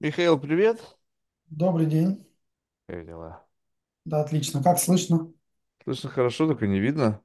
[0.00, 0.98] Михаил, привет.
[1.50, 2.24] Добрый день.
[2.86, 3.46] Как дела?
[4.04, 4.60] Да, отлично.
[4.62, 5.32] Как слышно?
[5.84, 7.20] Слышно хорошо, только не видно.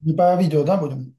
[0.00, 1.16] Не по видео, да, будем?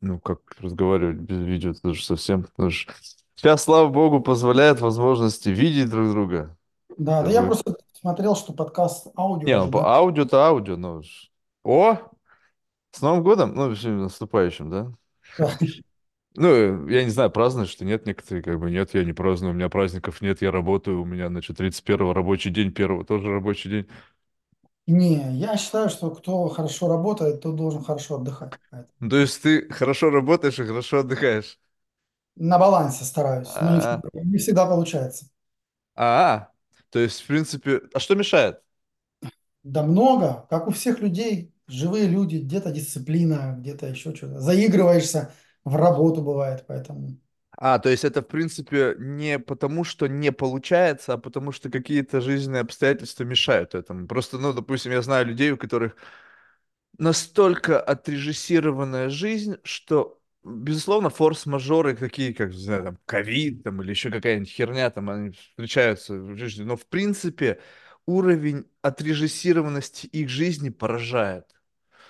[0.00, 2.44] Ну, как разговаривать без видео, это же совсем...
[2.44, 2.92] потому что
[3.36, 6.56] Сейчас, слава богу, позволяет возможности видеть друг друга.
[6.96, 7.48] Да, да я бы...
[7.48, 9.94] просто смотрел, что подкаст аудио Не, ну, по ожидает.
[9.96, 11.02] аудио-то аудио, ну...
[11.02, 11.30] ж-
[11.64, 11.96] О,
[12.92, 13.54] с Новым годом!
[13.54, 14.92] Ну, вообще, наступающим, да?
[15.38, 15.58] Да.
[16.34, 19.56] Ну, я не знаю, празднуешь, что нет, некоторые как бы нет, я не праздную, у
[19.56, 23.86] меня праздников нет, я работаю, у меня, значит, 31-го рабочий день, первого тоже рабочий день.
[24.86, 28.52] Не, я считаю, что кто хорошо работает, тот должен хорошо отдыхать.
[28.70, 31.58] Поэтому то есть ты хорошо работаешь и хорошо отдыхаешь.
[32.36, 35.26] На балансе стараюсь, но не А, всегда, не всегда получается.
[35.94, 36.50] А,
[36.90, 38.62] то есть, в принципе, а что мешает?
[39.62, 44.40] Да много, как у всех людей, живые люди, где-то дисциплина, где-то еще что-то.
[44.40, 45.32] Заигрываешься
[45.64, 47.18] в работу бывает, поэтому.
[47.56, 52.20] А, то есть это, в принципе, не потому, что не получается, а потому что какие-то
[52.20, 54.06] жизненные обстоятельства мешают этому.
[54.06, 55.96] Просто, ну, допустим, я знаю людей, у которых
[56.98, 64.10] настолько отрежиссированная жизнь, что, безусловно, форс-мажоры такие, как, не знаю, там, ковид, там, или еще
[64.10, 66.64] какая-нибудь херня, там, они встречаются в жизни.
[66.64, 67.60] Но, в принципе,
[68.06, 71.46] уровень отрежиссированности их жизни поражает.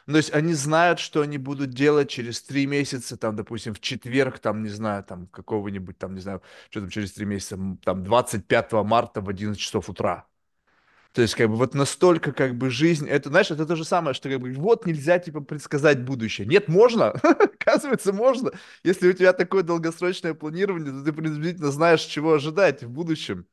[0.06, 3.81] Ну, то есть они знают, что они будут делать через три месяца, там, допустим, в
[3.81, 8.05] четверг, там, не знаю, там, какого-нибудь, там, не знаю, что там через три месяца, там,
[8.05, 10.27] 25 марта в 11 часов утра.
[11.12, 14.14] То есть, как бы, вот настолько, как бы, жизнь, это, знаешь, это то же самое,
[14.14, 16.47] что, как бы, вот нельзя, типа, предсказать будущее.
[16.47, 17.11] Нет, можно,
[17.61, 18.53] оказывается, можно.
[18.83, 23.47] Если у тебя такое долгосрочное планирование, то ты приблизительно знаешь, чего ожидать в будущем.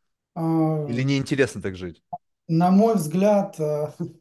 [0.86, 2.04] Или А, неинтересно так жить?
[2.48, 3.92] На мой взгляд, э,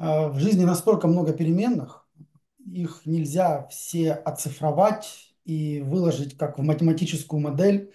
[0.00, 2.08] в жизни настолько много переменных,
[2.64, 7.92] их нельзя все оцифровать и выложить как в математическую модель,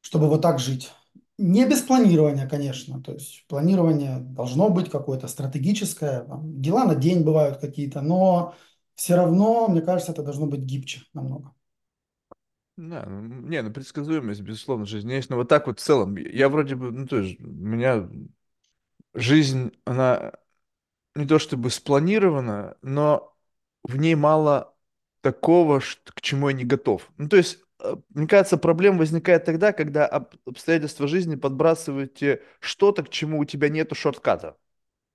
[0.00, 0.90] чтобы вот так жить.
[1.38, 3.02] Не без планирования, конечно.
[3.02, 6.26] То есть планирование должно быть какое-то стратегическое.
[6.42, 8.54] дела на день бывают какие-то, но
[8.94, 11.54] все равно, мне кажется, это должно быть гибче намного.
[12.76, 16.48] Да, ну, не, ну предсказуемость, безусловно, жизнь есть, но вот так вот в целом, я
[16.48, 18.08] вроде бы, ну, то есть, у меня
[19.14, 20.32] жизнь, она
[21.14, 23.36] не то чтобы спланирована, но
[23.84, 24.74] в ней мало
[25.22, 27.10] такого, к чему я не готов.
[27.18, 32.42] Ну, то есть, э, мне кажется, проблема возникает тогда, когда об- обстоятельства жизни подбрасывают тебе
[32.60, 34.56] что-то, к чему у тебя нету шортката.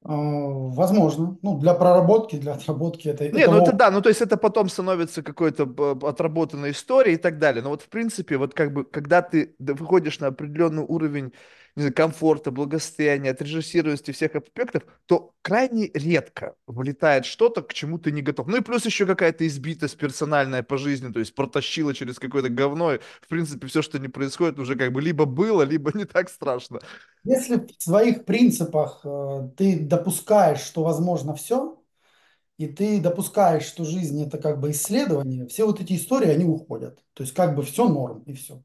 [0.04, 1.38] А, Возможно.
[1.42, 4.38] Ну, для проработки, для отработки это, Не, это ну это да, ну то есть это
[4.38, 5.64] потом становится какой-то
[6.08, 7.62] отработанной историей и так далее.
[7.64, 11.34] Но вот в принципе, вот как бы, когда ты выходишь на определенный уровень,
[11.76, 18.12] не знаю, комфорта, благосостояния, отрежиссированности всех аспектов, то крайне редко вылетает что-то, к чему ты
[18.12, 18.48] не готов.
[18.48, 22.94] Ну и плюс еще какая-то избитость персональная по жизни, то есть протащила через какое-то говно.
[22.94, 26.30] И, в принципе, все, что не происходит, уже как бы либо было, либо не так
[26.30, 26.80] страшно.
[27.26, 31.82] Если в своих принципах э, ты допускаешь, что возможно все,
[32.58, 37.04] и ты допускаешь, что жизнь это как бы исследование, все вот эти истории, они уходят.
[37.14, 38.64] То есть как бы все норм и все.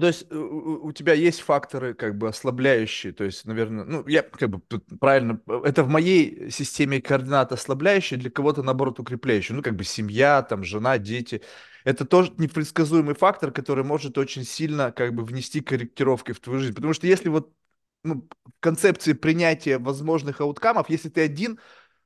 [0.00, 4.22] То есть у, у- тебя есть факторы как бы ослабляющие, то есть, наверное, ну, я
[4.22, 4.60] как бы
[5.00, 9.56] правильно, э, это в моей системе координат ослабляющие, для кого-то, наоборот, укрепляющие.
[9.56, 11.42] Ну, как бы семья, там, жена, дети.
[11.84, 16.74] Это тоже непредсказуемый фактор, который может очень сильно как бы внести корректировки в твою жизнь.
[16.74, 17.52] Потому что если вот
[18.04, 18.28] ну,
[18.60, 21.58] концепции принятия возможных ауткамов, если ты один,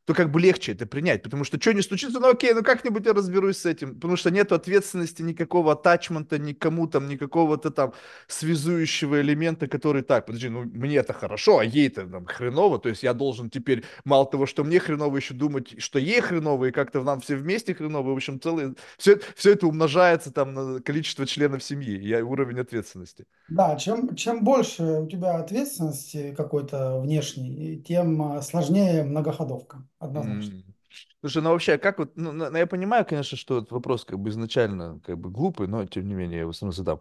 [0.04, 3.06] то как бы легче это принять, потому что что не случится, ну окей, ну как-нибудь
[3.06, 7.92] я разберусь с этим, потому что нет ответственности никакого атачмента, никому там, никакого-то там
[8.26, 13.02] связующего элемента, который так, подожди, ну мне это хорошо, а ей-то там хреново, то есть
[13.02, 17.02] я должен теперь мало того, что мне хреново, еще думать, что ей хреново, и как-то
[17.02, 21.62] нам все вместе хреново, в общем, целый, все, все это умножается там на количество членов
[21.62, 23.26] семьи и уровень ответственности.
[23.48, 30.54] Да, чем, чем больше у тебя ответственности какой-то внешней, тем э, сложнее многоходовка, однозначно.
[30.54, 30.74] М.
[31.20, 34.18] Слушай, ну вообще, а как вот, ну, на- я понимаю, конечно, что этот вопрос как
[34.18, 37.00] бы изначально как бы глупый, но тем не менее я его равно задам.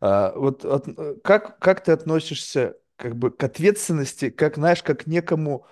[0.00, 5.06] А, вот от- э, как, как ты относишься как бы к ответственности, как, знаешь, как
[5.06, 5.66] некому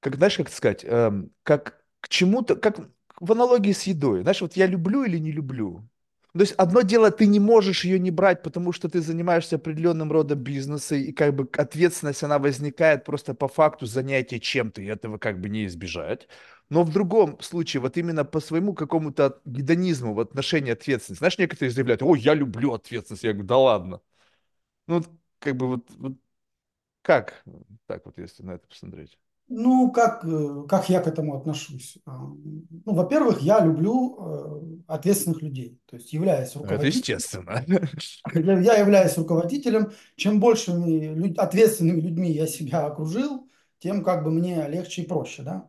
[0.00, 2.78] как, знаешь, как сказать, эм, как к чему-то, как
[3.20, 4.22] в аналогии с едой.
[4.22, 5.86] Знаешь, вот я люблю или не люблю.
[6.32, 10.12] То есть одно дело, ты не можешь ее не брать, потому что ты занимаешься определенным
[10.12, 15.18] родом бизнеса, и как бы ответственность, она возникает просто по факту занятия чем-то, и этого
[15.18, 16.28] как бы не избежать.
[16.68, 21.18] Но в другом случае, вот именно по своему какому-то гедонизму в отношении ответственности.
[21.18, 23.24] Знаешь, некоторые заявляют, ой, я люблю ответственность.
[23.24, 24.00] Я говорю, да ладно.
[24.88, 25.02] Ну,
[25.40, 26.14] как бы вот, вот
[27.02, 27.44] как
[27.86, 29.18] так вот, если на это посмотреть?
[29.52, 31.98] Ну, как, э, как я к этому отношусь?
[32.06, 35.80] А, Ну, во-первых, я люблю э, ответственных людей.
[35.86, 37.64] То есть, являясь Это руководителем, естественно.
[38.34, 39.92] я я являюсь руководителем.
[40.16, 43.48] Чем большими лю- ответственными людьми я себя окружил,
[43.80, 45.68] тем как бы мне легче и проще, да?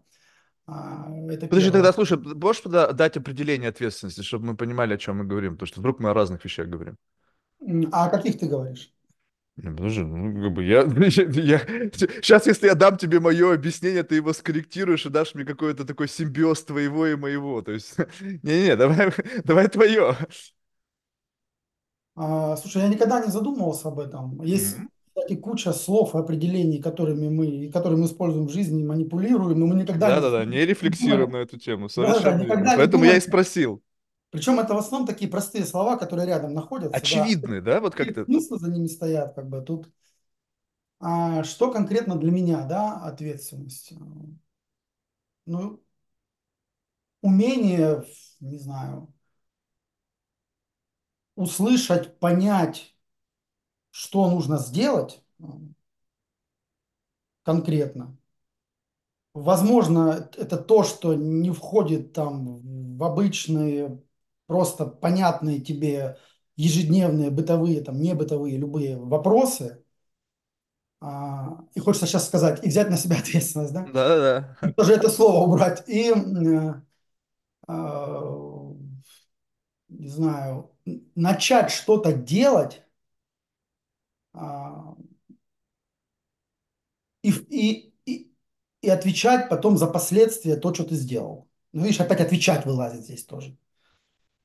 [0.68, 1.72] А, Это Подожди, первое.
[1.72, 5.54] тогда, слушай, можешь дать определение ответственности, чтобы мы понимали, о чем мы говорим?
[5.54, 6.96] Потому что вдруг мы о разных вещах говорим.
[7.92, 8.94] А о каких ты говоришь?
[9.58, 11.60] Ну, Подожди, ну, как бы я, я,
[11.94, 16.08] сейчас, если я дам тебе мое объяснение, ты его скорректируешь и дашь мне какой-то такой
[16.08, 17.62] симбиоз твоего и моего.
[17.62, 17.96] То есть,
[18.44, 19.12] не-не, давай,
[19.44, 20.16] давай твое.
[22.16, 24.42] А, Слушай, я никогда не задумывался об этом.
[24.44, 24.78] Есть,
[25.14, 29.76] кстати, куча слов и определений, которыми мы, которые мы используем в жизни, манипулируем, но мы
[29.76, 33.04] никогда не, Да-да-да, не не рефлексируем на эту тему, Да, да, совершенно никогда не Поэтому
[33.04, 33.84] я и спросил.
[34.32, 36.98] Причем это в основном такие простые слова, которые рядом находятся, да.
[36.98, 38.24] Очевидный, да, вот как-то?
[38.26, 39.92] смыслы за ними стоят, как бы тут.
[41.00, 43.94] А что конкретно для меня, да, ответственность?
[45.46, 45.84] Ну,
[47.22, 48.06] умение,
[48.40, 49.14] не знаю,
[51.36, 52.96] услышать, понять,
[53.90, 55.44] что нужно сделать э,
[57.44, 58.18] конкретно.
[59.34, 64.02] Возможно, это то, что не входит там в обычные,
[64.52, 66.18] просто понятные тебе
[66.58, 69.82] ежедневные бытовые, там, не бытовые, любые вопросы.
[71.00, 73.84] А, и хочется сейчас сказать, и взять на себя ответственность, да?
[73.86, 74.74] Да-да-да.
[74.74, 75.88] Тоже это слово убрать.
[75.88, 76.74] И, э,
[77.70, 78.22] а,
[79.88, 80.76] не знаю,
[81.16, 82.84] начать что-то делать
[84.34, 84.96] а,
[87.24, 88.34] и, и, и,
[88.82, 91.48] и отвечать потом за последствия то, что ты сделал.
[91.72, 93.56] Ну, видишь, опять отвечать вылазит здесь тоже.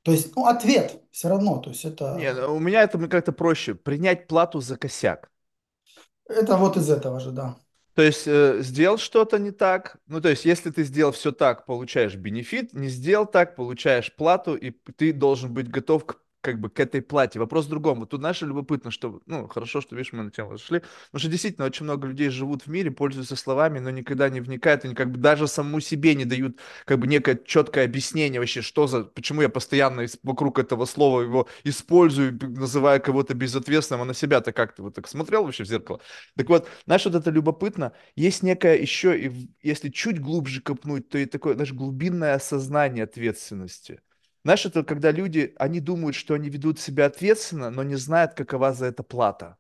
[0.07, 3.75] То есть, ну, ответ все равно, то есть это, ну, у меня это как-то проще.
[3.75, 5.33] Принять плату за косяк.
[6.29, 7.57] это вот из этого же, да.
[7.97, 11.67] То есть э, сделал что-то не так, ну то есть если ты сделал все так,
[11.67, 16.71] получаешь бенефит, не сделал так, получаешь плату, и ты должен быть готов к, как бы
[16.71, 17.39] к этой плате.
[17.39, 18.01] Вопрос в другом.
[18.01, 20.81] Вот тут, знаешь, любопытно, что, ну, хорошо, что, видишь, мы на тему зашли,
[21.11, 24.85] потому что действительно очень много людей живут в мире, пользуются словами, но никогда не вникают,
[24.85, 28.87] и как бы даже самому себе не дают как бы некое четкое объяснение вообще, что
[28.87, 34.53] за, почему я постоянно вокруг этого слова его использую, называя кого-то безответственным, а на себя-то
[34.53, 36.01] как ты вот так смотрел вообще в зеркало?
[36.37, 41.19] Так вот, знаешь, вот это любопытно, есть некое еще, и если чуть глубже копнуть, то
[41.19, 44.01] и такое, знаешь, глубинное осознание ответственности.
[44.47, 48.73] Знаешь, это когда люди, они думают, что они ведут себя ответственно, но не знают, какова
[48.73, 49.59] за это плата.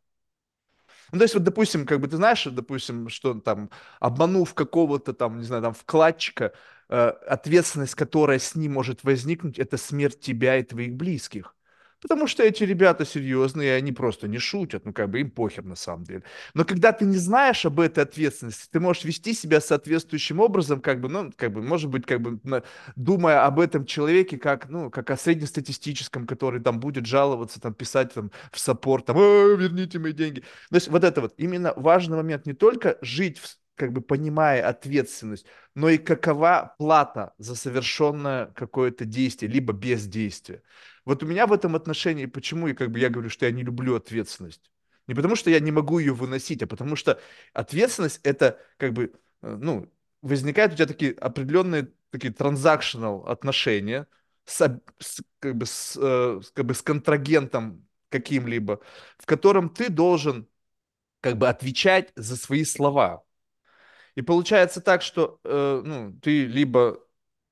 [1.10, 3.68] Ну, то есть, вот, допустим, как бы ты знаешь, допустим, что там,
[3.98, 6.52] обманув какого-то там, не знаю, там, вкладчика,
[6.88, 11.55] э, ответственность, которая с ним может возникнуть, это смерть тебя и твоих близких.
[12.02, 15.76] Потому что эти ребята серьезные, они просто не шутят, ну, как бы им похер на
[15.76, 16.22] самом деле.
[16.54, 21.00] Но когда ты не знаешь об этой ответственности, ты можешь вести себя соответствующим образом, как
[21.00, 22.62] бы, ну, как бы, может быть, как бы, на-
[22.96, 28.12] думая об этом человеке, как, ну, как о среднестатистическом, который там будет жаловаться, там, писать
[28.14, 30.40] там в саппорт, там, «Э, верните мои деньги.
[30.70, 34.66] То есть вот это вот именно важный момент не только жить, в- как бы понимая
[34.66, 40.62] ответственность, но и какова плата за совершенное какое-то действие, либо бездействие.
[41.06, 43.62] Вот у меня в этом отношении, почему и как бы я говорю, что я не
[43.62, 44.70] люблю ответственность.
[45.06, 47.20] Не потому, что я не могу ее выносить, а потому что
[47.54, 54.08] ответственность это как бы, э, ну, возникают у тебя такие определенные такие транзакционал отношения
[54.44, 58.80] с, с, как бы, с, э, с, как бы с контрагентом каким-либо,
[59.18, 60.48] в котором ты должен
[61.20, 63.24] как бы отвечать за свои слова.
[64.16, 67.00] И получается так, что э, ну, ты либо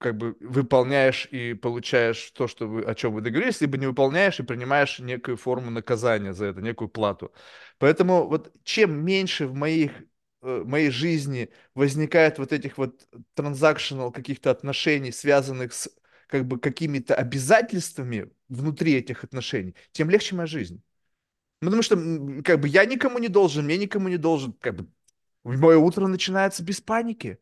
[0.05, 4.39] как бы выполняешь и получаешь то, что вы, о чем вы договорились, либо не выполняешь
[4.39, 7.33] и принимаешь некую форму наказания за это, некую плату.
[7.79, 9.93] Поэтому вот чем меньше в моих,
[10.43, 15.91] э, моей жизни возникает вот этих вот транзакционал каких-то отношений, связанных с
[16.29, 20.83] как бы какими-то обязательствами внутри этих отношений, тем легче моя жизнь.
[21.61, 21.97] Потому что
[22.45, 24.89] как бы я никому не должен, мне никому не должен, как бы
[25.45, 27.39] Мое утро начинается без паники.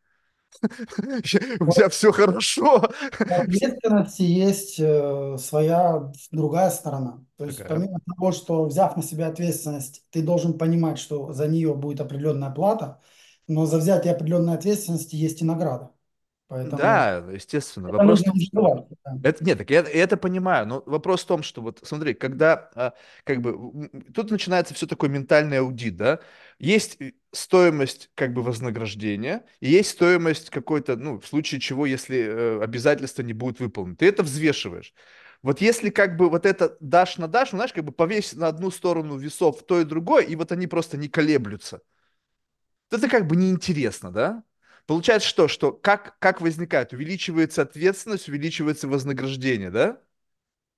[0.62, 2.88] У меня все хорошо.
[3.18, 7.24] Ответственности есть э, своя другая сторона.
[7.36, 11.74] То есть помимо того, что взяв на себя ответственность, ты должен понимать, что за нее
[11.74, 13.00] будет определенная плата,
[13.48, 15.90] но за взятие определенной ответственности есть и награда.
[16.52, 17.88] Поэтому Да, естественно.
[17.88, 18.88] это Вопрос в том, что.
[19.22, 22.70] Это, нет, так я, я это понимаю, но вопрос в том, что вот смотри, когда
[22.74, 22.92] а,
[23.24, 26.20] как бы тут начинается все такой ментальный аудит, да,
[26.58, 32.18] есть э, стоимость как бы вознаграждения и есть стоимость какой-то, ну, в случае чего, если
[32.18, 34.94] э, обязательства не будут выполнены, ты это взвешиваешь.
[35.42, 38.48] Вот если как бы вот это дашь на дашь, ну, знаешь, как бы повесь на
[38.48, 41.80] одну сторону весов то и другое, и вот они просто не колеблются,
[42.88, 44.44] то это как бы неинтересно, да?
[44.86, 45.48] Получается что?
[45.48, 46.92] Что как, как возникает?
[46.92, 50.00] Увеличивается ответственность, увеличивается вознаграждение, да?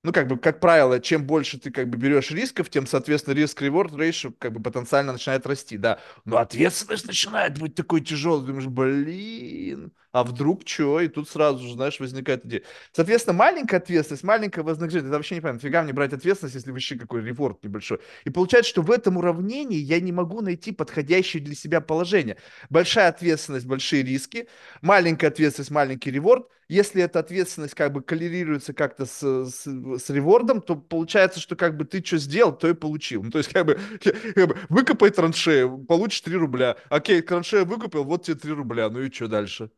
[0.04, 3.92] Ну, как бы, как правило, чем больше ты, как бы, берешь рисков, тем, соответственно, риск-реворд
[3.94, 5.98] ratio, как бы, потенциально начинает расти, да.
[6.26, 11.00] Но ответственность начинает быть такой тяжелой, думаешь, блин, а вдруг что?
[11.00, 12.62] И тут сразу же, знаешь, возникает идея.
[12.92, 16.96] Соответственно, маленькая ответственность, маленькое вознаграждение, это вообще не понятно, фига мне брать ответственность, если вообще
[16.96, 17.98] какой реворд небольшой.
[18.24, 22.36] И получается, что в этом уравнении я не могу найти подходящее для себя положение.
[22.70, 24.48] Большая ответственность, большие риски,
[24.82, 30.60] маленькая ответственность, маленький реворд, если эта ответственность как бы коллерируется как-то с, с, с ревордом,
[30.60, 33.22] то получается, что как бы ты что сделал, то и получил.
[33.22, 33.78] Ну, то есть как бы,
[34.34, 36.76] как бы выкопай траншею, получишь 3 рубля.
[36.88, 39.70] Окей, траншею выкупил, вот тебе 3 рубля, ну и что дальше?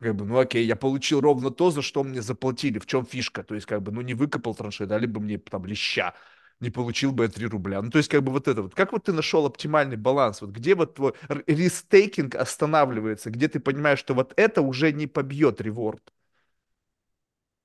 [0.00, 3.42] Как бы, ну окей, я получил ровно то, за что мне заплатили, в чем фишка.
[3.44, 6.14] То есть как бы, ну не выкопал траншею, дали бы мне там леща
[6.60, 7.82] не получил бы я 3 рубля.
[7.82, 8.74] Ну, то есть, как бы вот это вот.
[8.74, 10.40] Как вот ты нашел оптимальный баланс?
[10.42, 11.14] Вот где вот твой
[11.46, 13.30] risk-taking останавливается?
[13.30, 16.02] Где ты понимаешь, что вот это уже не побьет reward?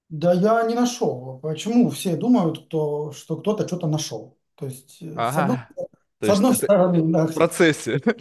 [0.10, 1.40] Да я не нашел.
[1.42, 4.38] Почему все думают, кто, что кто-то что-то нашел?
[4.56, 5.70] То есть, э, с одной, Ага.
[5.76, 8.02] То с есть одной стороны, да, в процессе.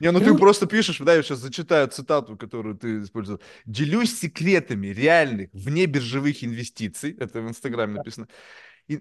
[0.00, 3.40] Не, ну ты просто пишешь, да, я сейчас зачитаю цитату, которую ты использовал.
[3.66, 8.26] Делюсь секретами реальных внебиржевых инвестиций, это в Инстаграме написано,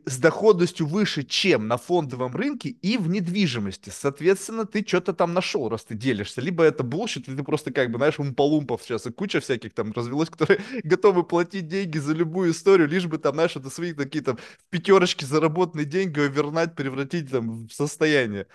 [0.06, 3.90] с доходностью выше, чем на фондовом рынке и в недвижимости.
[3.90, 6.42] Соответственно, ты что-то там нашел, раз ты делишься.
[6.42, 9.92] Либо это bullshit, или ты просто как бы, знаешь, умполумпов сейчас и куча всяких там
[9.94, 14.24] развелось, которые готовы платить деньги за любую историю, лишь бы там, знаешь, это свои такие
[14.24, 14.38] там
[14.70, 18.48] пятерочки заработанные деньги овернать, превратить там в состояние.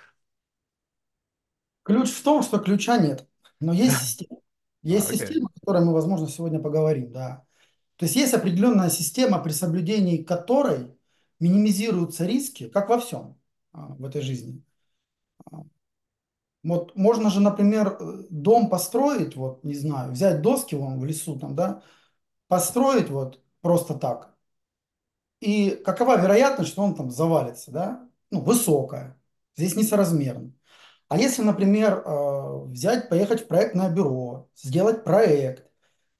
[1.82, 3.26] ключ в том, что ключа нет.
[3.60, 4.40] Но есть система.
[4.92, 5.28] А, Есть окей.
[5.28, 7.44] система, о которой мы, возможно, сегодня поговорим, да.
[7.96, 10.94] То есть есть определенная система, при соблюдении которой
[11.44, 13.38] минимизируются риски, как во всем
[13.72, 14.62] а, в этой жизни.
[15.52, 15.64] А,
[16.62, 21.38] Вот можно же, например, э, дом построить, вот, не знаю, взять доски вон в лесу
[21.38, 21.82] там, да,
[22.48, 24.34] построить вот просто так.
[25.40, 28.08] И какова вероятность, что он там завалится, да?
[28.30, 29.18] Ну, высокая.
[29.56, 30.52] Здесь несоразмерно.
[31.08, 35.70] А если, например, э, взять, поехать в проектное бюро, сделать проект,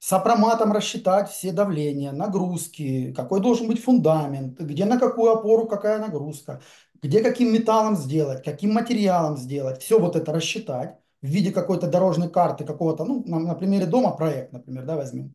[0.04, 5.98] с апроматом рассчитать все давления, нагрузки, какой должен быть фундамент, где на какую опору какая
[5.98, 6.60] нагрузка,
[7.02, 12.28] где каким металлом сделать, каким материалом сделать, все вот это рассчитать в виде какой-то дорожной
[12.28, 15.34] карты какого-то, ну, на, на примере дома проект, например, да, возьмем,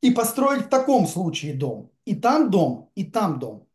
[0.00, 1.92] и построить в таком случае дом.
[2.04, 3.68] И там дом, и там дом.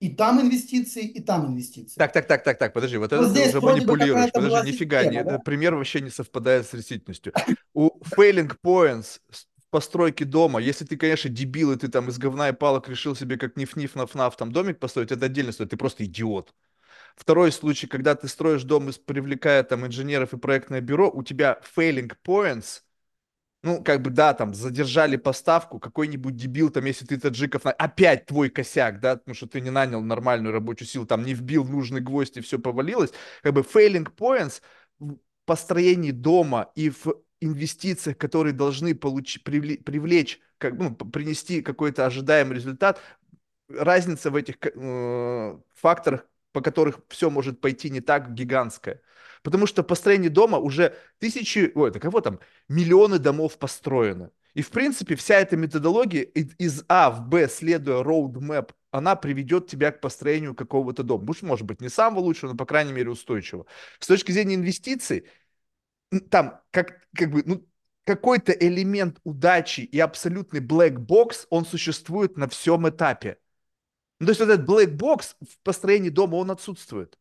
[0.00, 1.98] И там инвестиции, и там инвестиции.
[1.98, 4.32] Так, так, так, так, так, подожди, вот Вот это ты уже манипулируешь.
[4.32, 5.38] Подожди, нифига, не, система, этот да?
[5.38, 7.32] пример вообще не совпадает с действительностью.
[7.74, 9.20] У failing points
[9.70, 13.36] постройке дома, если ты, конечно, дебил, и ты там из говна и палок решил себе
[13.38, 16.54] как ниф-ниф наф-наф там домик построить, это отдельно стоит, ты просто идиот.
[17.16, 22.12] Второй случай, когда ты строишь дом, привлекая там инженеров и проектное бюро, у тебя failing
[22.26, 22.82] points,
[23.62, 28.24] ну, как бы, да, там, задержали поставку, какой-нибудь дебил, там, если ты таджиков, на- опять
[28.26, 32.00] твой косяк, да, потому что ты не нанял нормальную рабочую силу, там, не вбил нужный
[32.00, 33.12] гвоздь, и все повалилось,
[33.42, 34.62] как бы, failing points
[34.98, 37.06] в построении дома и в
[37.40, 43.00] инвестициях, которые должны получить, привлечь, как, ну, принести какой-то ожидаемый результат,
[43.68, 49.00] разница в этих э, факторах, по которых все может пойти не так, гигантская.
[49.42, 54.30] Потому что построение дома уже тысячи, ой, это кого там, миллионы домов построено.
[54.54, 59.92] И, в принципе, вся эта методология из А в Б, следуя roadmap, она приведет тебя
[59.92, 61.24] к построению какого-то дома.
[61.24, 63.66] Пусть, может быть, не самого лучшего, но, по крайней мере, устойчивого.
[64.00, 65.26] С точки зрения инвестиций,
[66.18, 67.66] там как, как бы, ну,
[68.04, 73.38] какой-то элемент удачи и абсолютный black box, он существует на всем этапе.
[74.18, 77.18] Ну, то есть вот этот black box в построении дома, он отсутствует.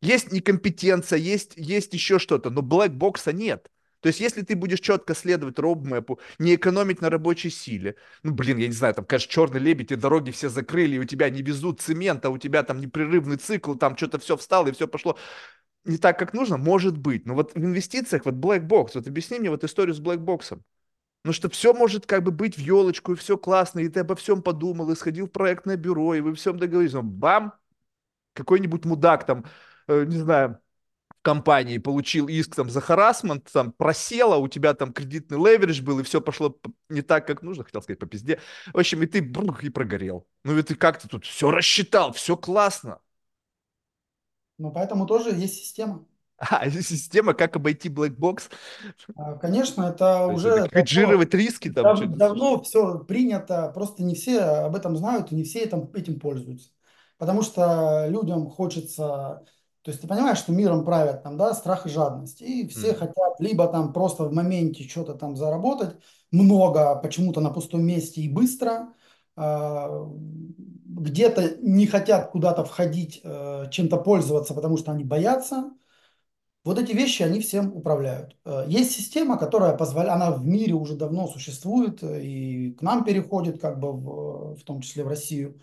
[0.00, 3.68] Есть некомпетенция, есть, есть еще что-то, но black бокса нет.
[4.00, 8.58] То есть, если ты будешь четко следовать роудмэпу, не экономить на рабочей силе, ну, блин,
[8.58, 11.40] я не знаю, там, конечно, черный лебедь, и дороги все закрыли, и у тебя не
[11.40, 15.16] везут цемент, а у тебя там непрерывный цикл, там что-то все встало, и все пошло
[15.84, 17.26] не так, как нужно, может быть.
[17.26, 20.64] Но вот в инвестициях, вот black box, вот объясни мне вот историю с black боксом.
[21.24, 24.16] Ну, что все может как бы быть в елочку, и все классно, и ты обо
[24.16, 27.54] всем подумал, и сходил в проектное бюро, и вы всем договорились, но бам,
[28.34, 29.44] какой-нибудь мудак там,
[29.86, 30.60] э, не знаю,
[31.22, 36.02] компании получил иск там за харасмент, там просела, у тебя там кредитный леверидж был, и
[36.02, 36.58] все пошло
[36.88, 38.40] не так, как нужно, хотел сказать по пизде.
[38.72, 40.26] В общем, и ты брух, и прогорел.
[40.44, 43.00] Ну и ты как-то тут все рассчитал, все классно.
[44.58, 46.06] Но поэтому тоже есть система.
[46.38, 48.50] А, система, как обойти black box,
[49.16, 54.02] А, Конечно, это то уже давно, хеджировать риски там, дав- что-то, давно все принято, просто
[54.02, 56.70] не все об этом знают и не все этим, этим пользуются.
[57.18, 59.44] Потому что людям хочется
[59.82, 62.40] То есть ты понимаешь, что миром правят там, да, страх и жадность.
[62.42, 62.96] И все М.
[62.96, 65.96] хотят либо там просто в моменте что-то там заработать,
[66.32, 68.94] много, почему-то на пустом месте и быстро.
[69.36, 69.88] А,
[70.86, 75.72] Где-то не хотят куда-то входить, э, чем-то пользоваться, потому что они боятся.
[76.64, 78.36] Вот эти вещи, они всем управляют.
[78.44, 83.60] Э, Есть система, которая позволяет, она в мире уже давно существует и к нам переходит,
[83.60, 85.60] как бы в, в том числе в Россию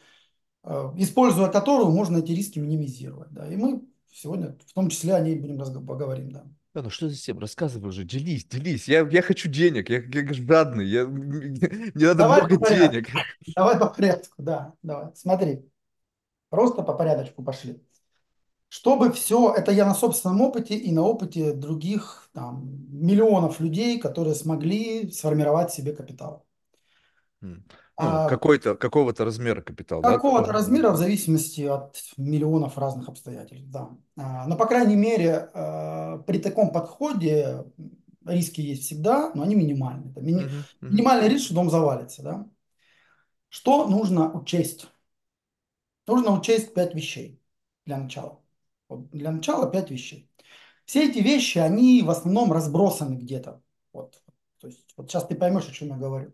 [0.64, 3.32] э, используя которую можно эти риски минимизировать.
[3.32, 3.52] Да.
[3.52, 6.34] И мы сегодня в том числе о ней будем разговаривать.
[6.34, 6.46] Да.
[6.80, 7.42] Да, ну что за система?
[7.42, 8.88] Рассказывай уже, делись, делись.
[8.88, 13.10] Я, я хочу денег, я, я жадный, я, мне надо Давай много денег.
[13.54, 15.08] Давай по порядку, да, давай.
[15.14, 15.70] Смотри,
[16.50, 17.84] просто по порядочку пошли.
[18.70, 24.36] Чтобы все, это я на собственном опыте и на опыте других там, миллионов людей, которые
[24.36, 26.46] смогли сформировать себе капитал.
[28.02, 33.90] Ну, А какой-то, какого-то размера капитал, Какого-то размера в зависимости от миллионов разных обстоятельств, да.
[34.18, 37.66] А, Но, по крайней мере, а, при таком подходе
[38.26, 40.12] риски есть всегда, но они минимальны.
[40.12, 40.50] Это мини-
[40.82, 40.92] мгм.
[40.92, 42.48] минимальный риск, что дом завалится, да.
[43.50, 44.88] Что нужно учесть?
[46.08, 47.42] Нужно учесть пять вещей
[47.86, 48.42] для начала.
[48.88, 50.30] Вот для начала пять вещей.
[50.86, 53.62] Все эти вещи, они в основном разбросаны где-то.
[53.94, 54.22] Вот.
[54.60, 56.34] То есть, вот сейчас ты поймешь, о чем я говорю.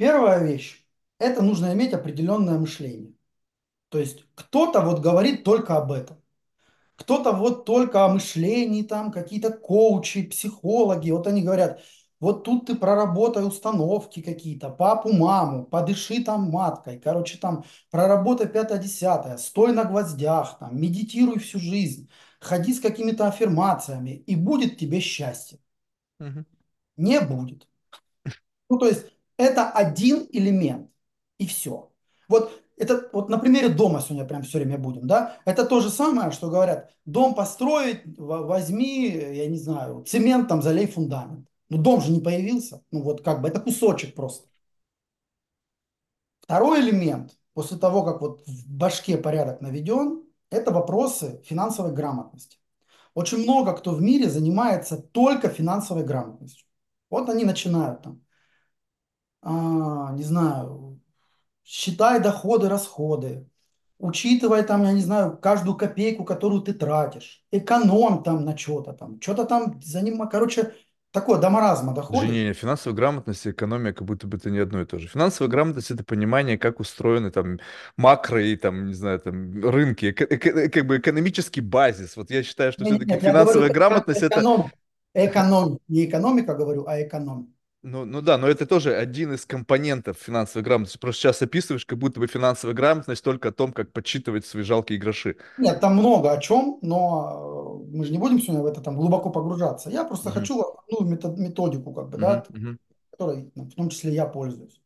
[0.00, 0.82] Первая вещь–
[1.18, 3.12] это нужно иметь определенное мышление.
[3.90, 6.22] То есть кто-то вот говорит только об этом.
[6.96, 11.82] Кто-то вот только о мышлении, там какие-то коучи, психологи, вот они говорят,
[12.20, 19.36] вот тут ты проработай установки какие-то, папу, маму, подыши там маткой, короче, там проработай пятое-десятое,
[19.36, 25.58] стой на гвоздях, там, медитируй всю жизнь, ходи с какими-то аффирмациями, и будет тебе счастье.
[26.20, 26.46] Мгм.
[26.96, 27.68] Не будет.
[28.70, 29.06] Ну, то есть
[29.40, 30.90] это один элемент,
[31.38, 31.90] и все.
[32.28, 35.36] Вот это вот на примере дома сегодня прям все время будем, да?
[35.44, 40.86] Это то же самое, что говорят, дом построить, возьми, я не знаю, цемент там залей
[40.86, 41.46] фундамент.
[41.68, 42.82] Ну, дом же не появился.
[42.90, 44.48] Ну, вот как бы это кусочек просто.
[46.40, 52.58] Второй элемент, после того, как вот в башке порядок наведен, это вопросы финансовой грамотности.
[53.14, 56.66] Очень много кто в мире занимается только финансовой грамотностью.
[57.08, 58.22] Вот они начинают там,
[59.42, 61.00] а, не знаю,
[61.64, 63.48] считай доходы, расходы,
[63.98, 69.20] учитывай там, я не знаю, каждую копейку, которую ты тратишь, экономь там на что-то там,
[69.20, 70.74] что-то там занимай, короче,
[71.12, 72.42] такое до маразма доходит.
[72.42, 75.06] Женя, финансовая грамотность и экономия как будто бы это не одно и то же.
[75.06, 77.60] Финансовая грамотность– это понимание, как устроены там
[77.96, 82.16] макро и там, не знаю, там рынки, эко- эко- как бы экономический базис.
[82.16, 84.72] Вот я считаю, что все-таки нет, говорю финансовая эко- грамотность– это эконом,
[85.14, 87.54] эконом, не экономика говорю, а эконом.
[87.82, 90.98] Ну, ну да, но это тоже один из компонентов финансовой грамотности.
[90.98, 94.98] Просто сейчас описываешь, как будто бы финансовая грамотность только о том, как подсчитывать свои жалкие
[94.98, 95.36] гроши.
[95.56, 98.96] Нет, там много о чем, но э, мы же не будем сегодня в это там
[98.96, 99.90] глубоко погружаться.
[99.90, 100.56] Я просто Мгм, хочу
[100.90, 102.78] мето- методику, как бы, мгм, да, мгм.
[103.10, 104.80] которой ну, в том числе я пользуюсь.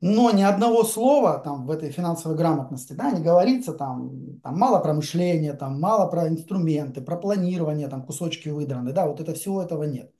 [0.00, 4.80] Но ни одного слова там в этой финансовой грамотности, да, не говорится там, там мало
[4.80, 9.62] про мышление, там мало про инструменты, про планирование, там кусочки выдраны, да, вот это всего
[9.62, 10.12] этого нет.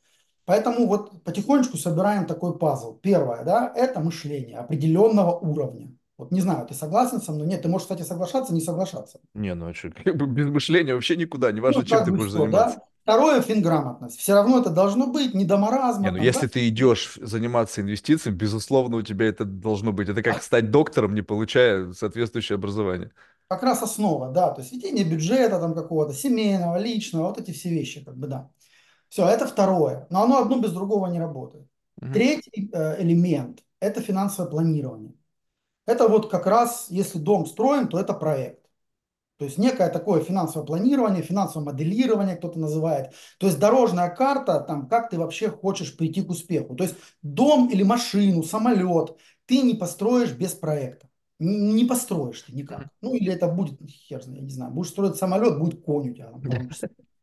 [0.44, 2.94] Поэтому вот потихонечку собираем такой пазл.
[2.94, 5.92] Первое, да, это мышление определенного уровня.
[6.18, 7.46] Вот не знаю, ты согласен со мной?
[7.48, 9.18] Нет, ты можешь, кстати, соглашаться, не соглашаться.
[9.34, 9.68] Не, ну а
[10.16, 12.76] бы без мышления вообще никуда, Ну, неважно, чем как ты будешь все, заниматься.
[12.78, 12.84] да.
[13.02, 14.20] Второе, финграмотность.
[14.20, 15.56] Все равно это должно быть не до
[16.02, 16.22] Не, ну там, да.
[16.22, 20.08] если ты идешь заниматься инвестициями, безусловно, у тебя это должно быть.
[20.08, 23.10] Это как стать доктором, не получая соответствующее образование.
[23.48, 24.50] Как раз основа, да.
[24.50, 28.50] То есть ведение бюджета там какого-то, семейного, личного, вот эти все вещи, как бы, да.
[29.12, 30.06] Все, это второе.
[30.08, 31.66] Но оно одно без другого не работает.
[32.00, 32.14] Мгм.
[32.14, 35.12] Третий э, элемент– это финансовое планирование.
[35.84, 38.64] Это вот как раз, если дом строим, то это проект.
[39.36, 43.12] То есть некое такое финансовое планирование, финансовое моделирование кто-то называет.
[43.38, 46.74] То есть дорожная карта, там, как ты вообще хочешь прийти к успеху.
[46.74, 51.06] То есть дом или машину, самолет ты не построишь без проекта.
[51.38, 52.88] Не построишь ты никак.
[53.02, 56.14] Ну или это будет, хер знает, я не знаю, будешь строить самолет, будет конь у
[56.14, 56.40] тебя там.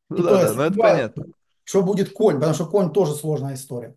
[0.10, 1.26] Ну да, да, ну это понятно.
[1.70, 3.96] Что будет конь, потому что конь тоже сложная история.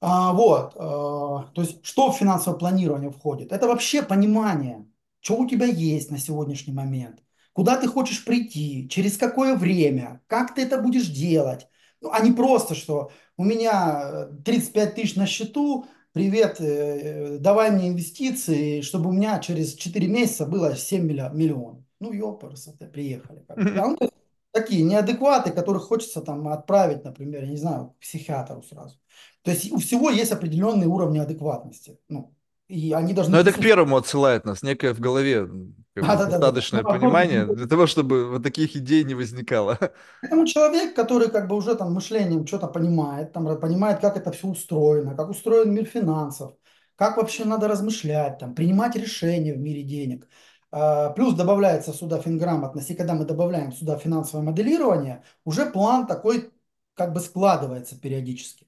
[0.00, 3.50] А, вот, а, то есть что в финансовое планирование входит?
[3.50, 4.86] Это вообще понимание,
[5.18, 10.54] что у тебя есть на сегодняшний момент, куда ты хочешь прийти, через какое время, как
[10.54, 11.66] ты это будешь делать.
[12.00, 17.72] Ну, а не просто, что у меня э, 35 тысяч на счету, привет, э, давай
[17.72, 21.82] мне инвестиции, чтобы у меня через 4 месяца было 7 миллион- миллионов.
[21.98, 23.44] Ну, ёпарсы, приехали.
[23.48, 23.88] Как бы, да?
[23.88, 24.10] Ну,
[24.52, 28.98] такие неадекваты, которых хочется там отправить, например, я не знаю, к психиатру сразу.
[29.42, 31.98] То есть у всего есть определенные уровни адекватности.
[32.08, 32.34] Ну,
[32.68, 36.08] и они должны Но это к первому отсылает нас, некое в голове, м, как Да,
[36.08, 36.50] бы да, да, да.
[36.50, 36.62] да.
[36.72, 39.78] Ну, достаточное понимание для того, чтобы вот таких идей не возникало.
[40.20, 44.48] Поэтому человек, который как бы уже там мышлением что-то понимает, там понимает, как это все
[44.48, 46.54] устроено, как устроен мир финансов,
[46.96, 50.28] как вообще надо размышлять, там, принимать решения в мире денег.
[50.72, 56.52] А, Плюс добавляется сюда финграмотность, и когда мы добавляем сюда финансовое моделирование, уже план такой
[56.94, 58.66] как бы складывается периодически.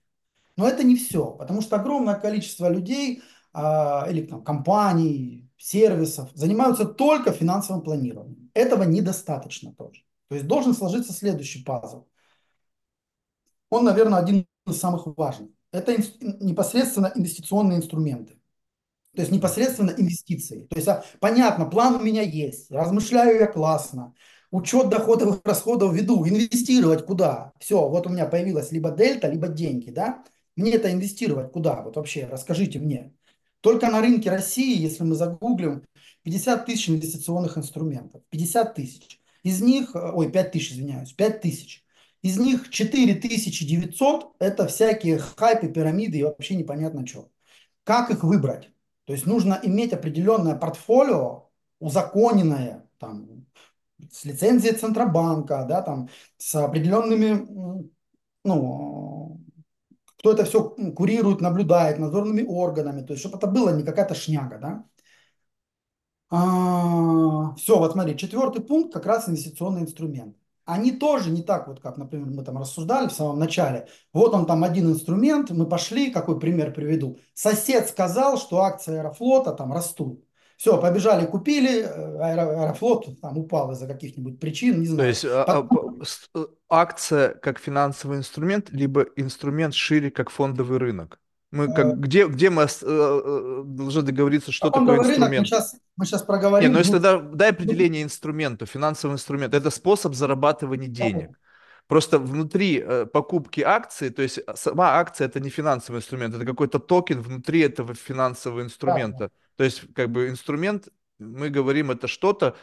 [0.57, 6.85] Но это не все, потому что огромное количество людей а, или там, компаний, сервисов занимаются
[6.85, 8.51] только финансовым планированием.
[8.55, 10.03] Этого недостаточно тоже.
[10.29, 12.07] То есть должен сложиться следующий пазл.
[13.71, 15.51] Он, наверное, один из самых важных.
[15.71, 18.42] Это непосредственно инвестиционные инструменты.
[19.15, 20.67] То есть непосредственно инвестиции.
[20.71, 24.15] То есть а, понятно, план у меня есть, размышляю я классно,
[24.51, 27.53] учет доходов и расходов веду, инвестировать куда?
[27.59, 30.25] Все, вот у меня появилась либо дельта, либо деньги, да?
[30.57, 31.83] Мне это инвестировать куда?
[31.83, 33.13] Вот вообще, расскажите мне.
[33.61, 35.85] Только на рынке России, если мы загуглим,
[36.25, 38.23] 50 тысяч инвестиционных инструментов.
[38.31, 39.21] 50 тысяч.
[39.43, 41.85] Из них, э, ой, 5 тысяч, извиняюсь, 5 тысяч.
[42.23, 47.31] Из них 4900 это всякие хайпы, пирамиды и вообще непонятно что.
[47.85, 48.72] Как их выбрать?
[49.05, 51.49] То есть нужно иметь определенное портфолио,
[51.81, 53.47] узаконенное, там,
[54.11, 57.91] с лицензией Центробанка, да, там, с определенными,
[58.45, 59.41] ну,
[60.19, 64.59] кто это все курирует, наблюдает, надзорными органами, то есть чтобы это было не какая-то шняга,
[64.59, 64.85] да.
[66.31, 70.37] А, все, вот смотри, четвертый пункт как раз инвестиционный инструмент.
[70.65, 73.89] Они тоже не так, вот как, например, мы там рассуждали в самом начале.
[74.13, 77.19] Вот он там один инструмент, мы пошли, какой пример приведу.
[77.35, 80.25] Сосед сказал, что акции Аэрофлота там растут.
[80.57, 85.09] Все, побежали, купили, э, Аэрофлот там упал из-за каких-нибудь причин, не То знаю.
[85.09, 86.03] есть а, а, Потом,
[86.37, 91.19] э, акция как финансовый инструмент, либо инструмент шире как фондовый рынок.
[91.53, 95.41] Мы как э, где где мы э, э, должны договориться, что такое фондовый рынок мы
[95.41, 95.49] инструмент?
[95.49, 96.23] сейчас, мы сейчас
[96.59, 96.79] Не, ну проговорим.
[96.79, 99.55] если Ну, тогда дай определение инструменту, финансовый инструмент.
[99.55, 101.39] Это способ зарабатывания денег.
[101.89, 106.47] Просто внутри э, покупки акции, то есть а, сама акция это не финансовый инструмент, это
[106.47, 108.67] какой-то токен внутри этого финансового Да, да.
[108.69, 109.31] инструмента.
[109.57, 110.89] То есть как бы инструмент,
[111.19, 112.57] мы говорим, это что-то,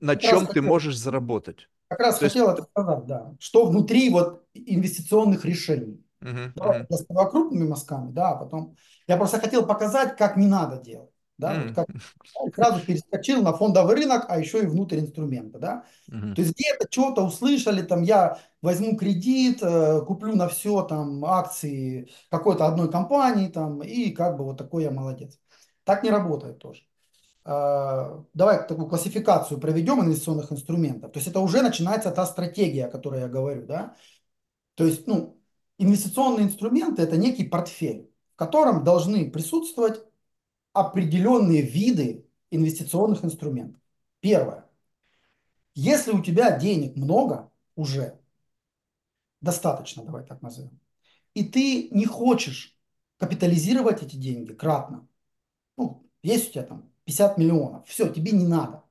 [0.00, 1.68] на Как чем ты хотел, можешь заработать.
[1.88, 3.34] как раз То есть, хотел это сказать, да.
[3.40, 6.04] Что внутри вот инвестиционных решений.
[6.20, 8.76] Я сперва крупными мазками, да, а потом...
[9.06, 11.10] Я просто хотел показать, как не надо делать.
[11.38, 11.86] Да, вот м, как
[12.54, 15.84] сразу перескочил на фондовый рынок, а еще и внутрь инструмента, да.
[16.08, 16.34] мгм.
[16.34, 22.08] То есть где-то что-то услышали, там я возьму кредит, э, куплю на все там акции
[22.30, 25.38] какой-то одной компании там и как бы вот такой я молодец.
[25.84, 26.82] Так не работает тоже.
[27.44, 31.12] Э, Давай такую классификацию проведем инвестиционных инструментов.
[31.12, 33.94] То есть это уже начинается та стратегия, о которой я говорю, да.
[34.74, 35.40] То есть, ну,
[35.78, 40.02] инвестиционные инструменты– это некий портфель, в котором должны присутствовать
[40.72, 43.80] определенные виды инвестиционных инструментов.
[44.20, 44.66] Первое.
[45.74, 48.18] Если у тебя денег много уже,
[49.40, 50.78] достаточно, давай так назовем,
[51.34, 52.78] и ты не хочешь
[53.18, 55.06] капитализировать эти деньги кратно,
[55.76, 58.82] ну, есть у тебя там 50 миллионов, все, тебе не надо.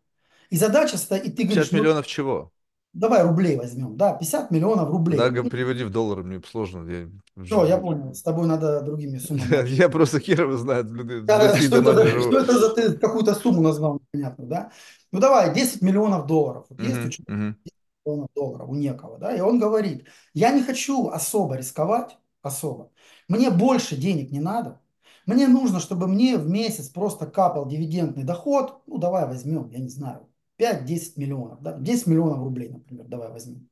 [0.50, 2.52] И задача стоит, и ты говоришь, 50 ну, миллионов чего?
[2.96, 5.20] Давай рублей возьмем, да, 50 миллионов Да, рублей.
[5.32, 6.90] Ну, переводи в доллары, мне сложно.
[6.90, 7.10] Я,
[7.46, 11.28] все, я понял, с тобой надо другими суммами я просто хер его знает, блин, в
[11.28, 14.72] Да, России Что это, за- ты какую-то сумму назвал, понятно, да?
[15.12, 16.66] Ну давай, 10 миллионов долларов.
[16.78, 17.56] Есть у человека мгм.
[17.66, 19.36] 10 миллионов долларов, у некого, да?
[19.36, 22.92] И он говорит, я не хочу особо рисковать, особо.
[23.28, 24.82] Мне больше денег не надо.
[25.26, 28.82] Мне нужно, чтобы мне в месяц просто капал дивидендный доход.
[28.88, 30.28] Ну давай возьмем, я не знаю,
[30.58, 31.74] 5-10 миллионов, да?
[31.78, 33.70] 10 миллионов рублей, например, давай возьмем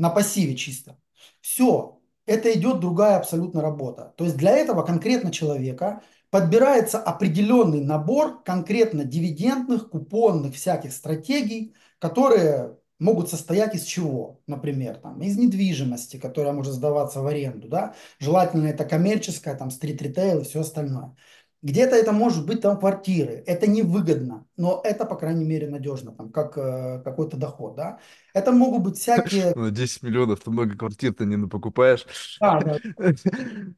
[0.00, 0.98] на пассиве чисто.
[1.42, 4.14] Все, это идет другая абсолютно работа.
[4.16, 12.78] То есть для этого конкретно человека подбирается определенный набор конкретно дивидендных, купонных всяких стратегий, которые
[12.98, 14.40] могут состоять из чего?
[14.46, 17.68] Например, там, из недвижимости, которая может сдаваться в аренду.
[17.68, 17.94] Да?
[18.18, 21.14] Желательно это коммерческая, там, стрит-ритейл и все остальное.
[21.62, 23.44] Где-то это может быть там квартиры.
[23.46, 27.76] Это невыгодно, но это, по крайней мере, надежно, там, как э, какой-то доход.
[27.76, 27.98] Да?
[28.32, 29.52] Это могут быть всякие...
[29.56, 32.06] Ну, 10 миллионов, ты много квартир-то не покупаешь.
[32.40, 32.78] Да, да.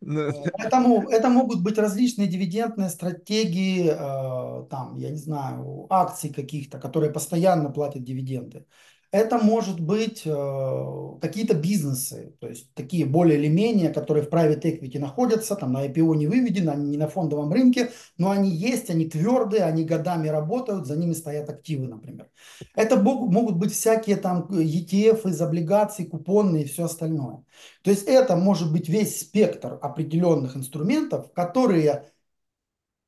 [0.01, 6.79] Ну, Поэтому это могут быть различные дивидендные стратегии, э, там, я не знаю, акций каких-то,
[6.79, 8.65] которые постоянно платят дивиденды.
[9.13, 14.63] Это может быть э, какие-то бизнесы, то есть такие более или менее, которые в private
[14.63, 18.89] equity находятся, там на IPO не выведены, они не на фондовом рынке, но они есть,
[18.89, 22.31] они твердые, они годами работают, за ними стоят активы, например.
[22.75, 27.45] Это могут быть всякие там ETF из облигаций, купонные и все остальное.
[27.83, 32.07] То есть это может быть весь спектр определенных инструментов, которые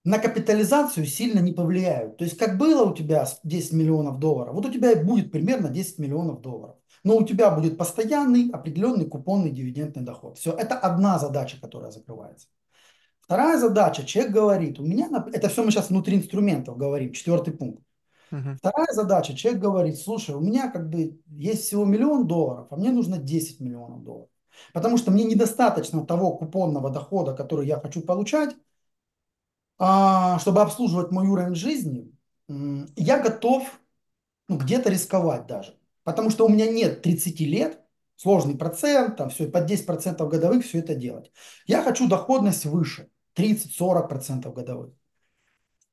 [0.05, 2.19] на капитализацию сильно не повлияют.
[2.19, 5.71] То есть, как было у тебя 10 миллионов долларов, вот у тебя и будет примерно
[5.71, 6.77] 10 миллионов долларов.
[7.03, 10.39] Но у тебя будет постоянный определенный купонный дивидендный доход.
[10.39, 12.49] Все, это одна задача, которая закрывается.
[13.21, 17.83] Вторая задача, человек говорит, у меня, это все мы сейчас внутри инструментов говорим, четвертый пункт.
[18.31, 18.57] Мгм.
[18.59, 22.91] Вторая задача, человек говорит, слушай, у меня как бы есть всего миллион долларов, а мне
[22.91, 24.29] нужно 10 миллионов долларов.
[24.75, 28.55] Потому что мне недостаточно того купонного дохода, который я хочу получать,
[29.77, 32.13] чтобы обслуживать мой уровень жизни.
[32.97, 33.81] Я готов
[34.49, 35.79] ну, где-то рисковать даже.
[36.03, 37.81] Потому что у меня нет 30 лет,
[38.17, 41.33] сложный процент, там все, под 10% годовых все это делать.
[41.67, 44.93] Я хочу доходность выше, 30-40% годовых.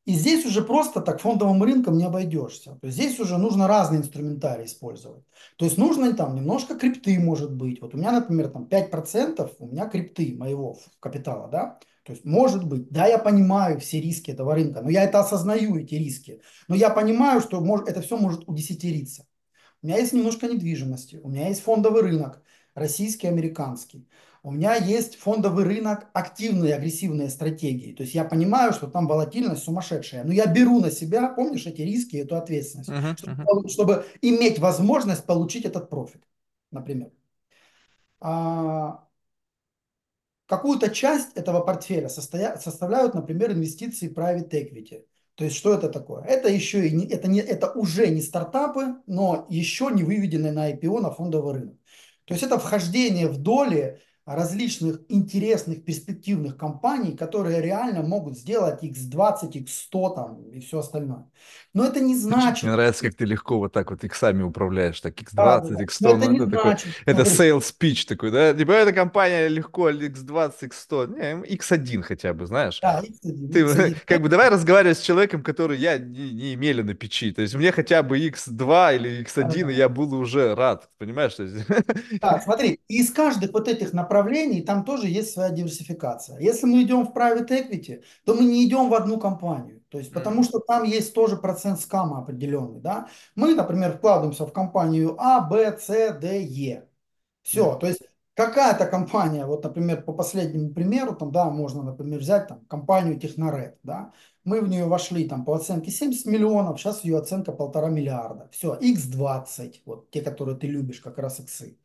[0.05, 2.71] И здесь уже просто так фондовым рынком не обойдешься.
[2.81, 5.23] То есть здесь уже нужно разные инструментарии использовать.
[5.57, 7.81] То есть нужно там немножко крипты может быть.
[7.81, 11.79] Вот у меня, например, там 5% у меня крипты моего капитала, да.
[12.03, 15.77] То есть может быть, да, я понимаю все риски этого рынка, но я это осознаю,
[15.77, 16.41] эти риски.
[16.67, 19.27] Но я понимаю, что может, это все может удесятериться.
[19.83, 22.41] У меня есть немножко недвижимости, у меня есть фондовый рынок,
[22.73, 24.07] российский, американский.
[24.43, 27.93] У меня есть фондовый рынок, активные, агрессивные стратегии.
[27.93, 30.23] То есть я понимаю, что там волатильность сумасшедшая.
[30.23, 33.15] Но я беру на себя, помнишь, эти риски, эту ответственность, мгм.
[33.17, 36.23] чтобы, чтобы иметь возможность получить этот профит,
[36.71, 37.11] например.
[38.19, 39.07] А,
[40.51, 45.05] Какую-то часть этого портфеля состоя- составляют, например, инвестиции private equity.
[45.35, 46.23] То есть что это такое?
[46.25, 50.69] Это еще и не, это не, это уже не стартапы, но еще не выведенные на
[50.69, 51.77] IPO на фондовый рынок.
[52.25, 59.51] То есть это вхождение в доли различных интересных перспективных компаний, которые реально могут сделать X20,
[59.51, 61.25] X100 там и все остальное.
[61.73, 65.01] Но это не Очень Мне значит, нравится, как ты легко вот так вот иксами управляешь,
[65.01, 65.73] так да, да, X20, да.
[65.73, 68.53] но X100, это ну не это такой, значит, это смотри, sales pitch такой, да?
[68.53, 72.79] Типа эта компания легко X20, X100, не, X1 хотя бы, знаешь?
[72.81, 73.97] да, X1, Ты X1.
[74.05, 77.31] как бы давай разговаривать с человеком, который я не, не имели на печи.
[77.31, 80.89] То есть мне хотя бы X2 или X1, и я буду уже рад.
[80.99, 81.35] Понимаешь?
[82.21, 84.10] Да, смотри, из каждых вот этих направлений
[84.65, 86.39] там тоже есть своя диверсификация.
[86.39, 89.81] Если мы идем в private equity, то мы не идем в одну компанию.
[89.89, 92.79] То есть, потому что там есть тоже процент скама определенный.
[92.79, 93.07] Да?
[93.35, 95.87] Мы, например, вкладываемся в компанию А, Б, С,
[96.19, 96.87] Д, Е.
[97.43, 98.01] Все, то есть
[98.35, 103.77] какая-то компания, вот, например, по последнему примеру, там, да, можно, например, взять там компанию Техноред,
[103.83, 108.47] да, мы в нее вошли там по оценке 70 миллионов, сейчас ее оценка полтора миллиарда.
[108.51, 111.77] Все, X20, вот те, которые ты любишь, как раз иксы.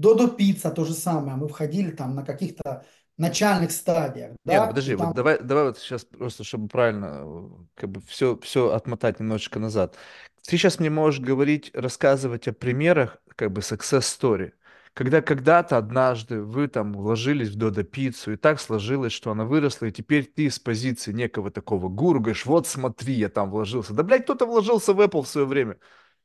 [0.00, 2.84] Додо Пицца то же самое, мы входили там на каких-то
[3.18, 7.22] начальных стадиях, ну да, подожди, и вот там давай, давай вот сейчас просто, чтобы правильно,
[7.22, 9.96] э, как бы все, все отмотать немножечко назад.
[10.42, 14.52] Ты сейчас мне можешь говорить, рассказывать о примерах, как бы success story,
[14.94, 19.86] когда когда-то однажды вы там вложились в Додо пиццу, и так сложилось, что она выросла,
[19.86, 23.92] и теперь ты с позиции некого такого гуру говоришь, вот смотри, я там вложился.
[23.92, 25.76] Да, блядь, кто-то вложился в Apple в свое время.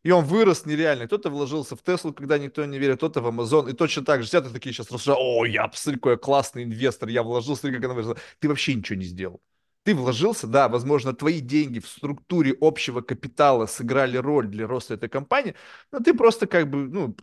[0.06, 1.08] И он вырос нереально.
[1.08, 3.72] Кто-то вложился в Теслу, когда никто не верит, кто-то в Amazon.
[3.72, 6.64] И точно так же сидят и такие сейчас рассуждают, о, я, посмотри, какой я классный
[6.64, 8.18] инвестор, я вложился, смотри, как она выросла.
[8.40, 9.42] Ты вообще ничего не сделал.
[9.82, 15.10] Ты вложился, да, возможно, твои деньги в структуре общего капитала сыграли роль для роста этой
[15.10, 15.56] компании,
[15.92, 17.16] но ты просто как бы, ну,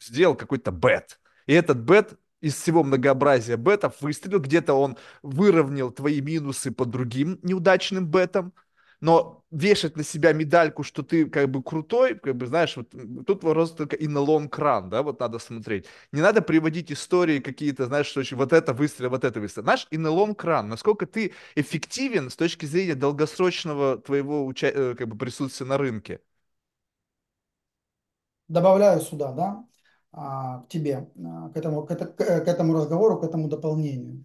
[0.00, 1.20] сделал какой-то бет.
[1.46, 7.38] И этот бет из всего многообразия бетов выстрелил, где-то он выровнял твои минусы по другим
[7.42, 8.54] неудачным бетам,
[9.00, 12.90] но вешать на себя медальку, что ты как бы крутой, как бы, знаешь, вот
[13.26, 15.86] тут вопрос только и на long run, да, вот надо смотреть.
[16.12, 19.64] Не надо приводить истории какие-то, знаешь, что очень вот это выстрел, вот это выстрел.
[19.64, 24.94] Знаешь, и на long run, насколько ты эффективен с точки зрения долгосрочного твоего уча- э,
[24.94, 26.20] как бы присутствия на рынке.
[28.48, 29.64] добавляю сюда, да,
[30.12, 34.24] а, к тебе, а, к этому, к, это- к этому разговору, к этому дополнению.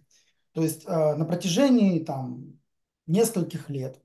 [0.52, 2.58] То есть а, на протяжении там
[3.06, 4.00] нескольких лет,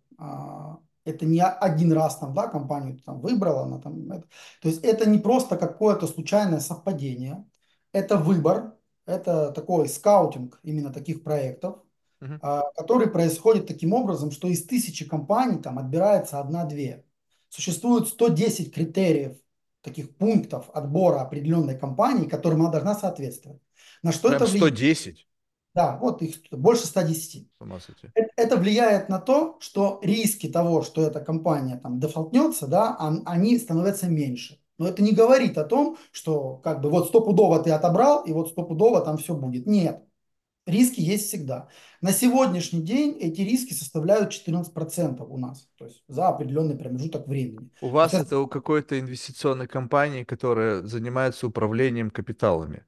[1.05, 4.27] это не один раз там, да, компанию ты там выбрала, она там, это-
[4.61, 7.45] то есть это не просто какое-то случайное совпадение,
[7.93, 11.77] это выбор, это такой скаутинг именно таких проектов,
[12.41, 17.03] а, который происходит таким образом, что из тысячи компаний там отбирается одна-две.
[17.47, 19.37] Существует 110 критериев,
[19.81, 23.61] таких пунктов отбора определенной компании, которым она должна соответствовать.
[24.03, 24.73] На что Прям это влияет?
[24.73, 25.27] 110.
[25.79, 27.47] Да, вот их больше 110.
[27.57, 28.07] С ума сойти.
[28.15, 33.23] Э- Это влияет на то, что риски того, что эта компания там дефолтнется, да, он-
[33.25, 34.59] они становятся меньше.
[34.77, 38.49] Но это не говорит о том, что как бы вот стопудово ты отобрал, и вот
[38.49, 39.67] стопудово там все будет.
[39.67, 40.03] Нет.
[40.67, 41.67] Риски есть всегда.
[42.01, 47.69] На сегодняшний день эти риски составляют 14% у нас, то есть за определенный промежуток времени.
[47.81, 52.83] У вас это это у какой-то инвестиционной компании, которая занимается управлением капиталами.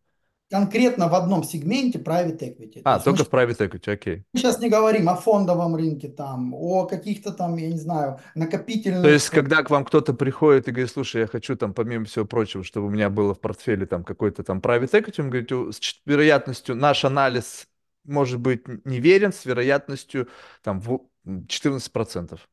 [0.51, 2.83] Конкретно в одном сегменте private equity.
[2.83, 4.23] То А, мы только в private equity, окей.
[4.35, 9.29] сейчас не говорим о фондовом рынке, там, о каких-то там, я не знаю, То есть,
[9.29, 12.63] накопительных когда к вам кто-то приходит и говорит, слушай, я хочу там, помимо всего прочего,
[12.63, 15.79] чтобы у меня было в портфеле там какой-то там private equity, он говорит, «У- с
[16.05, 17.67] вероятностью наш анализ
[18.03, 20.27] может быть неверен, с вероятностью
[20.63, 21.01] там в
[21.47, 22.47] 14%.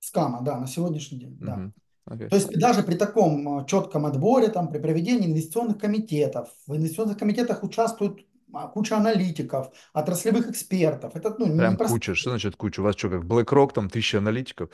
[0.00, 1.70] скама, да, на сегодняшний день, да.
[2.06, 2.28] Окей.
[2.28, 7.16] То есть даже при таком э, четком отборе, там, при проведении инвестиционных комитетов, в инвестиционных
[7.16, 8.20] комитетах участвуют
[8.52, 11.16] а, куча аналитиков, отраслевых экспертов.
[11.16, 12.14] Это ну, не Прям просто, куча.
[12.14, 12.80] Что значит куча?
[12.80, 14.68] У вас что, как BlackRock, там тысяча аналитиков?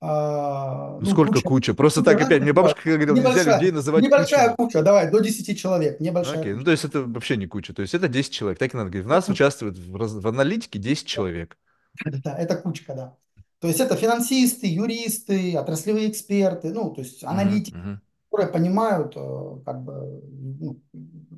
[0.00, 1.74] а, Ну, ну, сколько куча, куча?
[1.74, 2.42] Просто куча так опять.
[2.42, 4.56] Мне бабушка говорила, нельзя Небольшая, людей называть небольшая кучами.
[4.56, 6.64] куча, давай, до 10 человек, небольшая Окей, ну куча.
[6.66, 7.72] то есть это вообще не куча.
[7.72, 8.58] То есть это 10 человек.
[8.58, 9.06] Так и надо говорить.
[9.06, 11.56] В нас участвует в, в аналитике 10 человек.
[12.04, 13.16] Да, это кучка, да.
[13.64, 17.98] То есть это финансисты, юристы, отраслевые эксперты, ну, то есть аналитики, мгм,
[18.30, 20.20] которые понимают, э, как бы,
[20.60, 20.82] ну,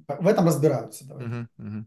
[0.08, 1.24] в этом разбираются, давай.
[1.24, 1.86] мгм, мгм.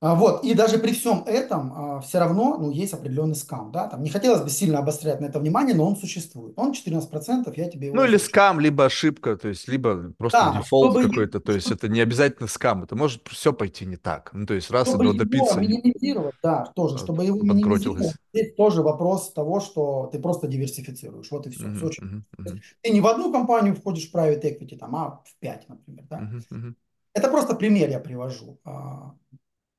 [0.00, 3.72] А, Вот, и даже при всем этом все равно ну, есть определенный скам.
[3.72, 3.88] Да?
[3.88, 6.54] Там не хотелось бы сильно обострять на это внимание, но он существует.
[6.56, 10.52] Он 14%, я тебе его Ну или скам, либо ошибка, то есть либо просто Да,
[10.52, 14.30] дефолт чтобы, какой-то, то есть это не обязательно скам, это может все пойти не так.
[14.34, 18.54] Ну то есть раз чтобы одного не минимизировать, да, тоже, а, чтобы его минимизировать, здесь
[18.54, 21.30] тоже вопрос того, что ты просто диверсифицируешь.
[21.30, 21.66] Вот и все.
[21.68, 22.04] Мгм, очень.
[22.04, 25.68] есть мгм, Ты не в одну компанию входишь в private equity, там, а в 5,
[25.68, 26.04] например.
[26.10, 26.18] Да?
[26.18, 26.76] мгм, мгм.
[27.14, 28.58] Это просто пример я привожу.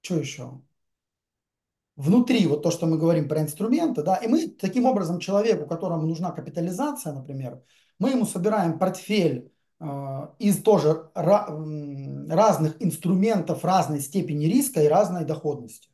[0.02, 0.62] Что еще?
[1.98, 6.08] внутри вот то, что мы говорим про инструменты, да, и мы таким образом человеку, которому
[6.08, 7.62] нужна капитализация, например,
[8.00, 15.90] мы ему собираем портфель э, из тоже разных инструментов разной степени риска и разной доходности.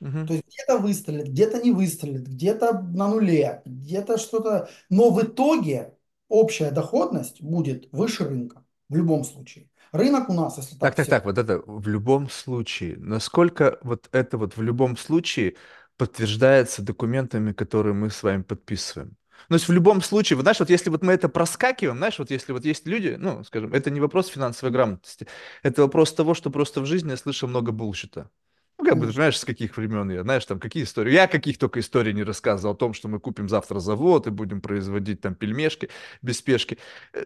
[0.00, 0.26] Мгм.
[0.26, 4.68] То есть где-то выстрелит, где-то не выстрелит, где-то на нуле, где-то что-то.
[4.90, 5.96] Но в итоге
[6.28, 9.70] общая доходность будет выше рынка в любом случае.
[9.94, 12.96] Рынок у нас, если Так, так так, так, вот это в любом случае.
[12.98, 15.54] Насколько вот это вот в любом случае
[15.96, 19.16] подтверждается документами, которые мы с вами подписываем?
[19.48, 22.18] Ну, то есть в любом случае, вот знаешь, вот если вот мы это проскакиваем, знаешь,
[22.18, 25.26] вот если вот есть люди, ну, скажем, это не вопрос финансовой грамотности,
[25.62, 28.30] это вопрос того, что просто в жизни я слышал много булщита.
[28.78, 31.12] Ну, как бы, понимаешь, с каких времен я, знаешь, там, какие истории.
[31.12, 34.60] Я каких только историй не рассказывал о том, что мы купим завтра завод и будем
[34.60, 35.90] производить там пельмешки
[36.22, 36.78] без спешки.
[37.12, 37.24] Э,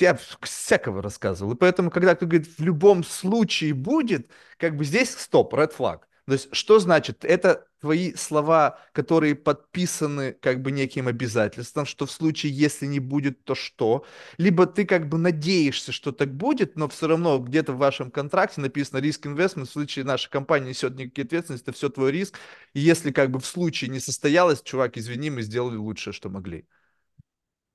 [0.00, 1.52] Я всякого рассказывал.
[1.54, 4.28] И поэтому, когда кто говорит, в любом случае будет,
[4.58, 6.00] как бы здесь стоп, red flag.
[6.26, 7.24] То есть, что значит?
[7.24, 13.44] Это твои слова, которые подписаны как бы неким обязательством, что в случае, если не будет,
[13.44, 14.06] то что?
[14.38, 18.60] Либо ты как бы надеешься, что так будет, но все равно где-то в вашем контракте
[18.60, 22.38] написано риск инвестмент, в случае наша компания несет никакие ответственности, это все твой риск.
[22.72, 26.66] И если как бы в случае не состоялось, чувак, извини, мы сделали лучшее, что могли.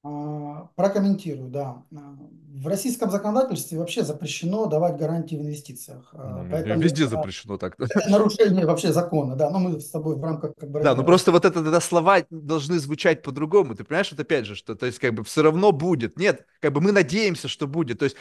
[0.09, 1.83] А, Прокомментирую, да.
[1.91, 6.09] В российском законодательстве вообще запрещено давать гарантии в инвестициях.
[6.13, 7.75] А, Ну, Поэтому Везде а, запрещено так.
[7.77, 9.49] это нарушение вообще закона, да.
[9.49, 11.79] Но мы с тобой в рамках как бы Да, ну раз- просто вот это тогда
[11.81, 13.75] слова должны звучать по-другому.
[13.75, 16.17] Ты понимаешь, вот опять же, что то есть как бы все равно будет.
[16.17, 17.99] Нет, как бы мы надеемся, что будет.
[17.99, 18.15] То есть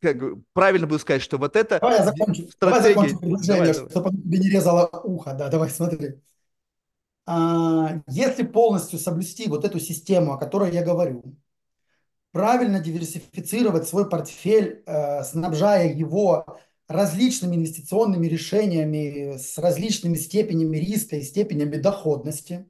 [0.00, 3.20] как бы, правильно было сказать, что вот это Давай я закончу, в давай закончу Давай,
[3.20, 3.90] предложение, давай.
[3.90, 5.34] чтобы тебе не резало ухо.
[5.34, 6.14] Да, давай смотри.
[7.26, 11.22] А, Если полностью соблюсти вот эту систему, о которой я говорю,
[12.32, 16.58] правильно диверсифицировать свой портфель, э, снабжая его
[16.88, 22.68] различными инвестиционными решениями с различными степенями риска и степенями доходности,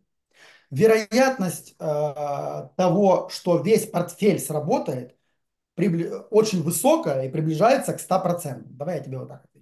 [0.71, 5.17] вероятность э, того, что весь портфель сработает,
[6.31, 8.67] очень высокая и приближается к 100%.
[8.77, 9.54] Давай я тебе вот так.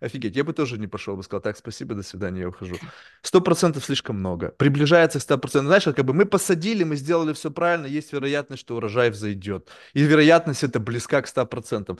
[0.00, 2.76] Офигеть, я бы тоже не пошел бы, сказал, так, спасибо, до свидания, я ухожу.
[3.22, 4.50] Сто процентов слишком много.
[4.50, 5.68] Приближается к ста процентам.
[5.68, 9.68] Знаешь, как бы мы посадили, мы сделали все правильно, есть вероятность, что урожай взойдет.
[9.94, 11.98] И вероятность это близка к ста процентам.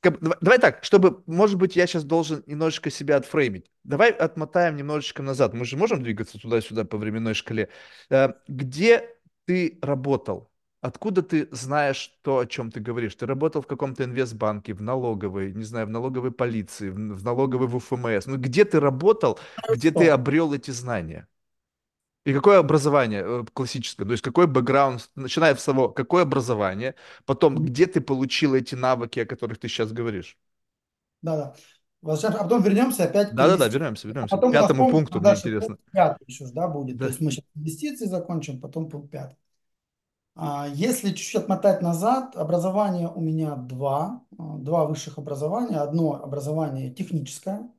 [0.00, 3.70] Как- Давай, давай так, чтобы, может быть, я сейчас должен немножечко себя отфреймить.
[3.84, 5.52] Давай отмотаем немножечко назад.
[5.52, 7.68] Мы же можем двигаться туда-сюда по временной шкале.
[8.08, 9.14] Э, Где
[9.44, 10.49] ты работал?
[10.80, 13.14] Откуда ты знаешь то, о чем ты говоришь?
[13.14, 17.66] Ты работал в каком-то инвестбанке, в налоговой, не знаю, в налоговой полиции, в, в налоговой
[17.66, 18.26] в УФМС.
[18.26, 19.38] Ну, где ты работал,
[19.68, 21.28] где ты обрел эти знания?
[22.26, 24.06] И какое образование э, классическое?
[24.06, 26.94] То есть какой бэкграунд, начиная с того, какое образование,
[27.26, 30.36] потом, где ты получил эти навыки, о которых ты сейчас говоришь?
[31.22, 31.54] Да, да.
[32.02, 33.68] Возвращаемся, а потом вернемся опять к Да-да-да, инвестициям.
[33.68, 34.36] вернемся, А вернемся.
[34.38, 35.78] К потом пятому вспомним, пункту, а мне интересно.
[35.92, 37.00] пятый еще да, будет.
[37.00, 37.08] То Да.
[37.08, 39.36] есть мы сейчас инвестиции закончим, потом пункт пятый.
[40.42, 45.76] А, Если чуть-чуть отмотать назад, образование у меня два, а, два высших образования.
[45.78, 47.70] Одно образование техническое,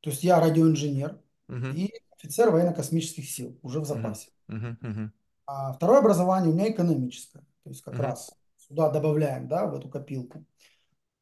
[0.00, 4.30] то есть я радиоинженер Мгм, и офицер военно-космических сил, уже в запасе.
[4.48, 5.12] мгм, мгм,
[5.46, 8.00] А второе образование у меня экономическое, то есть как мгм.
[8.00, 10.44] раз сюда добавляем, да, в эту копилку.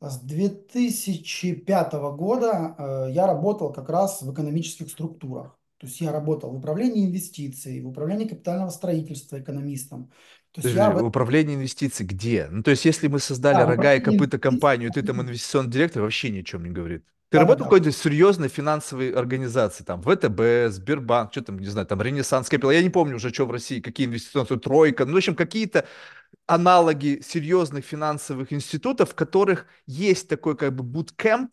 [0.00, 5.58] С 2005 года э, я работал как раз в экономических структурах.
[5.78, 10.12] То есть я работал в управлении инвестиций, в управлении капитального строительства экономистом.
[10.52, 12.48] То есть я Подожди, в, управление инвестиций где?
[12.50, 15.70] Ну, то есть, если мы создали да, в рога и копыта компанию, ты там инвестиционный
[15.70, 17.04] директор, вообще ни о чем не говорит.
[17.28, 17.70] Ты Да, да, работал в да.
[17.70, 22.82] какой-то серьезной финансовой организации, там, ВТБ, Сбербанк, что там, не знаю, там, Ренессанс Капитал, я
[22.82, 25.86] не помню уже, что в России, какие инвестиционные, Тройка, ну, в общем, какие-то
[26.46, 31.52] аналоги серьезных финансовых институтов, в которых есть такой, как бы, буткемп,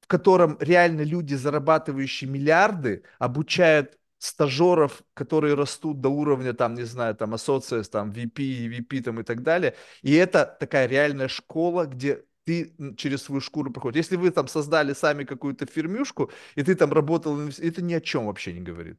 [0.00, 7.14] в котором реально люди, зарабатывающие миллиарды, обучают стажеров, которые растут до уровня, там, не знаю,
[7.16, 9.74] там, associates, там, VP, VP, там, и так далее.
[10.02, 13.98] И это такая реальная школа, где ты через свою шкуру проходишь.
[13.98, 18.26] Если вы там создали сами какую-то фирмюшку, и ты там работал, это ни о чем
[18.26, 18.98] вообще не говорит.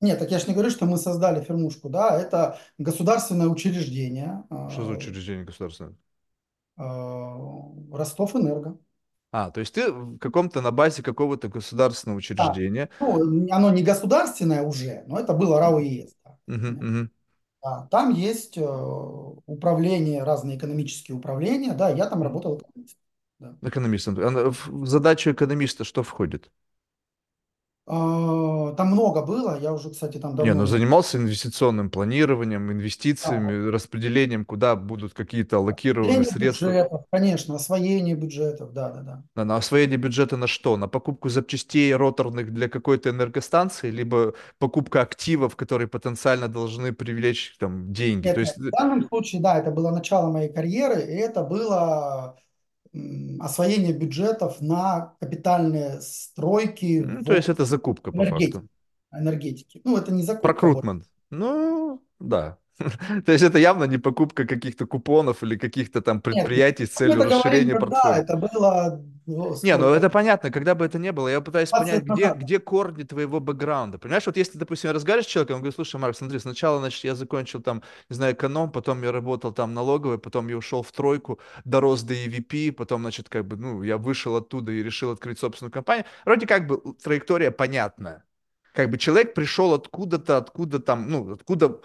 [0.00, 4.84] Нет, так я же не говорю, что мы создали фирмушку, да, это государственное учреждение, Что
[4.84, 5.96] за э, учреждение государственное?
[6.76, 6.82] э,
[7.92, 8.78] Ростов-Энерго.
[9.30, 12.18] А, то есть ты в каком-то на базе какого-то государственного Да.
[12.18, 12.88] учреждения.
[13.00, 16.16] Ну, оно не государственное уже, но это было РАО ЕС.
[16.46, 17.08] да.
[17.60, 18.62] Да, там есть э,
[19.46, 23.00] управление, разные экономические управления, да, я там работал экономистом.
[23.40, 23.68] Да.
[23.68, 24.14] Экономистом.
[24.14, 26.50] В задачу экономиста что входит?
[27.90, 30.66] А, Там много было, я уже, кстати, там Не, давно ну не...
[30.66, 36.66] занимался инвестиционным планированием, Да, инвестициями, распределением, куда будут какие-то аллокированы Освоение средства.
[36.66, 39.02] бюджетов, конечно, освоение бюджетов, да, да,
[39.34, 39.44] да.
[39.44, 40.76] На, освоение бюджета на что?
[40.76, 47.92] На покупку запчастей роторных для какой-то энергостанции, либо покупка активов, которые потенциально должны привлечь там
[47.92, 48.22] деньги.
[48.24, 51.42] То Нет, есть, нет, в данном случае, да, это было начало моей карьеры, и это
[51.42, 52.36] было
[53.40, 58.52] освоение бюджетов на капитальные стройки ну, то есть это закупка по энергетике.
[58.52, 58.68] факту.
[59.12, 59.80] энергетике.
[59.84, 60.60] Ну, это не закупка, вот.
[60.60, 61.04] Прокрутмент.
[61.30, 62.58] Ну, да.
[63.26, 66.94] То есть это явно не покупка каких-то купонов или каких-то там Нет, предприятий с мы
[66.96, 68.22] целью говорим, расширения когда портфолио.
[68.22, 71.72] это было ну, Не, ну это понятно, когда бы это ни было, я пытаюсь 20
[71.72, 73.98] понять, где, где корни твоего бэкграунда.
[73.98, 77.04] Понимаешь, вот если, допустим, я разговариваю с человеком, он говорит, слушай, Марк, смотри, сначала, значит,
[77.04, 80.92] я закончил там, не знаю, эконом, потом я работал там налоговой, потом я ушел в
[80.92, 85.38] тройку, дорос до EVP, потом, значит, как бы, ну, я вышел оттуда и решил открыть
[85.38, 86.06] собственную компанию.
[86.24, 88.24] Вроде как бы траектория понятная.
[88.72, 91.80] Как бы человек пришел откуда-то, откуда там, ну, откуда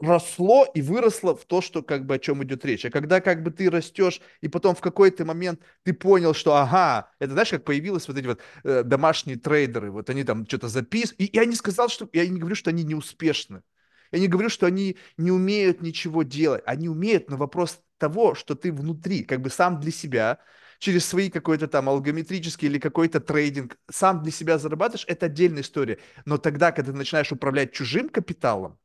[0.00, 2.84] росло и выросло в то, что как бы о чем идет речь.
[2.84, 7.10] А когда как бы ты растешь, и потом в какой-то момент ты понял, что ага,
[7.18, 11.20] это знаешь, как появились вот эти вот э, домашние трейдеры, вот они там что-то записывают.
[11.20, 13.62] И я не сказал, что я не говорю, что они неуспешны.
[14.10, 16.62] Я не говорю, что они не умеют ничего делать.
[16.66, 20.38] Они умеют, но вопрос того, что ты внутри, как бы сам для себя,
[20.78, 25.98] через свои какой-то там алгометрический или какой-то трейдинг, сам для себя зарабатываешь, это отдельная история.
[26.24, 28.78] Но тогда, когда ты начинаешь управлять чужим капиталом,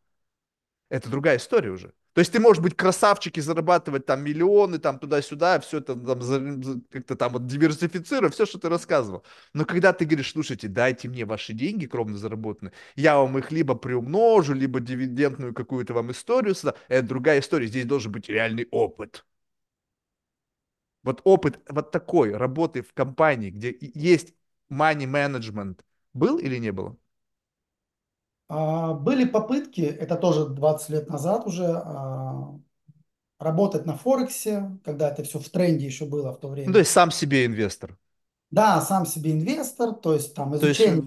[0.94, 1.92] это другая история уже.
[2.14, 6.84] То есть ты можешь быть красавчик и зарабатывать там миллионы, там туда-сюда, все это там
[6.92, 9.24] как-то там вот диверсифицируя, все, что ты рассказывал.
[9.54, 13.74] Но когда ты говоришь, слушайте, дайте мне ваши деньги кровно заработанные, я вам их либо
[13.74, 17.66] приумножу, либо дивидендную какую-то вам историю сюда, это другая история.
[17.66, 19.26] Здесь должен быть реальный опыт.
[21.02, 24.36] Вот опыт вот такой работы в компании, где есть
[24.70, 25.80] money management,
[26.14, 26.96] был или не было?
[28.56, 32.60] А, Были попытки, это тоже 20 лет назад уже, а,
[33.40, 36.80] работать на Форексе, когда это все в тренде еще было в то Ну, то время.
[36.80, 37.98] есть сам себе инвестор.
[38.52, 41.04] Да, сам себе инвестор, то есть там То есть, изучение э,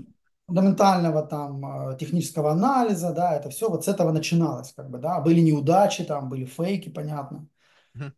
[0.48, 5.20] фундаментального там э, технического анализа, да, это все вот с этого начиналось, как бы, да,
[5.20, 7.46] были неудачи, там были фейки, понятно.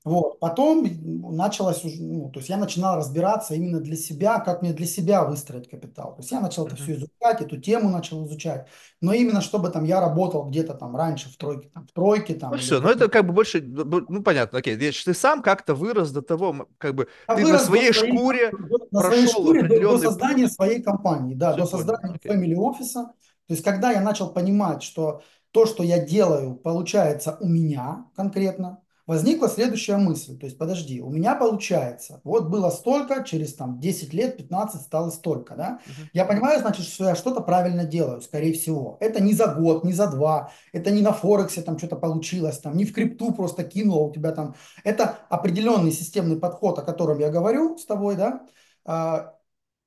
[0.04, 0.40] Вот.
[0.40, 0.86] Потом
[1.36, 5.24] началось уже, ну, то есть я начинал разбираться именно для себя, как мне для себя
[5.24, 6.14] выстроить капитал.
[6.14, 8.68] То есть я начал это все изучать, эту тему начал изучать.
[9.00, 12.40] Но именно чтобы там я работал где-то там раньше в тройке, там, в тройке Ну
[12.40, 15.74] там или все, ну это как бы больше, б- ну понятно, окей, ты сам как-то
[15.74, 18.52] вырос до того, как бы Я ты на своей шкуре
[18.90, 22.32] на своей прошел шкуре до, до создания путь, своей компании, да, все до создания окей.
[22.32, 23.12] family офиса.
[23.46, 28.82] То есть когда я начал понимать, что то, что я делаю, получается у меня конкретно,
[29.09, 30.38] возникла следующая мысль.
[30.38, 35.11] То есть подожди, у меня получается, вот было столько, через там 10 лет, 15 стало
[35.11, 35.80] столько, да.
[35.86, 38.98] Мгм, Я понимаю, значит, что я что-то правильно делаю, скорее всего.
[39.00, 42.76] Это не за год, не за два, это не на Форексе там что-то получилось, там,
[42.76, 44.54] не в крипту просто кинуло у тебя там
[44.84, 48.46] это определенный системный подход, о котором я говорю с тобой, да,
[48.84, 49.34] а,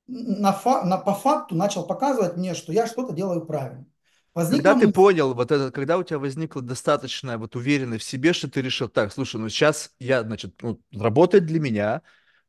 [0.08, 3.86] на, фа- на, по факту начал показывать мне, что я что-то делаю правильно.
[4.34, 8.08] Возникла Когда ты мысль, понял вот это, когда у тебя возникла достаточная вот уверенность в
[8.10, 12.02] себе, что ты решил, так, слушай, ну сейчас я, значит, ну, работает для меня,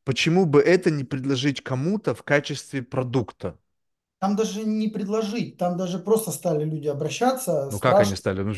[0.05, 3.59] почему бы это не предложить кому-то в качестве продукта?
[4.21, 8.43] Там даже не предложить, там даже просто стали люди обращаться, Ну как они стали?
[8.43, 8.53] Ну,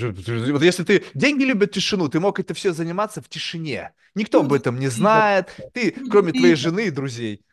[0.53, 3.93] вот если ты деньги любят тишину, ты мог это все заниматься в тишине.
[4.15, 5.49] Никто об Люди этом не знает.
[5.73, 7.45] Ты, люди кроме твоей видят, жены и друзей.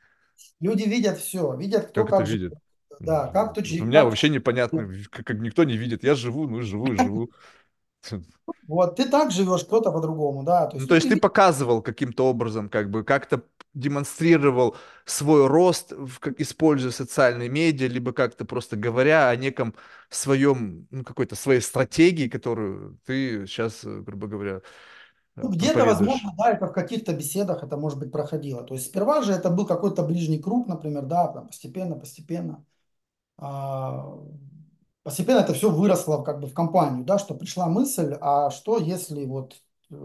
[0.62, 2.58] люди видят все, видят, кто Как это как живет, видит?
[3.04, 6.04] Да, как Вот У меня вообще непонятно, как, как никто не видит.
[6.04, 7.32] Я живу, ну живу живу.
[8.68, 11.82] вот ты так живешь, кто-то по-другому, да, то Ну, есть то люди есть ты показывал
[11.82, 13.44] каким-то образом, как бы, как-то
[13.74, 19.76] демонстрировал свой рост, как, используя социальные медиа, либо как-то просто говоря о неком
[20.10, 24.62] своем, ну, какой-то своей стратегии, которую ты сейчас, грубо говоря,
[25.38, 28.88] э, ну, где-то, возможно, да, это в каких-то беседах это, может быть, проходило, то есть
[28.88, 32.64] сперва же это был какой-то ближний круг, например, да, там постепенно, постепенно,
[35.04, 39.26] постепенно это все выросло как бы в компанию, да, что пришла мысль, а что если
[39.26, 39.56] вот
[39.90, 39.96] э,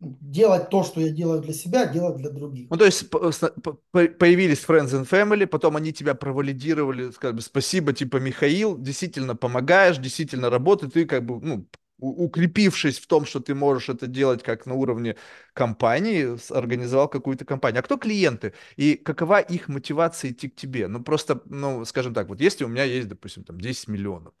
[0.00, 2.70] делать то, что я делаю для себя, делать для других.
[2.70, 8.78] Ну, то есть появились Friends and Family, потом они тебя провалидировали, сказали, спасибо, типа, Михаил,
[8.78, 11.66] действительно помогаешь, действительно работаешь, ты как бы, ну,
[11.98, 15.16] укрепившись в том, что ты можешь это делать как на уровне
[15.52, 17.80] компании, организовал какую-то компанию.
[17.80, 18.52] А кто клиенты?
[18.76, 20.88] И какова их мотивация идти к тебе?
[20.88, 24.34] Ну, просто, ну, скажем так, вот если у меня есть, допустим, там 10 миллионов,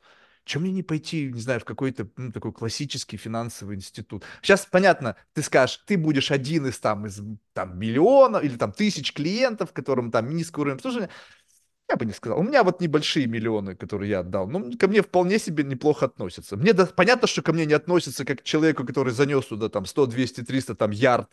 [0.44, 4.24] чем мне не пойти, не знаю, в какой-то ну, такой классический финансовый институт?
[4.42, 7.20] Сейчас, понятно, ты скажешь, ты будешь один из там, из
[7.52, 11.10] там миллиона или там тысяч клиентов, которым там низкий уровень обслуживания.
[11.88, 12.40] Я бы не сказал.
[12.40, 14.48] У меня вот небольшие миллионы, которые я отдал.
[14.48, 16.56] Ну, ко мне вполне себе неплохо относятся.
[16.56, 19.86] Мне да, понятно, что ко мне не относятся как к человеку, который занес туда там
[19.86, 21.30] 100, 200, 300 там ярд.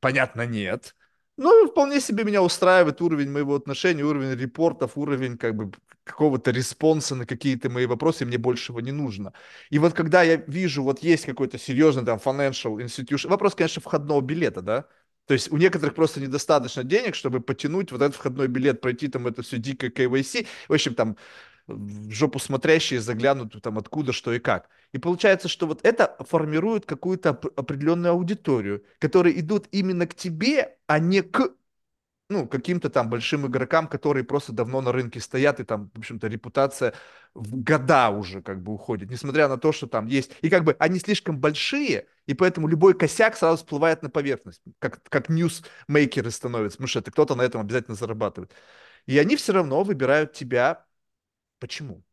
[0.00, 0.96] Понятно, нет.
[1.36, 5.72] Но вполне себе меня устраивает уровень моего отношения, уровень репортов, уровень как бы
[6.04, 9.32] какого-то response а на какие-то мои вопросы, мне большего не нужно.
[9.70, 14.20] И вот когда я вижу, вот есть какой-то серьезный там financial institution, вопрос, конечно, входного
[14.20, 14.88] билета, да,
[15.26, 19.26] то есть у некоторых просто недостаточно денег, чтобы потянуть вот этот входной билет, пройти там
[19.26, 21.16] это все дикое KYC, в общем, там
[21.66, 24.68] в жопу смотрящие заглянут там откуда, что и как.
[24.92, 30.76] И получается, что вот это формирует какую-то оп- определенную аудиторию, которые идут именно к тебе,
[30.86, 31.54] а не к
[32.32, 36.26] ну, каким-то там большим игрокам, которые просто давно на рынке стоят, и там, в общем-то,
[36.28, 36.94] репутация
[37.34, 40.76] в года уже как бы уходит, несмотря на то, что там есть, и как бы
[40.78, 46.78] они слишком большие, и поэтому любой косяк сразу всплывает на поверхность, как, как ньюсмейкеры становятся,
[46.78, 48.52] потому что это кто-то на этом обязательно зарабатывает.
[49.06, 50.84] И они все равно выбирают тебя.
[51.60, 52.04] Почему?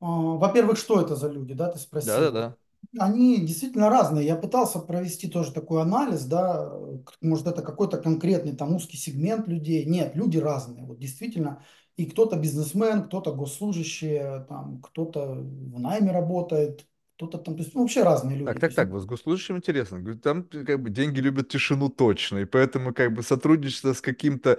[0.00, 2.12] А, Во-первых, что это за люди, да, ты спросил.
[2.14, 2.56] Да-да-да.
[2.98, 4.26] Они действительно разные.
[4.26, 6.72] Я пытался провести тоже такой анализ, да,
[7.20, 9.84] может это какой-то конкретный там узкий сегмент людей.
[9.84, 11.62] Нет, люди разные, вот действительно.
[11.96, 17.82] И кто-то бизнесмен, кто-то госслужащий, там, кто-то в найме работает, кто-то там, то есть ну,
[17.82, 18.60] вообще разные Так, люди.
[18.60, 20.16] Так, есть, так, вот с госслужащим интересно.
[20.16, 24.58] Там как бы деньги любят тишину точно, и поэтому как бы сотрудничество с каким-то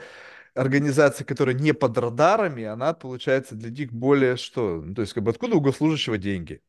[0.55, 4.81] организацией, которая не под радарами, она получается для них более что?
[4.81, 6.61] Ну, то есть как бы откуда у госслужащего деньги?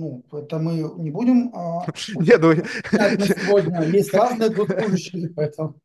[0.00, 1.84] Ну, это мы не будем а,
[2.14, 2.54] Не, ну,
[3.24, 3.82] сегодня.
[3.84, 5.76] Есть разные госслужащие, поэтому.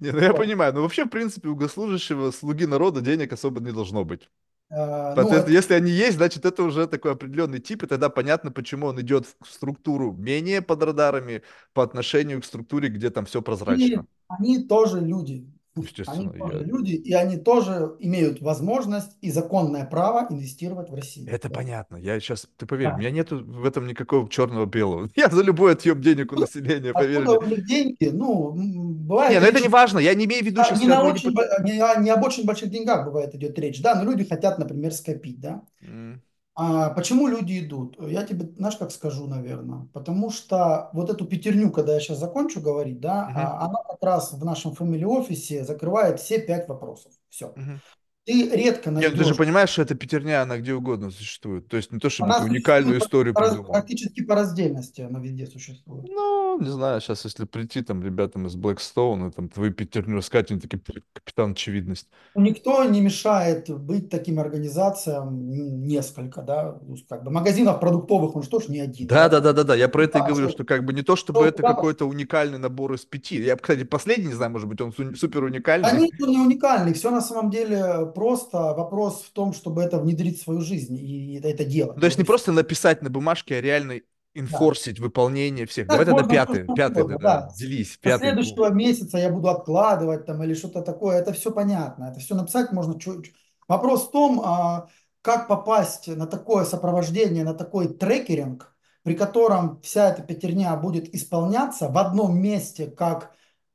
[0.00, 3.72] не, ну я понимаю, но вообще, в принципе, у госслужащего, слуги народа денег особо не
[3.72, 4.28] должно быть.
[4.70, 8.08] А, Ну, Соответственно, это если они есть, значит, это уже такой определенный тип, и тогда
[8.08, 11.42] понятно, почему он идет в структуру менее под радарами
[11.72, 14.06] по отношению к структуре, где там все они, прозрачно.
[14.28, 15.46] они тоже люди.
[15.76, 16.64] Они Естественно, тоже я...
[16.64, 21.26] люди, и они тоже имеют возможность и законное право инвестировать в Россию.
[21.30, 21.54] это Да.
[21.56, 21.96] понятно.
[21.96, 22.98] Я сейчас, ты поверь, у Да.
[22.98, 25.08] меня нету в этом никакого черного-белого.
[25.16, 27.48] Я за любой отъем денег у населения, поверь Откуда мне.
[27.54, 28.10] у них деньги?
[28.12, 29.98] Ну, м, Не, бывает ну это не важно.
[29.98, 31.30] Я не имею в виду а, сейчас, не, на не очень,
[31.64, 34.92] не, о- не об очень больших деньгах бывает идет речь, да, но люди хотят, например,
[34.92, 35.62] скопить, да.
[35.82, 36.22] М,
[36.56, 37.96] А почему люди идут?
[38.00, 39.88] Я тебе, знаешь, как скажу, наверное.
[39.92, 44.32] Потому что вот эту пятерню, когда я сейчас закончу говорить, да, а, она как раз
[44.32, 47.12] в нашем family офисе закрывает все пять вопросов.
[47.28, 47.54] Все.
[47.56, 47.80] мгм.
[48.26, 49.36] Ты редко Не, ну ты же найдешь.
[49.36, 51.68] понимаешь, что эта пятерня, она где угодно существует.
[51.68, 53.70] То есть не то, чтобы Она ты уникальную историю по придумал.
[53.72, 56.06] практически по раздельности, она везде существует.
[56.08, 60.50] Ну, не знаю, сейчас, если прийти там ребятам из Blackstone, и там твою пятерню рассказать,
[60.50, 62.08] они такие, «Пф, капитан очевидность.
[62.34, 65.50] Никто не мешает быть таким организациям
[65.86, 66.78] несколько, да,
[67.10, 69.52] как бы магазинов продуктовых, он что ж не один, Да, да, да.
[69.52, 69.74] да, да, да.
[69.74, 71.56] Я про это и Да, говорю, что- что как бы не то, чтобы что это
[71.58, 73.36] туда какой-то уникальный набор из пяти.
[73.42, 75.90] Я, кстати, последний, не знаю, может быть, он су- супер уникальный.
[75.90, 80.42] Они не уникальны, все на самом деле просто вопрос в том, чтобы это внедрить в
[80.42, 81.64] свою жизнь и это, это.
[81.64, 84.00] Ну, То есть не просто написать на бумажке, а реально Да.
[84.40, 85.88] инфорсить выполнение всех.
[85.88, 87.48] Давай Так тогда можно все пятый, пятый, да, да.
[87.56, 92.20] делись, пятый следующего месяца я буду откладывать там или что-то такое, это все понятно, это
[92.20, 92.98] все написать можно.
[92.98, 93.22] чё.
[93.68, 94.88] Вопрос в том, а,
[95.22, 101.88] как попасть на такое сопровождение, на такой трекеринг, при котором вся эта пятерня будет исполняться
[101.88, 103.32] в одном месте, как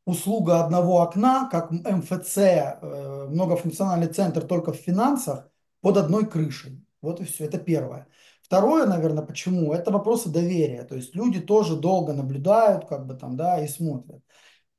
[0.10, 5.49] услуга одного окна, как МФЦ, э, многофункциональный центр только в финансах,
[5.82, 6.84] под одной крышей.
[7.01, 7.45] Вот и все.
[7.45, 8.07] Это первое.
[8.41, 9.74] Второе, наверное, почему?
[9.74, 10.84] Это вопросы доверия.
[10.84, 14.24] То есть люди тоже долго наблюдают, как бы там, да, и смотрят.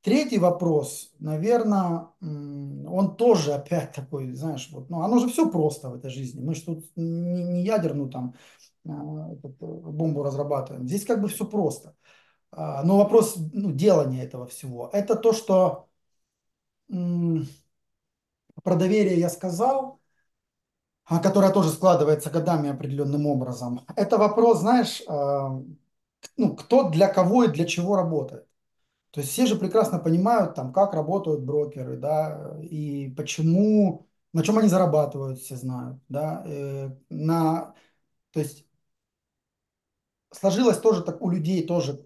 [0.03, 5.95] Третий вопрос, наверное, он тоже опять такой, знаешь, вот, ну, оно же все просто в
[5.95, 6.41] этой жизни.
[6.41, 8.35] Мы же тут не, не ядерную там
[8.85, 10.89] этот, бомбу разрабатываем.
[10.89, 11.95] Здесь как бы все просто.
[12.53, 14.91] А, но вопрос ну, делания этого всего.
[14.93, 15.89] Это то, что
[16.89, 20.01] про доверие я сказал,
[21.05, 23.85] а, которое тоже складывается годами определенным образом.
[23.97, 25.61] Это вопрос, знаешь, а,
[26.37, 28.47] ну, кто для кого и для чего работает.
[29.13, 34.59] То есть все же прекрасно понимают, там, как работают брокеры, да, и почему, на чем
[34.59, 37.75] они зарабатывают, все знают, да, э, на,
[38.33, 38.67] то есть
[40.33, 42.05] сложилось тоже так у людей тоже,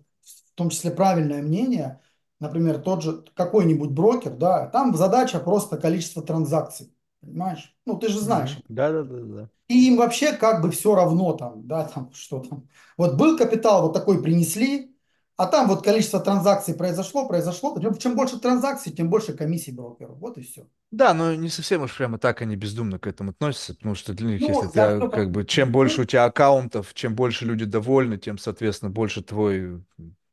[0.54, 2.00] в том числе правильное мнение,
[2.38, 7.76] например, тот же какой-нибудь брокер, да, там задача просто количество транзакций, понимаешь?
[7.84, 8.58] Ну, ты же знаешь.
[8.68, 9.48] Да, да, да, да.
[9.66, 12.68] И им вообще как бы все равно там, да, там, что там.
[12.96, 14.94] Вот был капитал, вот такой принесли,
[15.36, 17.76] а там вот количество транзакций произошло, произошло.
[17.98, 20.14] Чем больше транзакций, тем больше комиссий брокеру.
[20.14, 20.68] Вот и все.
[20.92, 24.28] Да, но не совсем уж прямо так они бездумно к этому относятся, потому что для
[24.28, 28.16] них, ну, если ты, как бы, чем больше у тебя аккаунтов, чем больше люди довольны,
[28.16, 29.82] тем, соответственно, больше твой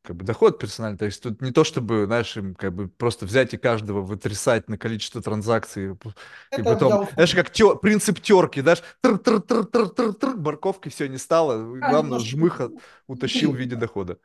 [0.04, 0.98] как бы доход персональный.
[0.98, 4.70] То есть тут не то, чтобы, знаешь, им как бы просто взять и каждого вытрясать
[4.70, 5.96] на количество транзакций.
[6.52, 10.36] Это и потом, знаешь, как тё, принцип терки, знаешь, тр -тр -тр -тр -тр -тр,
[10.36, 11.56] морковки все не стало.
[11.82, 12.70] А, Главное, жмыха
[13.08, 14.18] утащил в виде дохода.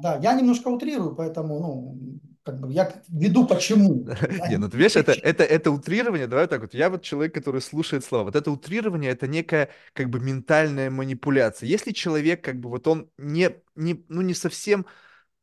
[0.00, 4.06] Да, я немножко утрирую, поэтому, ну, как бы я веду почему.
[4.48, 7.60] Не, ну ты видишь, это, это, это утрирование, давай так вот, я вот человек, который
[7.60, 11.68] слушает слова, вот это утрирование, это некая как бы ментальная манипуляция.
[11.68, 14.86] Если человек как бы вот он не, не, ну не совсем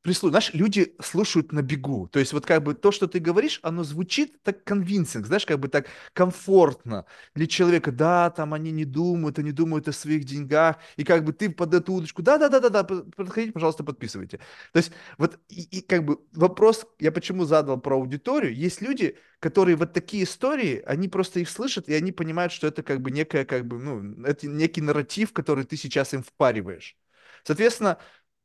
[0.02, 0.32] прислух...
[0.32, 2.08] Знаешь, люди слушают на бегу.
[2.08, 5.60] То есть вот как бы то, что ты говоришь, оно звучит так конвинсинг, знаешь, как
[5.60, 7.92] бы так комфортно для человека.
[7.92, 10.78] Да, там они не думают, они думают о своих деньгах.
[10.96, 14.38] И как бы ты под эту удочку, да-да-да-да, подходите, пожалуйста, подписывайте.
[14.74, 18.54] То есть вот и, и как бы вопрос, я почему задал про аудиторию.
[18.54, 22.84] Есть люди, которые вот такие истории, они просто их слышат, и они понимают, что это
[22.84, 26.98] как бы некая, как бы, ну, это некий нарратив, который ты сейчас им впариваешь.
[27.44, 27.98] Соответственно,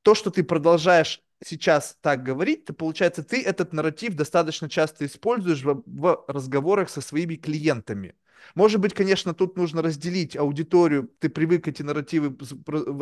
[0.03, 5.63] то, что ты продолжаешь сейчас так говорить, то получается, ты этот нарратив достаточно часто используешь
[5.63, 8.15] в, в разговорах со своими клиентами.
[8.55, 12.37] Может быть, конечно, тут нужно разделить аудиторию, ты привык эти нарративы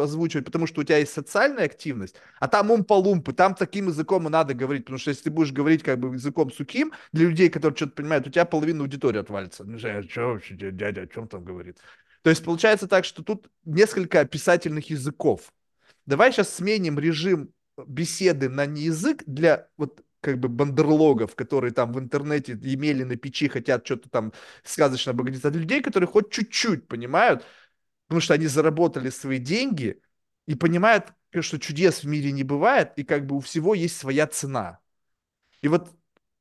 [0.01, 4.30] озвучивать, потому что у тебя есть социальная активность, а там умпа-лумпы, там таким языком и
[4.30, 7.76] надо говорить, потому что если ты будешь говорить как бы языком сухим, для людей, которые
[7.76, 9.64] что-то понимают, у тебя половина аудитории отвалится.
[9.64, 11.78] Ну, что вообще дядя, о чем там говорит?
[12.22, 15.53] То есть получается так, что тут несколько описательных языков.
[16.07, 17.53] Давай сейчас сменим режим
[17.86, 23.48] беседы на язык для вот как бы бандерлогов, которые там в интернете имели на печи,
[23.48, 27.44] хотят что-то там сказочно обогатиться, от людей, которые хоть чуть-чуть понимают,
[28.06, 30.00] потому что они заработали свои деньги
[30.46, 34.26] и понимают, что чудес в мире не бывает, и как бы у всего есть своя
[34.26, 34.78] цена.
[35.62, 35.90] И вот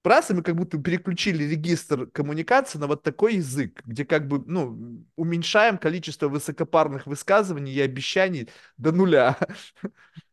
[0.03, 5.05] раз, мы как будто переключили регистр коммуникации на вот такой язык, где как бы, ну,
[5.15, 9.37] уменьшаем количество высокопарных высказываний и обещаний до нуля.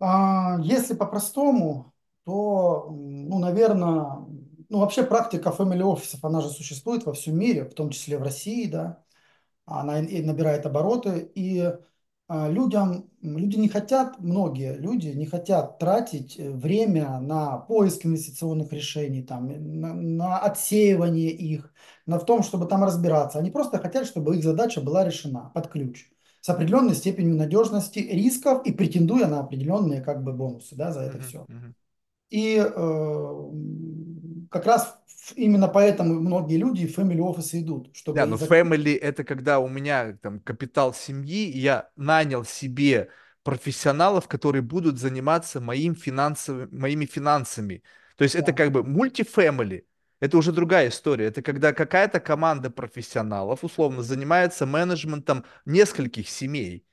[0.00, 1.92] А, если по-простому,
[2.24, 4.26] то, ну, наверное,
[4.68, 8.22] ну, вообще практика family офисов, она же существует во всем мире, в том числе в
[8.22, 9.02] России, да,
[9.66, 11.72] она и набирает обороты, и
[12.28, 18.72] а, людям, люди не хотят, многие люди не хотят тратить э, время на поиск инвестиционных
[18.72, 19.48] решений, там,
[19.80, 21.72] на, на отсеивание их,
[22.06, 23.38] на в том, чтобы там разбираться.
[23.38, 26.10] Они просто хотят, чтобы их задача была решена под ключ
[26.40, 31.18] с определенной степенью надежности рисков и претендуя на определенные как бы бонусы да, за это
[31.18, 31.46] uh-huh, все.
[31.48, 31.72] Uh-huh.
[32.30, 34.98] И э, как раз
[35.36, 37.90] именно поэтому многие люди в family office идут.
[37.94, 43.08] Чтобы да, но family это когда у меня там капитал семьи, я нанял себе
[43.42, 47.82] профессионалов, которые будут заниматься моим финансовым, моими финансами.
[48.16, 48.40] То есть да.
[48.40, 49.86] это как бы мультифэмили.
[50.20, 51.26] Это уже другая история.
[51.26, 56.84] Это когда какая-то команда профессионалов, условно, занимается менеджментом нескольких семей.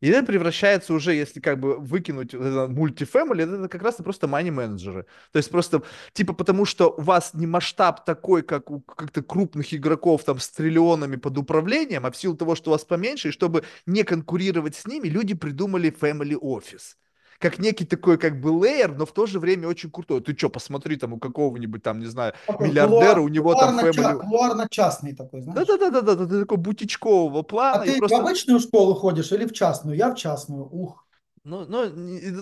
[0.00, 5.06] И это превращается уже, если как бы выкинуть мультифэмили, это как раз просто мани-менеджеры.
[5.32, 9.72] То есть просто, типа, потому что у вас не масштаб такой, как у как-то крупных
[9.72, 13.32] игроков там с триллионами под управлением, а в силу того, что у вас поменьше, и
[13.32, 16.96] чтобы не конкурировать с ними, люди придумали family office
[17.38, 20.20] как некий такой как бы лейер, но в то же время очень крутой.
[20.20, 23.78] Ты что, посмотри там у какого-нибудь там, не знаю, такой миллиардера, кулуар, у него там
[23.78, 24.18] family...
[24.18, 25.66] Кулуарно-частный такой, знаешь?
[25.66, 27.82] Да-да-да, ты такой бутичкового плана.
[27.82, 28.16] А ты просто...
[28.16, 29.96] в обычную школу ходишь или в частную?
[29.96, 31.05] Я в частную, ух.
[31.48, 31.88] Ну, ну,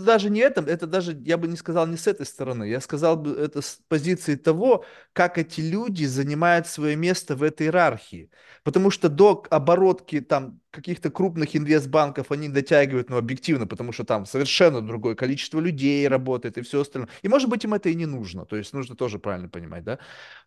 [0.00, 3.18] даже не это, это даже, я бы не сказал не с этой стороны, я сказал
[3.18, 8.30] бы это с позиции того, как эти люди занимают свое место в этой иерархии.
[8.62, 14.24] Потому что до оборотки там каких-то крупных инвестбанков они дотягивают, ну, объективно, потому что там
[14.24, 17.10] совершенно другое количество людей работает и все остальное.
[17.20, 19.98] И, может быть, им это и не нужно, то есть нужно тоже правильно понимать, да?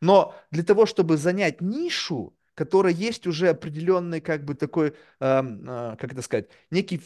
[0.01, 5.95] Но для того, чтобы занять нишу, которая есть уже определенный, как бы такой, эм, э,
[5.99, 7.01] как это сказать, некий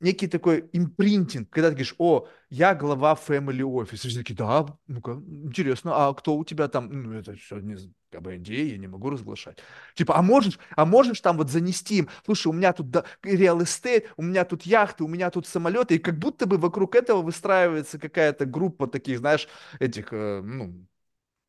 [0.00, 3.96] некий такой импринтинг, когда ты говоришь, о, я глава family office.
[4.08, 6.88] Все такие, да, ну-ка, интересно, а кто у тебя там?
[6.90, 7.76] Ну, это все не,
[8.10, 9.58] как бы идея, я не могу разглашать.
[9.94, 12.86] Типа, а можешь, а можешь там вот занести им, слушай, у меня тут
[13.24, 16.94] real estate, у меня тут яхты, у меня тут самолеты, и как будто бы вокруг
[16.94, 19.48] этого выстраивается какая-то группа таких, знаешь,
[19.80, 20.86] этих, э, ну,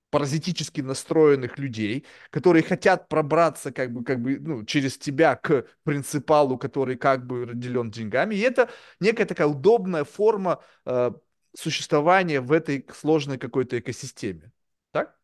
[0.10, 6.58] паразитически настроенных людей, которые хотят пробраться как бы, как бы, ну, через тебя к принципалу,
[6.58, 8.36] который как бы наделен деньгами.
[8.36, 11.12] И это некая такая удобная форма э,
[11.56, 14.52] существования в этой сложной какой-то экосистеме.
[14.92, 15.16] Так?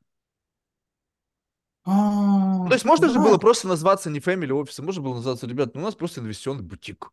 [2.63, 5.47] Ну, То А, есть можно же было просто назваться не family офисом, можно было назваться,
[5.47, 7.11] ребят, ну, у нас просто инвестиционный бутик.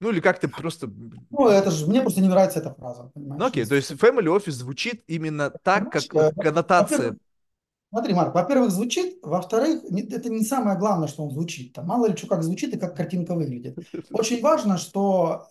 [0.00, 0.88] Ну или как-то просто...
[1.30, 3.44] ну это же, мне просто не нравится эта фраза, Ну понимаешь?
[3.46, 7.16] окей, то есть family office звучит именно так, Понимаешь, как э, коннотация
[7.90, 11.72] Смотри, Марк, во-первых, звучит, во-вторых, это не самое главное, что он звучит.
[11.72, 13.80] Там мало ли что как звучит и как картинка выглядит.
[14.12, 15.48] Очень важно, что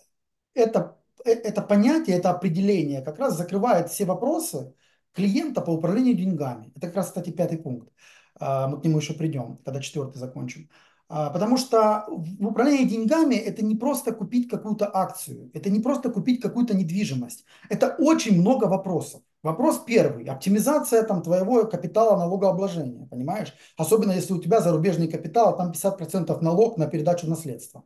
[0.54, 4.74] это, э- это понятие, это определение как раз закрывает все вопросы
[5.14, 6.72] клиента по управлению деньгами.
[6.76, 7.90] Это как раз, кстати, пятый пункт.
[8.38, 10.70] А, Мы к нему еще придем, когда четвертый закончим.
[11.12, 16.08] А, Потому что в управлении деньгами это не просто купить какую-то акцию, это не просто
[16.08, 17.44] купить какую-то недвижимость.
[17.68, 19.20] Это очень много вопросов.
[19.42, 20.24] Вопрос первый.
[20.26, 23.52] Оптимизация там, твоего капитала налогообложения, понимаешь?
[23.76, 27.82] Особенно если у тебя зарубежный капитал, а там 50% налог на передачу наследства.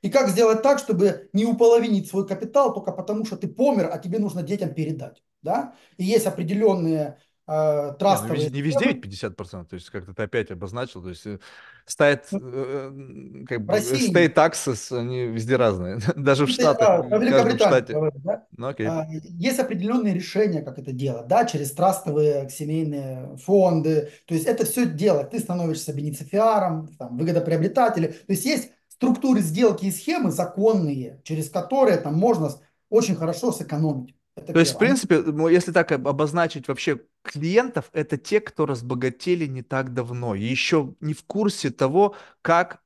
[0.00, 3.98] И как сделать так, чтобы не уполовинить свой капитал только потому, что ты помер, а
[3.98, 5.22] тебе нужно детям передать.
[5.42, 5.74] Да?
[5.98, 9.00] И есть определенные э, Не, ну везде, трастовые не везде ведь схемы.
[9.00, 11.38] 50%, то есть как-то ты опять обозначил, то есть э,
[11.86, 17.58] Ну, э, как бы, state taxes, они везде разные, даже в Штатах, про в каждом
[17.58, 17.94] штате.
[18.24, 18.46] да?
[18.56, 18.86] Ну окей.
[18.86, 24.10] А, Есть определенные решения, как это делать, да, через трастовые семейные фонды.
[24.26, 25.30] То есть это все делать.
[25.30, 28.12] Ты становишься бенефициаром, там, выгодоприобретателем.
[28.12, 32.50] То есть есть структуры сделки и схемы законные, через которые там можно
[32.88, 34.14] очень хорошо сэкономить.
[34.34, 38.66] Это То есть, в принципе, ну, если так об- обозначить вообще клиентов, это те, кто
[38.66, 42.80] разбогатели не так давно, и еще не в курсе того, как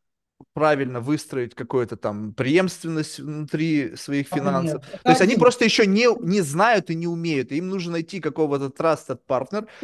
[0.53, 4.83] правильно выстроить какую-то там преемственность внутри своих финансов.
[4.83, 7.53] То это есть они просто еще не, не знают и не умеют.
[7.53, 9.21] И им нужно найти какого-то trusted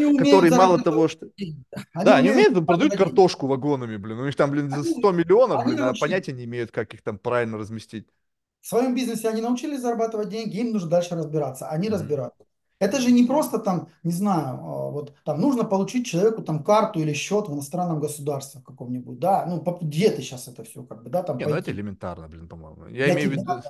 [0.04, 1.26] умеют который мало того, что...
[1.94, 4.18] Они Да, они умеют умеют, там, продают картошку вагонами, блин.
[4.20, 7.02] У них там, блин, за Они, 100 миллионов, блин, а понятия не имеют, как их
[7.02, 8.06] там правильно разместить.
[8.62, 11.68] В своем бизнесе они научились зарабатывать деньги, им нужно дальше разбираться.
[11.68, 11.98] Они Мгм.
[11.98, 12.44] разбираются.
[12.78, 16.98] Это же не просто там, не знаю, а, вот там нужно получить человеку там карту
[16.98, 21.10] или счет в иностранном государстве каком-нибудь, да, ну где ты сейчас это все как бы,
[21.10, 22.86] да, там Не, ну это элементарно, блин, по-моему.
[22.86, 23.62] Я Для имею в виду...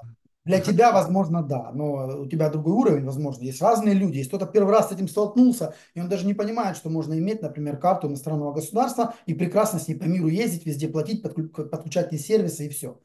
[0.46, 3.42] для тебя, возможно, да, но у тебя другой уровень, возможно.
[3.44, 6.78] Есть разные люди, есть кто-то первый раз с этим столкнулся, и он даже не понимает,
[6.78, 10.88] что можно иметь, например, карту иностранного государства и прекрасно с ней по миру ездить, везде
[10.88, 12.98] платить, подклю- подключать ей сервисы и все.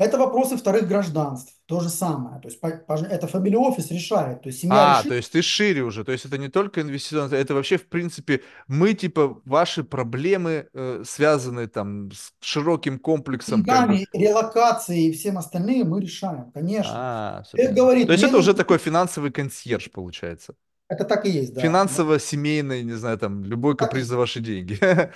[0.00, 1.52] Это вопросы вторых гражданств.
[1.66, 2.40] То же самое.
[2.40, 4.42] То есть это family office решает.
[4.42, 6.80] То есть семья А, то решит есть ты шире уже, то есть это не только
[6.80, 13.62] инвестиционно, это вообще, в принципе, мы, типа, ваши проблемы, э, связанные там с широким комплексом,
[13.62, 16.92] как бы, деньгами, релокацией и всем остальным мы решаем, конечно.
[16.94, 17.74] а, Человек понятно.
[17.74, 18.54] То говорит, есть это уже нужно...
[18.54, 20.54] такой финансовый консьерж, получается.
[20.88, 21.60] Это так и есть, да.
[21.60, 24.78] Финансово-семейный, не знаю, там, любой каприз за ваши деньги.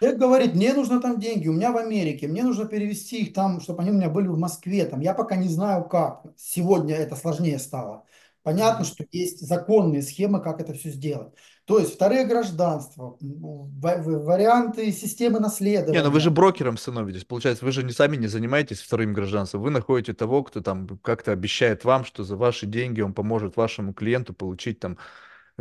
[0.00, 3.60] Человек говорит, мне нужно там деньги, у меня в Америке, мне нужно перевести их там,
[3.60, 4.84] чтобы они у меня были в Москве.
[4.84, 6.22] Там, я пока не знаю как.
[6.36, 8.04] Сегодня это сложнее стало.
[8.42, 11.34] Понятно, что есть законные схемы, как это все сделать.
[11.66, 16.30] То есть вторые гражданства, варианты системы Не, ну вы же наследования.
[16.30, 20.62] брокером становитесь, получается, вы же не сами не занимаетесь вторым гражданством, вы находите того, кто
[20.62, 24.96] там как-то обещает вам, что за ваши деньги он поможет вашему клиенту получить там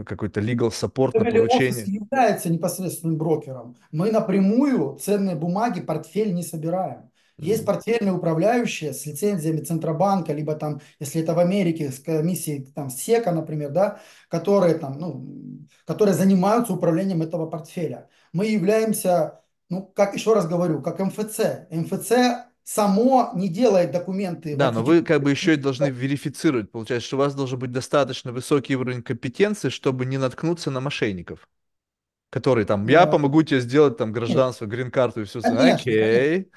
[0.05, 1.91] какой-то legal support на получение.
[1.91, 3.77] является непосредственным брокером.
[3.91, 7.09] Мы напрямую ценные бумаги, портфель не собираем.
[7.39, 7.67] Есть Мгм.
[7.67, 13.31] портфельные управляющие с лицензиями Центробанка, либо там, если это в Америке, с комиссией там СЕКа,
[13.31, 18.09] например, да, которые там, ну, которые занимаются управлением этого портфеля.
[18.33, 21.67] Мы являемся, ну, как еще раз говорю, как МФЦ.
[21.69, 26.71] МФЦ само не делает документы Да, но вы как бы еще и должны верифицировать.
[26.71, 31.47] Получается, что у вас должен быть достаточно высокий уровень компетенции, чтобы не наткнуться на мошенников,
[32.31, 35.41] которые там, я помогу тебе сделать там гражданство, грин-карту и все.
[35.41, 36.31] Конечно, конечно.
[36.31, 36.51] Окей,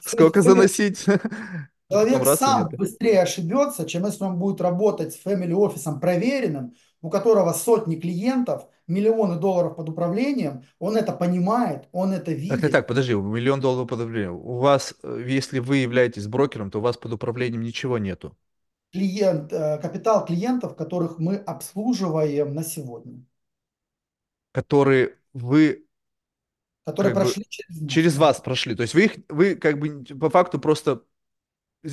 [0.10, 1.06] сколько заносить?
[1.90, 7.52] Человек сам быстрее ошибется, чем если он будет работать с family офисом проверенным, у которого
[7.52, 12.72] сотни клиентов, миллионы долларов под управлением, он это понимает, он это Так, так, видит.
[12.72, 14.34] так, подожди, миллион долларов под управлением.
[14.36, 18.36] У вас, э, если вы являетесь брокером, то у вас под управлением ничего нету,
[18.92, 23.24] Клиент, э, капитал клиентов, которых мы обслуживаем на сегодня,
[24.52, 25.86] которые вы
[26.84, 28.74] которые как бы прошли через через вас прошли.
[28.74, 31.02] То есть вы их, вы как бы по факту просто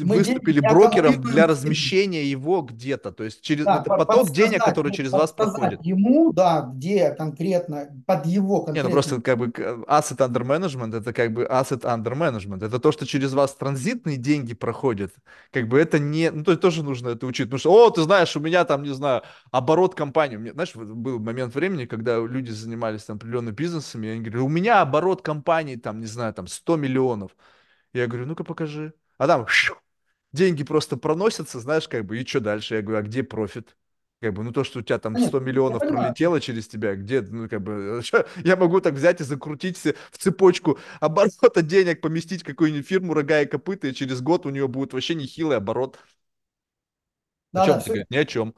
[0.02, 3.12] Мы деньги выступили не брокером для размещения его где-то.
[3.12, 5.84] То есть через Да, это по- поток денег, который ну, через вас проходит.
[5.86, 9.48] ему, да, где конкретно, под его Не, ну конкретный просто как бы
[9.88, 12.66] asset under management это как бы asset under management.
[12.66, 15.14] Это то, что через вас транзитные деньги проходят.
[15.52, 16.32] Как бы это не...
[16.32, 17.48] Ну, то есть тоже нужно это учить.
[17.48, 20.38] Потому что, о, ты знаешь, у меня там, не знаю, оборот компании.
[20.38, 24.50] Меня, знаешь, был момент времени, когда люди занимались там определенными бизнесами, и они говорят, у
[24.50, 27.36] меня оборот компании там, не знаю, там 100 миллионов.
[27.94, 28.94] Я говорю, ну-ка покажи.
[29.18, 29.76] А там щу,
[30.34, 32.76] деньги просто проносятся, знаешь, как бы, и что дальше?
[32.76, 33.78] Я говорю, а где профит?
[34.22, 36.96] Как бы, ну то, что у тебя там Конечно, 100 я миллионов пролетело через тебя,
[36.96, 42.02] где, ну как бы, чё, я могу так взять и закрутить в цепочку оборота денег,
[42.02, 46.00] поместить какую-нибудь фирму рога и копыта, и через год у нее будет вообще нехилый оборот.
[47.56, 48.06] О Да, да, чем ты все.
[48.10, 48.54] Ни о чем.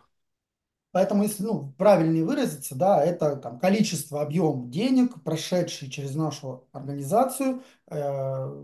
[0.91, 7.61] Поэтому, если ну, правильнее выразиться, да, это там, количество, объем денег, прошедший через нашу организацию,
[7.87, 8.63] э,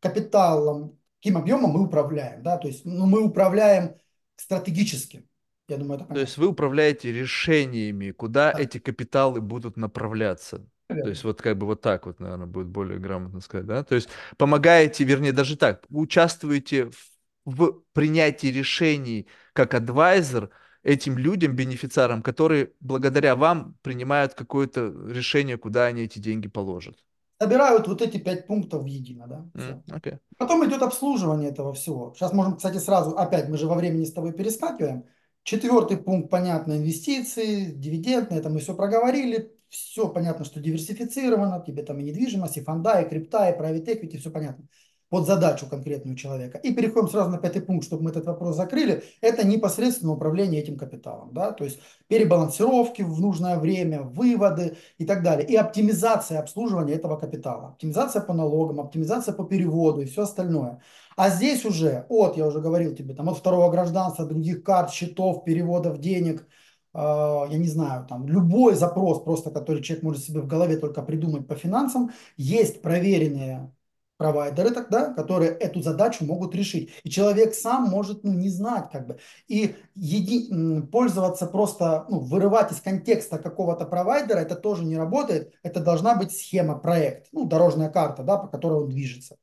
[0.00, 3.96] капиталом, каким объемом мы управляем, да, то есть ну, мы управляем
[4.36, 5.28] стратегически.
[5.68, 6.42] Я думаю, это То есть понятно.
[6.42, 10.66] вы управляете решениями, куда Да, эти капиталы будут направляться.
[10.90, 11.10] То верно.
[11.10, 13.84] есть вот как бы вот так вот, наверное, будет более грамотно сказать, да?
[13.84, 16.96] То есть помогаете, вернее, даже так, участвуете в,
[17.44, 20.50] в принятии решений как адвайзер
[20.82, 26.98] этим людям, бенефициарам, которые благодаря вам принимают какое-то решение, куда они эти деньги положат.
[27.40, 29.82] Собирают вот эти пять пунктов едино, да, все.
[29.90, 30.14] Окей.
[30.36, 32.12] Потом идет обслуживание этого всего.
[32.14, 35.04] Сейчас можем, кстати, сразу, опять, мы же во времени с тобой перескакиваем.
[35.44, 39.52] Четвертый пункт, понятно, инвестиции, дивиденды, это мы все проговорили.
[39.68, 44.18] Все понятно, что диверсифицировано, тебе там и недвижимость, и фонда, и крипта, и private equity,
[44.18, 44.66] все понятно.
[45.10, 46.58] Под задачу конкретную человека.
[46.58, 49.02] И переходим сразу на пятый пункт, чтобы мы этот вопрос закрыли.
[49.22, 51.32] Это непосредственно управление этим капиталом.
[51.32, 51.52] Да?
[51.52, 55.46] То есть перебалансировки в нужное время, выводы и так далее.
[55.46, 57.68] И оптимизация обслуживания этого капитала.
[57.68, 60.82] Оптимизация по налогам, оптимизация по переводу и все остальное.
[61.18, 65.42] А здесь уже от, я уже говорил тебе, там от второго гражданства, других карт, счетов,
[65.42, 66.46] переводов денег,
[66.94, 71.02] э, я не знаю, там любой запрос просто, который человек может себе в голове только
[71.02, 73.72] придумать по финансам, есть проверенные
[74.18, 76.90] провайдеры тогда, которые эту задачу могут решить.
[77.04, 79.18] И человек сам может ну, не знать как бы.
[79.46, 85.54] И еди, пользоваться просто, ну, вырывать из контекста какого-то провайдера, это тоже не работает.
[85.62, 89.36] Это должна быть схема, проект, ну, дорожная карта, да, по которой он движется.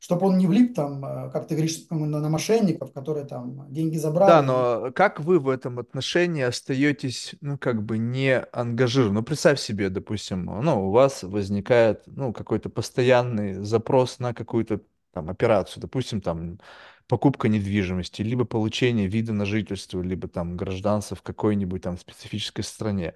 [0.00, 4.42] Чтобы он не влип там, э, как ты говоришь, на, мошенников, которые там деньги Да,
[4.42, 4.48] забрали.
[4.50, 9.14] и- но как вы в этом отношении остаетесь, ну, как бы не ангажированы?
[9.20, 14.82] Ну, представь себе, допустим, ну, у вас возникает, ну, какой-то постоянный запрос на какую-то
[15.12, 16.60] там операцию, допустим, там
[17.08, 23.14] покупка недвижимости, либо получение вида на жительство, либо там гражданство в какой-нибудь там специфической стране.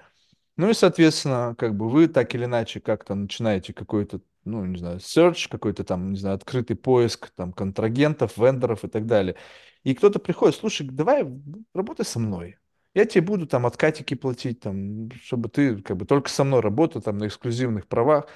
[0.57, 4.99] Ну и, соответственно, как бы вы так или иначе как-то начинаете какой-то, ну, не знаю,
[4.99, 9.37] search, какой-то там, не знаю, открытый поиск там контрагентов, вендоров и так далее.
[9.83, 11.27] И кто-то приходит, слушай, давай
[11.75, 12.59] работай со мной.
[12.95, 17.03] Я тебе буду там откатики платить, там, чтобы ты как бы только со мной работал
[17.03, 18.29] там на эксклюзивных правах.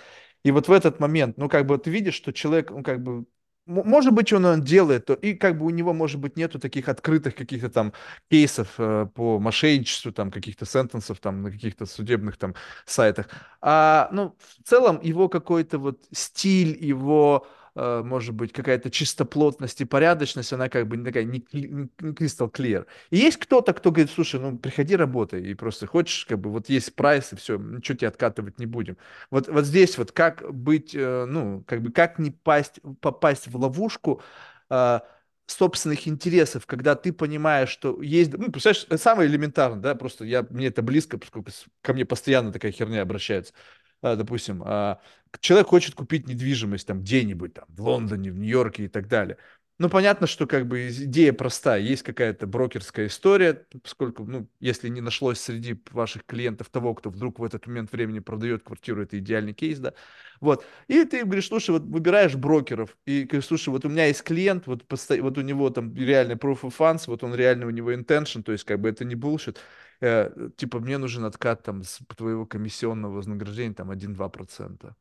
[0.44, 3.26] И вот в этот момент, ну, как бы ты видишь, что человек, ну, как бы,
[3.68, 6.88] может быть, он, он делает, то, и как бы у него, может быть, нету таких
[6.88, 7.92] открытых каких-то там
[8.30, 12.54] кейсов э, по мошенничеству, там, каких-то сентенсов там на каких-то судебных там
[12.86, 13.28] сайтах.
[13.60, 17.57] А, ну, в целом его какой-то вот стиль, его, э,
[18.04, 22.86] может быть, какая-то чистоплотность и порядочность, она как бы не такая, не, не crystal clear.
[23.10, 26.68] И есть кто-то, кто говорит, слушай, ну, приходи, работай, и просто хочешь, как бы, вот
[26.68, 28.96] есть прайс, и все, ничего тебе откатывать не будем.
[29.30, 33.56] Вот, вот здесь вот как быть, э, ну, как бы, как не пасть, попасть в
[33.56, 34.22] ловушку,
[34.70, 35.00] э,
[35.46, 40.66] собственных интересов, когда ты понимаешь, что есть, ну, представляешь, самое элементарное, да, просто я, мне
[40.66, 41.50] это близко, поскольку
[41.80, 43.54] ко мне постоянно такая херня обращается.
[44.02, 45.00] А, допустим, а,
[45.40, 49.38] человек хочет купить недвижимость там где-нибудь, там, в Лондоне, в Нью-Йорке и так далее.
[49.80, 55.00] Ну, понятно, что как бы идея простая, есть какая-то брокерская история, поскольку, ну, если не
[55.00, 59.54] нашлось среди ваших клиентов того, кто вдруг в этот момент времени продает квартиру, это идеальный
[59.54, 59.94] кейс, да,
[60.40, 64.24] вот, и ты говоришь, слушай, вот выбираешь брокеров, и говоришь, слушай, вот у меня есть
[64.24, 67.92] клиент, вот, вот у него там реальный proof of funds, вот он реально, у него
[67.92, 69.58] intention, то есть как бы это не bullshit,
[70.00, 74.94] э, типа мне нужен откат там с твоего комиссионного вознаграждения там 1-2%.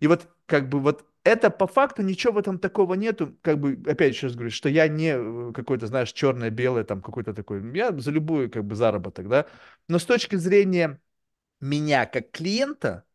[0.00, 3.72] И вот как бы вот это по факту ничего в этом такого нету, как бы,
[3.90, 7.92] опять еще раз говорю, что я не э, какой-то, знаешь, черное-белое, там, какой-то такой, я
[7.98, 9.46] за любой, как бы, заработок, да,
[9.88, 11.00] но с точки зрения
[11.60, 13.05] меня как клиента,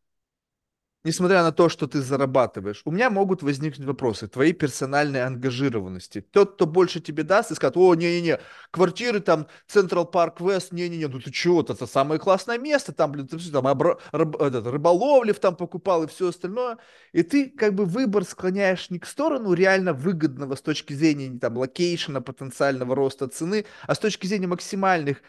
[1.04, 6.22] несмотря на то, что ты зарабатываешь, у меня могут возникнуть вопросы твоей персональной ангажированности.
[6.22, 8.40] Тот, кто больше тебе даст, и скажет, о, не-не-не,
[8.72, 13.28] квартиры там, Central Park West, не-не-не, ну ты чего, это самое классное место, там, блин,
[13.28, 16.78] ты там обра- рыб, этот, Рыболовлев там покупал и все остальное.
[17.14, 21.58] И ты как бы выбор склоняешь не к сторону реально выгодного с точки зрения там
[21.58, 25.22] location а, потенциального роста цены, а с точки зрения максимальных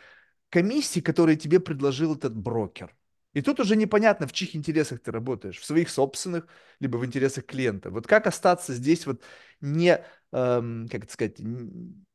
[0.50, 2.94] комиссий, которые тебе предложил этот брокер.
[3.32, 6.46] И тут уже непонятно, в чьих интересах ты работаешь, в своих собственных,
[6.80, 7.90] либо в интересах клиента.
[7.90, 9.22] Вот как остаться здесь вот
[9.60, 11.36] не, эм, как это сказать,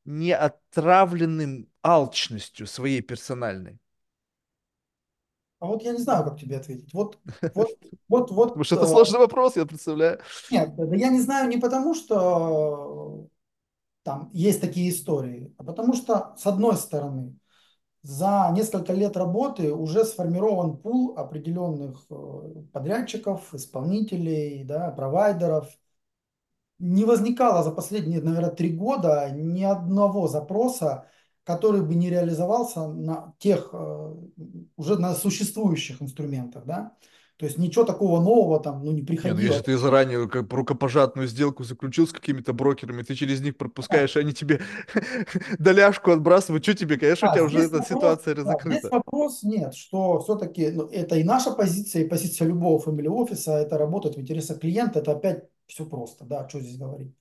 [0.05, 3.79] не отравленным алчностью своей персональной?
[5.59, 6.93] А вот я не знаю, как тебе ответить.
[6.93, 7.17] Вот,
[7.55, 7.69] вот,
[8.07, 8.47] вот, вот.
[8.49, 10.19] Потому что это сложный вопрос, я представляю.
[10.51, 13.27] Нет, я не знаю не потому, что
[14.03, 17.35] там есть такие истории, а потому что, с одной стороны,
[18.07, 25.67] за несколько лет работы уже сформирован пул определенных э, подрядчиков, исполнителей, да, провайдеров.
[26.79, 31.09] Не возникало за последние, наверное, три года ни одного запроса,
[31.43, 34.15] который бы не реализовался на тех э,
[34.77, 36.95] уже на существующих инструментах, да.
[37.37, 39.37] То есть ничего такого нового там ну, не приходило.
[39.37, 43.55] Не, ну, если ты заранее как рукопожатную сделку заключил с какими-то брокерами, ты через них
[43.57, 44.21] пропускаешь, да.
[44.21, 44.61] они тебе
[45.59, 48.57] доляшку отбрасывают, что тебе, конечно, а, у тебя уже эта ситуация да.
[48.65, 53.51] Здесь вопрос нет, что все-таки ну, это и наша позиция, и позиция любого family офиса,
[53.51, 57.13] это работать в интересах клиента, это опять все просто, да, что здесь говорить.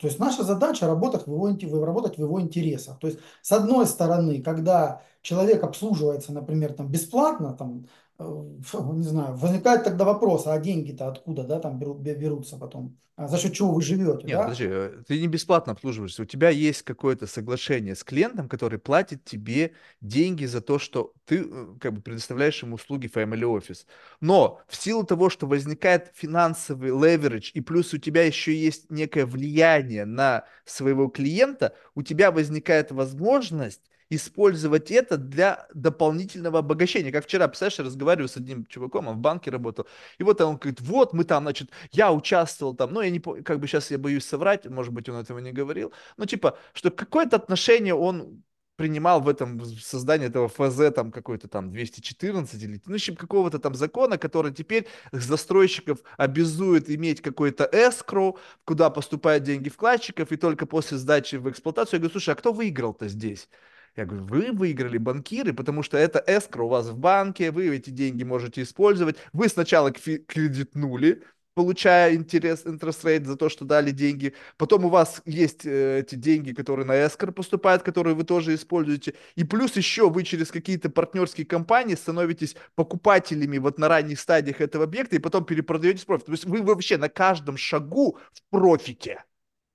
[0.00, 2.98] То есть наша задача работать в, его, работать в его интересах.
[2.98, 7.86] То есть с одной стороны, когда человек обслуживается, например, там бесплатно, там,
[8.20, 13.52] не знаю, возникает тогда вопрос, а деньги-то откуда, да, там берутся потом, а за счет
[13.52, 14.42] чего вы живете, Нет, да?
[14.44, 19.24] подожди, э, ты не бесплатно обслуживаешься, у тебя есть какое-то соглашение с клиентом, который платит
[19.24, 23.84] тебе деньги за то, что ты э, как бы предоставляешь ему услуги Family Office.
[24.20, 29.26] Но в силу того, что возникает финансовый леверидж, и плюс у тебя еще есть некое
[29.26, 37.12] влияние на своего клиента, у тебя возникает возможность использовать это для дополнительного обогащения.
[37.12, 39.86] Как вчера, представляешь, я разговариваю с одним чуваком, он в банке работал,
[40.18, 43.60] и вот он говорит, вот мы там, значит, я участвовал там, ну, я не как
[43.60, 47.36] бы сейчас я боюсь соврать, может быть, он этого не говорил, но типа, что какое-то
[47.36, 48.42] отношение он
[48.80, 53.14] принимал в этом в создании этого ФЗ там какой-то там 214 или ну, в общем,
[53.14, 60.36] какого-то там закона, который теперь застройщиков обязует иметь какой-то эскроу, куда поступают деньги вкладчиков, и
[60.36, 63.50] только после сдачи в эксплуатацию я говорю, слушай, а кто выиграл-то здесь?
[63.96, 67.90] Я говорю, вы выиграли банкиры, потому что это эскро у вас в банке, вы эти
[67.90, 69.16] деньги можете использовать.
[69.32, 71.22] Вы сначала кредитнули,
[71.54, 74.34] получая интерес, interest rate за то, что дали деньги.
[74.56, 79.14] Потом у вас есть э, эти деньги, которые на эскор поступают, которые вы тоже используете.
[79.34, 84.84] И плюс еще вы через какие-то партнерские компании становитесь покупателями вот на ранних стадиях этого
[84.84, 86.34] объекта и потом перепродаете с профитом.
[86.34, 89.24] То есть вы вообще на каждом шагу в профите.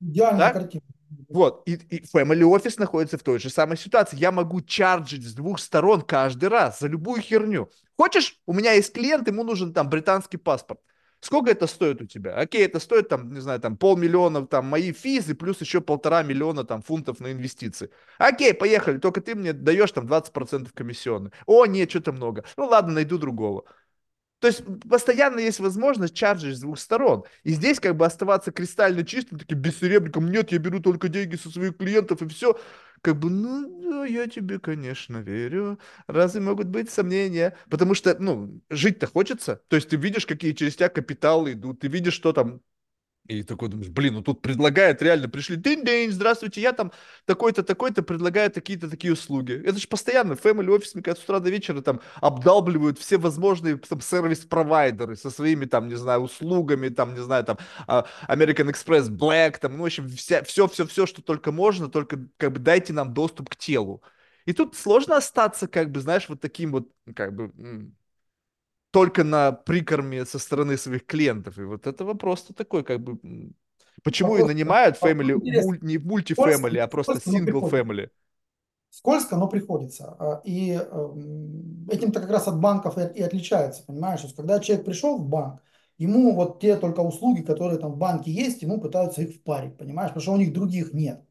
[0.01, 0.53] Идеальная да?
[0.53, 0.83] картина.
[1.35, 4.15] Вот, и, и Family Office находится в той же самой ситуации.
[4.15, 7.69] Я могу чарджить с двух сторон каждый раз за любую херню.
[7.97, 10.79] Хочешь, у меня есть клиент, ему нужен там британский паспорт.
[11.19, 12.35] Сколько это стоит у тебя?
[12.35, 16.63] Окей, это стоит там, не знаю, там полмиллиона там мои физы, плюс еще полтора миллиона
[16.63, 17.89] там фунтов на инвестиции.
[18.17, 21.33] Окей, поехали, только ты мне даешь там 20% комиссионных.
[21.47, 22.45] О, нет, что-то много.
[22.55, 23.65] Ну ладно, найду другого.
[24.45, 27.23] То есть постоянно есть возможность чарджить с двух сторон.
[27.41, 31.49] И здесь как бы оставаться кристально чистым, таким бессеребренником, нет, я беру только деньги со
[31.49, 32.55] своих клиентов и все.
[33.01, 35.79] Как бы, ну, я тебе, конечно, верю.
[36.05, 37.57] Разве могут быть сомнения?
[37.71, 39.63] Потому что, ну, жить-то хочется.
[39.67, 42.61] То есть ты видишь, какие через тебя капиталы идут, ты видишь, что там
[43.27, 46.91] и такой думаешь, блин, ну тут предлагают реально, пришли, день-день, здравствуйте, я там
[47.25, 49.53] такой-то, такой-то, предлагаю такие-то, такие услуги.
[49.65, 53.77] Это же постоянно, family офис, мне кажется, с утра до вечера там обдалбливают все возможные
[53.77, 57.57] там сервис-провайдеры со своими там, не знаю, услугами, там, не знаю, там,
[57.87, 61.89] а, American Express, Black, там, ну, в общем, вся, все, все, все, что только можно,
[61.89, 64.03] только как бы дайте нам доступ к телу.
[64.45, 67.51] И тут сложно остаться, как бы, знаешь, вот таким вот, как бы,
[68.95, 71.57] только на прикорме со стороны своих клиентов.
[71.57, 73.19] И вот это вопрос такой, как бы,
[74.03, 78.09] почему и нанимают family, муль, не мультифэмили, а просто single family.
[78.89, 80.15] Скользко, но приходится.
[80.17, 84.21] А, и эм, этим-то как раз от банков и отличается, понимаешь?
[84.21, 85.61] То есть, когда человек пришел в банк,
[85.97, 90.11] ему вот те только услуги, которые там в банке есть, ему пытаются их впарить, понимаешь?
[90.11, 91.21] Потому что у них других нет.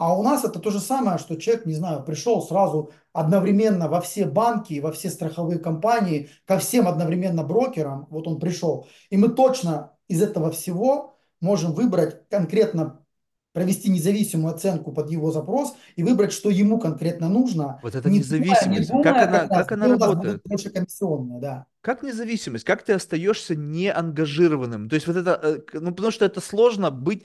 [0.00, 4.00] А у нас это то же самое, что человек, не знаю, пришел сразу одновременно во
[4.00, 8.88] все банки, во все страховые компании, ко всем одновременно брокерам, вот он пришел.
[9.10, 13.04] И мы точно из этого всего можем выбрать конкретно,
[13.52, 18.20] провести независимую оценку под его запрос и выбрать, что ему конкретно нужно, Вот эта не
[18.20, 20.40] думая, не независимость, как думая она, как раз, как она работает?
[20.46, 21.66] больше комиссионные, да.
[21.82, 22.64] Как независимость?
[22.64, 24.88] Как ты остаешься неангажированным?
[24.88, 27.24] То есть вот это, э, ну потому что это сложно быть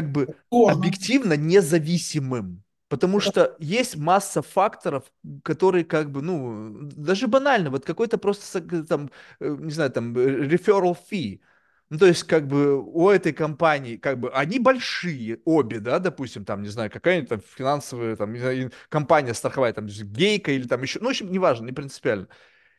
[0.00, 0.72] как бы Сложно.
[0.78, 2.62] объективно независимым.
[2.88, 5.04] Потому что есть масса факторов,
[5.42, 10.16] которые как бы, ну, даже банально, вот какой-то просто, с- там, э, не знаю, там,
[10.16, 11.40] э, referral fee.
[11.88, 16.44] Ну, то есть, как бы, у этой компании, как бы, они большие, обе, да, допустим,
[16.44, 20.82] там, не знаю, какая-нибудь там финансовая, там, не знаю, компания страховая, там, Гейка или там
[20.82, 22.28] еще, ну, в общем, неважно, не принципиально.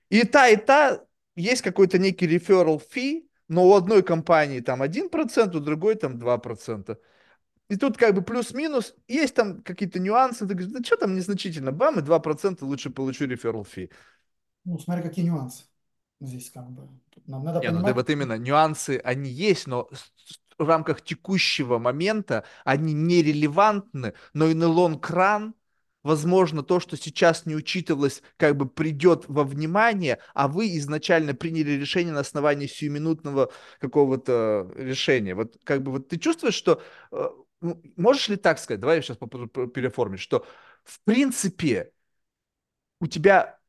[0.10, 1.04] И та, и та
[1.36, 6.18] есть какой-то некий referral fee, но у одной компании там один процент, у другой там
[6.20, 7.00] 2%.
[7.70, 11.72] И тут как бы плюс-минус, есть там какие-то нюансы, ты говоришь, да что там незначительно,
[11.72, 13.92] бам, и 2% лучше получу referral fee.
[14.66, 15.66] Ну, смотри, какие нюансы
[16.20, 16.88] здесь как бы.
[17.26, 19.90] Нам надо Не, ну да понимать, вот именно нюансы, они есть, но
[20.58, 25.54] в рамках текущего момента они нерелевантны, но и на long run,
[26.04, 31.72] возможно, то, что сейчас не учитывалось, как бы придет во внимание, а вы изначально приняли
[31.72, 35.36] решение на основании сиюминутного какого-то решения.
[35.36, 36.82] Вот как бы вот ты чувствуешь, что
[37.12, 37.30] э,
[37.62, 40.46] ну, можешь ли так сказать, давай я сейчас переформить, что
[40.84, 41.92] в принципе
[43.00, 43.60] у тебя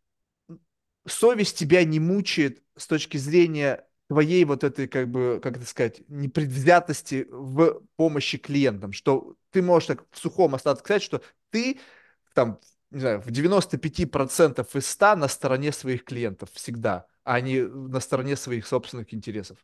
[1.07, 6.03] совесть тебя не мучает с точки зрения твоей вот этой, как бы, как это сказать,
[6.09, 11.79] непредвзятости в помощи клиентам, что ты можешь так в сухом остатке сказать, что ты
[12.39, 12.61] там,
[12.93, 18.37] не знаю, в 95% из 100 на стороне своих клиентов всегда, а не на стороне
[18.37, 19.59] своих собственных интересов.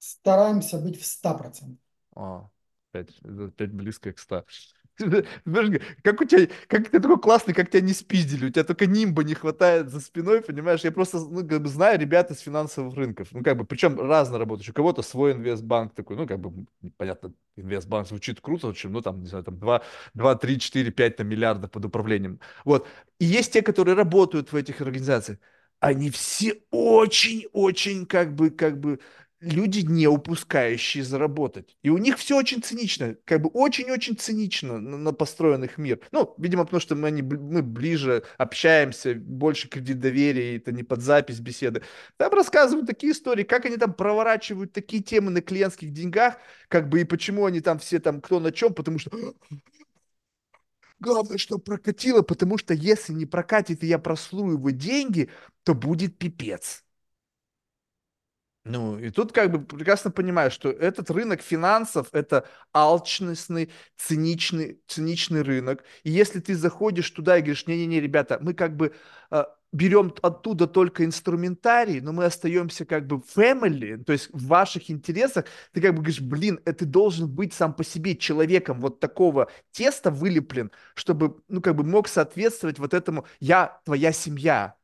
[0.00, 1.78] стараемся быть в 100%.
[2.16, 2.50] О,
[2.90, 4.44] опять, опять близко к 100.
[4.96, 9.24] Как у тебя, как ты такой классный, как тебя не спиздили, у тебя только нимба
[9.24, 10.80] не хватает за спиной, понимаешь?
[10.84, 14.38] Я просто, ну, как бы знаю ребят из финансовых рынков, ну, как бы, причем разно
[14.38, 14.72] работающих.
[14.72, 16.66] У кого-то свой инвестбанк такой, ну, как бы,
[16.96, 19.82] понятно, инвестбанк звучит круто, чем, ну, там, не знаю, там 2,
[20.14, 22.40] 2 3, 4, 5 там, миллиардов под управлением.
[22.64, 22.86] Вот.
[23.18, 25.38] И есть те, которые работают в этих организациях.
[25.80, 29.00] Они все очень-очень, как бы, как бы,
[29.44, 31.76] люди, не упускающие заработать.
[31.82, 36.00] И у них все очень цинично, как бы очень-очень цинично на, на построен их мир.
[36.12, 41.02] Ну, видимо, потому что мы, они, мы ближе общаемся, больше кредит доверия, это не под
[41.02, 41.82] запись беседы.
[42.16, 46.36] Там рассказывают такие истории, как они там проворачивают такие темы на клиентских деньгах,
[46.68, 49.10] как бы и почему они там все там кто на чем, потому что
[51.00, 55.30] главное, что прокатило, потому что если не прокатит и я просру его деньги,
[55.62, 56.83] то будет пипец.
[58.66, 65.42] Ну, и тут как бы прекрасно понимаю, что этот рынок финансов– это алчностный, циничный, циничный
[65.42, 65.84] рынок.
[66.02, 68.94] И если ты заходишь туда и говоришь, не-не-не, ребята, мы как бы
[69.30, 74.90] э, берем оттуда только инструментарий, но мы остаемся как бы family, то есть в ваших
[74.90, 79.50] интересах, ты как бы говоришь, блин, ты должен быть сам по себе человеком вот такого
[79.72, 84.74] теста вылеплен, чтобы, ну, как бы мог соответствовать вот этому «я твоя семья»,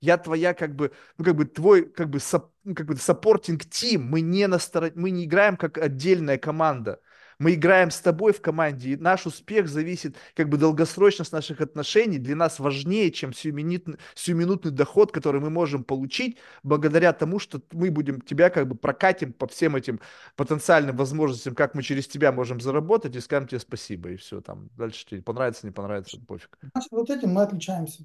[0.00, 3.58] я твоя как бы, ну как бы твой как бы, соп, ну, как бы supporting
[3.58, 7.00] team, мы не на стороне, мы не играем как отдельная команда,
[7.38, 12.18] мы играем с тобой в команде, и наш успех зависит, как бы долгосрочность наших отношений
[12.18, 17.90] для нас важнее, чем сиюминутный, сиюминутный доход, который мы можем получить благодаря тому, что мы
[17.90, 20.00] будем тебя как бы прокатим по всем этим
[20.36, 24.68] потенциальным возможностям, как мы через тебя можем заработать, и скажем тебе спасибо, и все, там,
[24.76, 26.58] дальше тебе понравится, не понравится, пофиг.
[26.72, 28.04] Значит, вот этим мы отличаемся.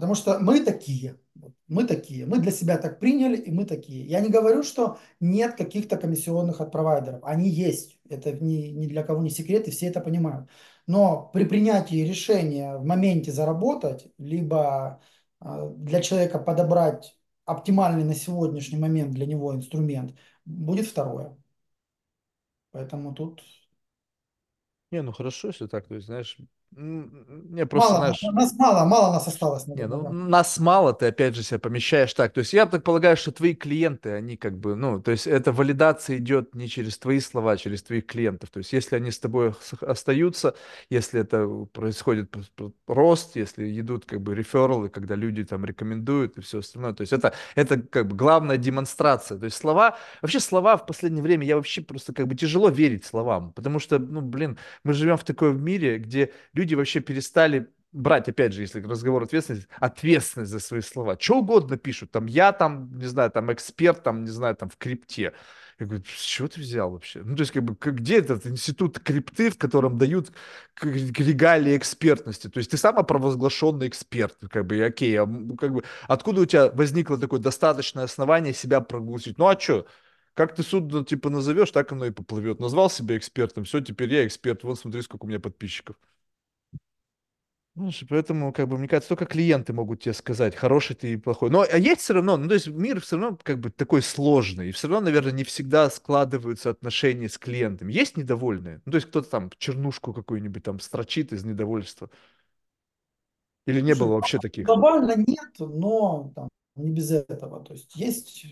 [0.00, 1.20] Потому что мы такие,
[1.68, 4.06] мы такие, мы для себя так приняли, и мы такие.
[4.06, 7.22] Я не говорю, что нет каких-то комиссионных от провайдеров.
[7.22, 8.00] Они есть.
[8.08, 10.48] Это ни, ни для кого не секрет, и все это понимают.
[10.86, 15.00] Но при принятии решения в моменте заработать, либо
[15.40, 20.14] э, для человека подобрать оптимальный на сегодняшний момент для него инструмент,
[20.46, 21.36] будет второе.
[22.72, 23.42] Поэтому тут
[24.90, 26.36] Не, ну хорошо, если так, то есть, знаешь,
[26.72, 31.34] не просто, мало, знаешь, нас мало, мало нас осталось, не, ну нас мало, ты опять
[31.34, 32.32] же себя помещаешь так.
[32.32, 35.52] То есть я так полагаю, что твои клиенты, они как бы, ну, то есть эта
[35.52, 38.50] валидация идет не через твои слова, а через твоих клиентов.
[38.50, 40.54] То есть если они с тобой остаются,
[40.90, 42.36] если это происходит
[42.86, 46.92] рост, если идут как бы рефералы, когда люди там рекомендуют и все остальное.
[46.92, 49.38] То есть это, это как бы главная демонстрация.
[49.38, 53.04] То есть слова, вообще слова в последнее время, я вообще просто как бы тяжело верить
[53.04, 58.28] словам, потому что, ну, блин, мы живем в таком мире, где люди вообще перестали брать,
[58.28, 61.16] опять же, если разговор ответственность, ответственность за свои слова.
[61.18, 64.76] Что угодно пишут, там, я там, не знаю, там, эксперт, там, не знаю, там, в
[64.76, 65.32] крипте.
[65.78, 67.22] Я говорю, с чего ты взял вообще?
[67.24, 70.30] Ну, то есть, как бы, где этот институт крипты, в котором дают
[70.82, 72.48] регалии экспертности?
[72.48, 75.26] То есть, ты сам провозглашенный эксперт, как бы, и окей, а,
[75.58, 79.38] как бы, откуда у тебя возникло такое достаточное основание себя прогласить?
[79.38, 79.86] Ну, а что?
[80.34, 82.60] Как ты судно, типа, назовешь, так оно и поплывет.
[82.60, 85.96] Назвал себя экспертом, все, теперь я эксперт, вот смотри, сколько у меня подписчиков.
[87.80, 91.48] Знаешь, поэтому, как бы, мне кажется, только клиенты могут тебе сказать, хороший ты и плохой.
[91.48, 94.68] Но а есть все равно, ну, то есть мир все равно как бы такой сложный,
[94.68, 97.88] и все равно, наверное, не всегда складываются отношения с клиентом.
[97.88, 98.82] Есть недовольные?
[98.84, 102.10] Ну, то есть кто-то там чернушку какую-нибудь там строчит из недовольства.
[103.66, 104.66] Или не было Слушай, вообще таких?
[104.66, 107.64] глобально нет, но там, не без этого.
[107.64, 108.46] То есть есть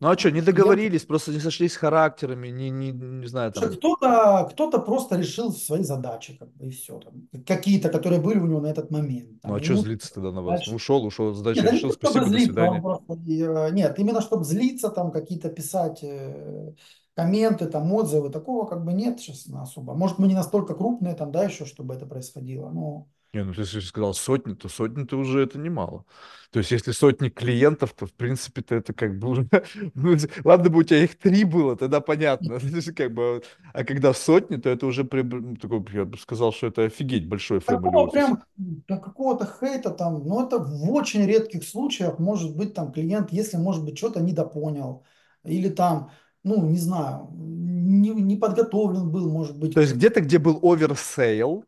[0.00, 4.48] Ну, а что, не договорились, просто не сошлись характерами, не, не, не знаю, там, кто-то
[4.50, 6.98] кто-то просто решил свои задачи, как бы, и все.
[6.98, 9.28] Там, какие-то, которые были у него на этот момент.
[9.30, 10.60] ну, Там, а что злиться тогда на вас?
[10.60, 10.74] дальше.
[10.74, 12.80] Ушел, ушел, задачу Нет, не решил, чтобы спасибо, до злиться, он свидания.
[12.80, 16.72] просто, э, нет, именно чтобы злиться, там какие-то писать э,
[17.14, 19.94] комменты, там отзывы, такого как бы нет сейчас особо.
[19.94, 23.78] Может, мы не настолько крупные там, да, еще, чтобы это происходило, но Не, ну если
[23.80, 26.04] сказал сотни, то сотни-то уже это немало.
[26.50, 29.48] То есть если сотни клиентов, то в принципе-то это как бы уже...
[29.94, 32.58] ну, ладно бы у тебя их три было, тогда понятно.
[32.60, 33.42] То как бы,
[33.72, 37.28] а когда сотни, то это уже при- ну, такой, я бы сказал, что это офигеть
[37.28, 37.68] большой офис.
[38.10, 43.32] прям да, какого-то хейта там, ну это в очень редких случаях может быть там клиент,
[43.32, 45.04] если может быть что-то недопонял
[45.44, 46.10] или там,
[46.42, 51.64] ну не знаю, не, не подготовлен был, может быть То есть где-то, где был оверсейл,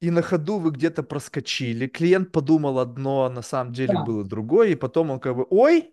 [0.00, 4.04] и на ходу вы где-то проскочили, клиент подумал одно, а на самом деле Да.
[4.04, 5.92] было другое, и потом он как бы, ой,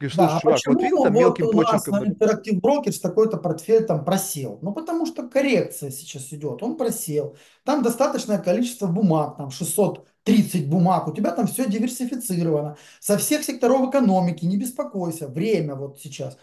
[0.00, 2.00] говорит, Да, слушай, а чувак, вот почему видел там вот мелким у нас почерком на
[2.00, 2.10] написано?
[2.10, 4.58] Interactive Brokers такой-то портфель там просел?
[4.60, 7.36] Ну, потому что коррекция сейчас идет, он просел.
[7.64, 12.76] Там достаточное количество бумаг, там 630 бумаг, у тебя там все диверсифицировано.
[12.98, 16.36] Со всех секторов экономики, не беспокойся, время вот сейчас.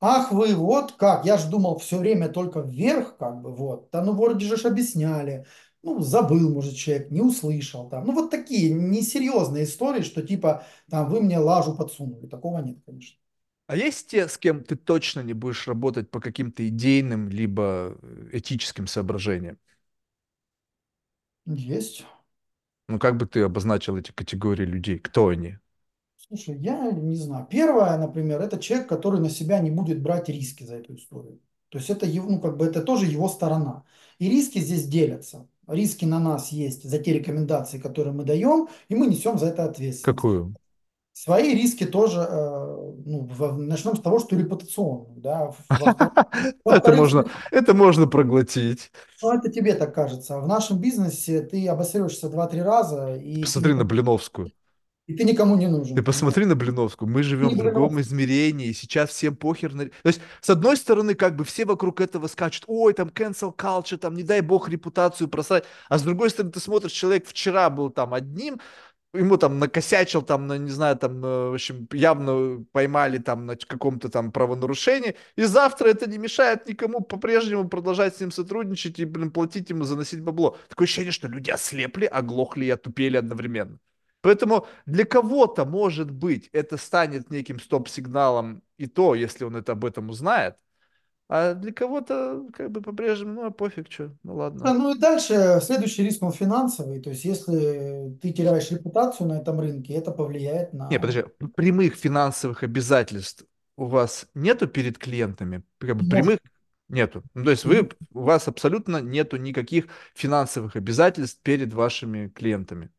[0.00, 3.90] Ах вы, вот как, я же думал все время только вверх, как бы, вот.
[3.92, 5.46] Да ну вроде же ж объясняли.
[5.82, 8.04] Ну, забыл, может, человек, не услышал там.
[8.06, 12.26] Ну, вот такие несерьезные истории, что типа, там, вы мне лажу подсунули.
[12.26, 13.16] Такого нет, конечно.
[13.66, 18.30] А есть те, с кем ты точно не будешь работать по каким-то идейным либо э,
[18.32, 19.58] этическим соображениям?
[21.62, 22.06] Есть.
[22.88, 24.98] Ну, как бы ты обозначил эти категории людей?
[24.98, 25.56] Кто они?
[26.16, 27.46] Слушай, я не знаю.
[27.50, 31.40] Первое, например, это человек, который на себя не будет брать риски за эту историю.
[31.70, 33.84] То есть это, его, ну, как бы это тоже его сторона.
[34.18, 35.48] И риски здесь делятся.
[35.70, 39.64] Риски на нас есть за те рекомендации, которые мы даем, и мы несем за это
[39.64, 40.02] ответственность.
[40.02, 40.54] Какую?
[41.12, 43.28] Свои риски тоже, э, ну,
[43.58, 45.52] начнем с того, что репутационные, да.
[46.64, 48.90] Это можно, это можно проглотить.
[49.20, 50.40] ну, это тебе так кажется.
[50.40, 54.50] В нашем бизнесе ты обосрешься два-три раза, и Посмотри на Блиновскую.
[55.10, 56.04] И ты никому не Ты нужен, понимаешь?
[56.04, 57.08] посмотри на Блиновскую.
[57.10, 58.00] Мы Ты живем в другом Блиновский.
[58.00, 59.86] измерении, сейчас всем похер на...
[59.86, 63.96] То есть, с одной стороны, как бы все вокруг этого скачут, ой, там cancel culture,
[63.98, 65.64] там, не дай бог, репутацию просрать.
[65.88, 68.60] А с другой стороны, ты смотришь, человек вчера был там одним,
[69.12, 73.56] ему там накосячил, там, на, не знаю, там, э, в общем, явно поймали там на
[73.56, 79.04] каком-то там правонарушении, и завтра это не мешает никому по-прежнему продолжать с ним сотрудничать и,
[79.04, 80.56] блин, платить ему, заносить бабло.
[80.68, 83.78] Такое ощущение, что люди ослепли, оглохли и отупели одновременно.
[84.22, 89.84] Поэтому для кого-то, может быть, это станет неким стоп-сигналом, и то, если он это об
[89.84, 90.56] этом узнает,
[91.28, 94.64] а для кого-то, как бы, по-прежнему, ну, а пофиг, что, ну, ладно.
[94.64, 97.00] Да, Ну и дальше следующий риск, он финансовый.
[97.00, 100.88] То есть если ты теряешь репутацию на этом рынке, это повлияет Не, на...
[100.88, 101.22] подожди,
[101.54, 103.44] прямых финансовых обязательств
[103.76, 105.62] у вас нету перед клиентами?
[105.78, 106.40] Как бы прямых
[106.88, 107.22] нету.
[107.34, 112.90] Ну, то есть вы, у вас абсолютно нету никаких финансовых обязательств перед вашими клиентами.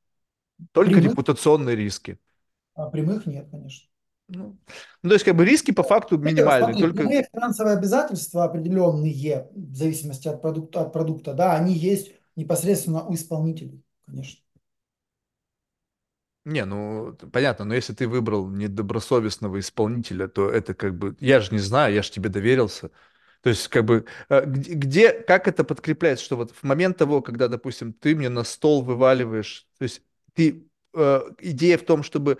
[0.71, 2.19] Только прямых, репутационные риски.
[2.75, 3.87] а прямых нет, конечно.
[4.27, 4.57] Ну,
[5.03, 6.97] ну, то есть как бы риски по факту минимальные, Смотри, только...
[6.99, 13.13] прямые финансовые обязательства определенные, в зависимости от продукта, от продукта, да, они есть непосредственно у
[13.13, 14.41] исполнителей, конечно.
[16.43, 21.15] Не, ну, понятно, но если ты выбрал недобросовестного исполнителя, то это как бы...
[21.19, 22.89] Я же не знаю, я же тебе доверился.
[23.41, 27.21] То есть, как бы, э, где, где- как это подкрепляется, что вот в момент того,
[27.21, 30.01] когда, допустим, ты мне на стол вываливаешь, то есть
[30.33, 32.37] ты, э, идея в том, чтобы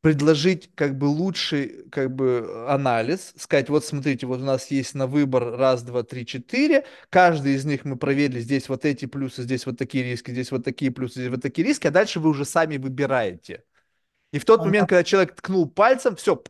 [0.00, 5.06] предложить как бы лучший как бы анализ, сказать, вот смотрите, вот у нас есть на
[5.06, 9.66] выбор раз, два, три, четыре, каждый из них мы проверили, здесь вот эти плюсы, здесь
[9.66, 12.44] вот такие риски, здесь вот такие плюсы, здесь вот такие риски, а дальше вы уже
[12.44, 13.62] сами выбираете.
[14.32, 16.42] И в тот момент, когда человек ткнул пальцем, все,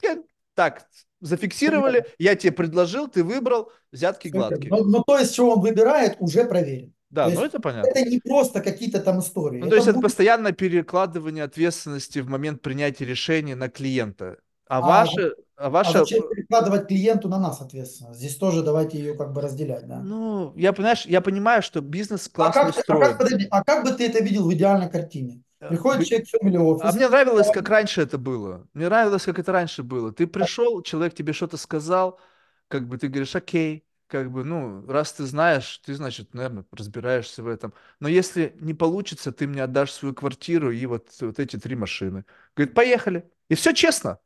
[0.54, 0.86] так,
[1.20, 4.70] зафиксировали, я тебе предложил, ты выбрал, взятки гладкие.
[4.70, 6.92] Но, но то, из чего он выбирает, уже проверен.
[7.10, 7.88] Да, То ну это понятно.
[7.88, 9.58] это не просто какие-то там истории.
[9.58, 14.36] Ну, то Это есть это будет- постоянное перекладывание ответственности в момент принятия решения на клиента.
[14.68, 18.20] А а, ваше, а А ваша, зачем перекладывать клиенту на нас ответственность?
[18.20, 19.98] Здесь тоже давайте ее как бы разделять, да.
[19.98, 23.18] ну, я, понимаешь, я понимаю, что бизнес А классно как, а как, устроен.
[23.18, 25.42] подожди, а как бы ты это видел в идеальной картине?
[25.60, 28.68] Э, Приходит вы- человек в family А office, мне нравилось, как раньше это было.
[28.72, 30.12] Мне нравилось, как это раньше было.
[30.12, 32.20] Ты пришел, человек тебе что-то сказал,
[32.68, 37.42] как бы ты говоришь, окей, как бы, ну, раз ты знаешь, ты, значит, наверное, разбираешься
[37.42, 37.72] в этом.
[38.00, 42.24] Но если не получится, ты мне отдашь свою квартиру и вот, вот эти три машины.
[42.56, 43.30] Говорит, поехали.
[43.48, 44.18] И все честно.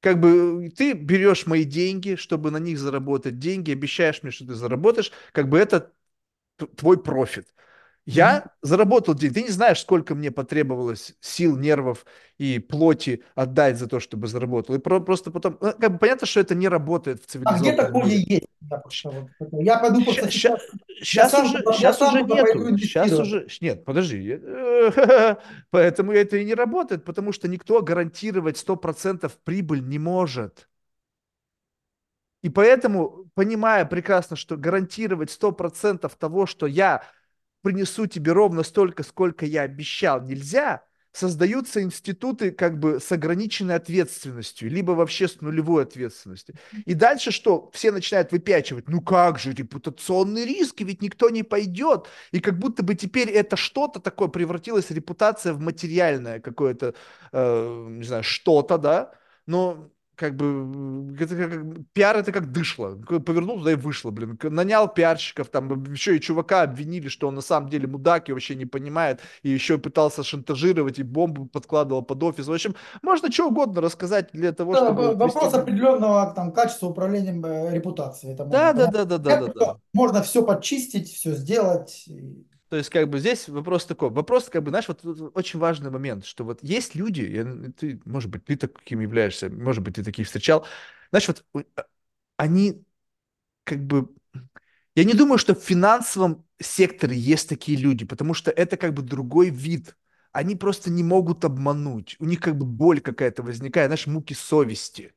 [0.00, 4.54] Как бы ты берешь мои деньги, чтобы на них заработать деньги, обещаешь мне, что ты
[4.54, 5.92] заработаешь, как бы это
[6.76, 7.53] твой профит.
[8.06, 9.34] Я заработал деньги.
[9.34, 12.04] Ты не знаешь, сколько мне потребовалось сил, нервов
[12.36, 14.74] и плоти отдать за то, чтобы заработал.
[14.74, 15.56] И про- просто потом...
[15.60, 18.24] ну, Как бы понятно, что это не работает в А где цивилизованном такое мире.
[18.28, 18.46] есть?
[19.04, 20.60] Вот это- я пойду просто сейчас,
[20.98, 21.62] Сейчас сам, уже,
[21.94, 22.78] сам уже нету.
[22.78, 23.46] Сейчас уже...
[23.60, 24.38] Нет, подожди.
[25.70, 30.68] Поэтому это и не работает, потому что никто гарантировать 100% прибыль не может.
[32.42, 37.02] И поэтому, понимая прекрасно, что гарантировать 100% того, что я
[37.64, 44.68] принесу тебе ровно столько, сколько я обещал, нельзя, создаются институты как бы с ограниченной ответственностью,
[44.68, 46.56] либо вообще с нулевой ответственностью.
[46.84, 47.70] И дальше что?
[47.72, 52.08] Все начинают выпячивать, ну как же, репутационные риски, ведь никто не пойдет.
[52.32, 56.94] И как будто бы теперь это что-то такое превратилось, репутация в материальное какое-то,
[57.32, 59.14] э, не знаю, что-то, да,
[59.46, 61.50] но как бы это как,
[61.92, 62.96] пиар это как дышло.
[62.96, 64.38] Повернул туда и вышло, блин.
[64.42, 68.54] Нанял пиарщиков, там еще и чувака обвинили, что он на самом деле мудак и вообще
[68.54, 72.46] не понимает, и еще пытался шантажировать, и бомбу подкладывал под офис.
[72.46, 75.14] В общем, можно что угодно рассказать для того, Это чтобы...
[75.16, 78.34] вопрос вести- определенного там, качества управления э, репутацией.
[78.34, 79.76] Это Да, можно да, да, да, да, да, да.
[79.92, 82.04] Можно все подчистить, все сделать.
[82.06, 84.10] и- То есть, как бы здесь вопрос такой.
[84.10, 85.04] Вопрос, как бы, знаешь, вот,
[85.34, 89.82] очень важный момент, что вот есть люди, я- ты, может быть, ты таким являешься, может
[89.84, 90.66] быть, ты таких встречал.
[91.10, 91.44] Знаешь, вот
[91.76, 91.84] а-
[92.38, 92.84] они
[93.64, 94.10] как бы...
[94.94, 99.02] Я не думаю, что в финансовом секторе есть такие люди, потому что это как бы
[99.02, 99.96] другой вид.
[100.32, 102.16] Они просто не могут обмануть.
[102.20, 105.14] У них как бы боль какая-то возникает, знаешь, муки совести.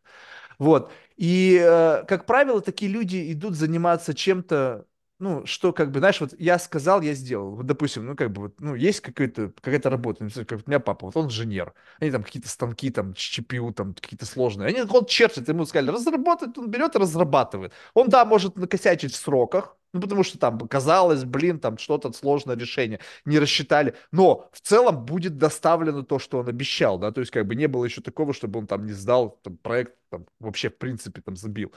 [0.59, 0.91] Вот.
[1.17, 4.85] И, э, как правило, такие люди идут заниматься чем-то,
[5.19, 7.55] ну, что как бы, знаешь, вот я сказал, я сделал.
[7.55, 10.79] Вот, допустим, ну, как бы, вот, ну, есть какая-то какая-то работа, например, как у меня
[10.79, 14.67] папа, вот он инженер, они там какие-то станки, там, ЧПУ, там, какие-то сложные.
[14.67, 17.73] Они, он чертит, ему сказали, разработать, он берет и разрабатывает.
[17.93, 22.55] Он, да, может накосячить в сроках, ну, потому что там казалось, блин, там что-то сложное
[22.55, 27.31] решение, не рассчитали, но в целом будет доставлено то, что он обещал, да, то есть
[27.31, 30.69] как бы не было еще такого, чтобы он там не сдал там, проект, там, вообще
[30.69, 31.71] в принципе там забил.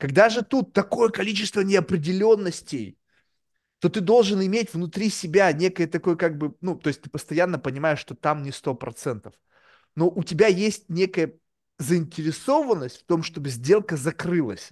[0.00, 2.96] Когда же тут такое количество неопределенностей,
[3.80, 7.58] то ты должен иметь внутри себя некое такое как бы, ну, то есть ты постоянно
[7.58, 9.34] понимаешь, что там не сто процентов,
[9.94, 11.34] но у тебя есть некая
[11.78, 14.70] заинтересованность в том, чтобы сделка закрылась.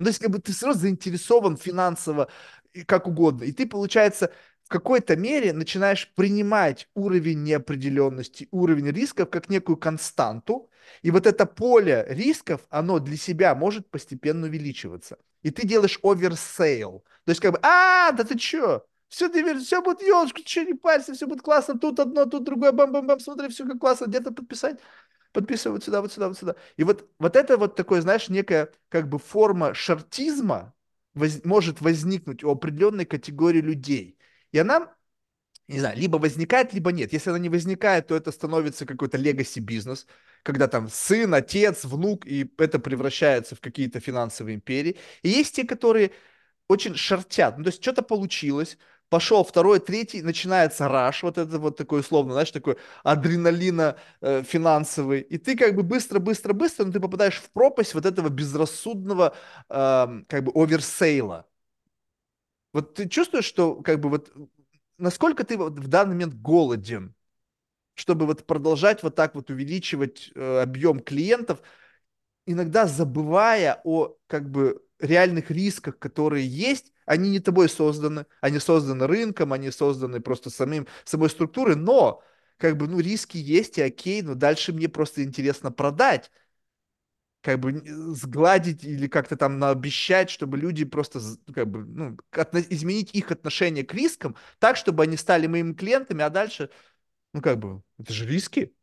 [0.00, 2.28] Ну, то есть, как бы ты сразу заинтересован финансово,
[2.72, 3.44] и как угодно.
[3.44, 4.32] И ты, получается,
[4.64, 10.70] в какой-то мере начинаешь принимать уровень неопределенности, уровень рисков как некую константу.
[11.02, 15.18] И вот это поле рисков, оно для себя может постепенно увеличиваться.
[15.42, 17.04] И ты делаешь оверсейл.
[17.24, 18.84] То есть, как бы, а, да ты чё?
[19.08, 19.28] Все,
[19.60, 23.20] все будет елочка, ты что, не парься, все будет классно, тут одно, тут другое, бам-бам-бам,
[23.20, 24.80] смотри, все как классно, где-то подписать,
[25.32, 26.56] подписывай вот сюда, вот сюда, вот сюда.
[26.76, 30.74] И вот, вот это вот такое, знаешь, некая как бы форма шартизма
[31.14, 34.16] воз- может возникнуть у определенной категории людей.
[34.54, 34.94] И она,
[35.68, 37.12] не знаю, либо возникает, либо нет.
[37.12, 40.06] Если она не возникает, то это становится какой-то легаси бизнес,
[40.44, 44.98] когда там сын, отец, внук, и это превращается в какие-то финансовые империи.
[45.22, 46.12] И есть те, которые
[46.68, 47.58] очень шортят.
[47.58, 48.78] Ну, то есть что-то получилось,
[49.10, 55.20] пошел второй, третий, начинается раш, вот это вот такой условно, знаешь, такой адреналина э, финансовый,
[55.22, 59.34] и ты как бы быстро-быстро-быстро, но ты попадаешь в пропасть вот этого безрассудного
[59.70, 61.46] эм, как бы оверсейла.
[62.74, 64.30] Вот ты чувствуешь, что как бы вот
[64.98, 67.14] насколько ты вот в данный момент голоден,
[67.94, 71.62] чтобы вот продолжать вот так вот увеличивать э, объем клиентов,
[72.46, 79.06] иногда забывая о как бы реальных рисках, которые есть, они не тобой созданы, они созданы
[79.06, 82.22] рынком, они созданы просто самим, самой структурой, но
[82.56, 86.30] как бы, ну, риски есть, и окей, но дальше мне просто интересно продать,
[87.44, 92.18] как бы н- сгладить или как-то там наобещать, чтобы люди просто, з- как бы, ну,
[92.70, 96.70] изменить их отношение к рискам так, чтобы они стали моими клиентами, а дальше,
[97.34, 98.74] ну, как бы, это же риски.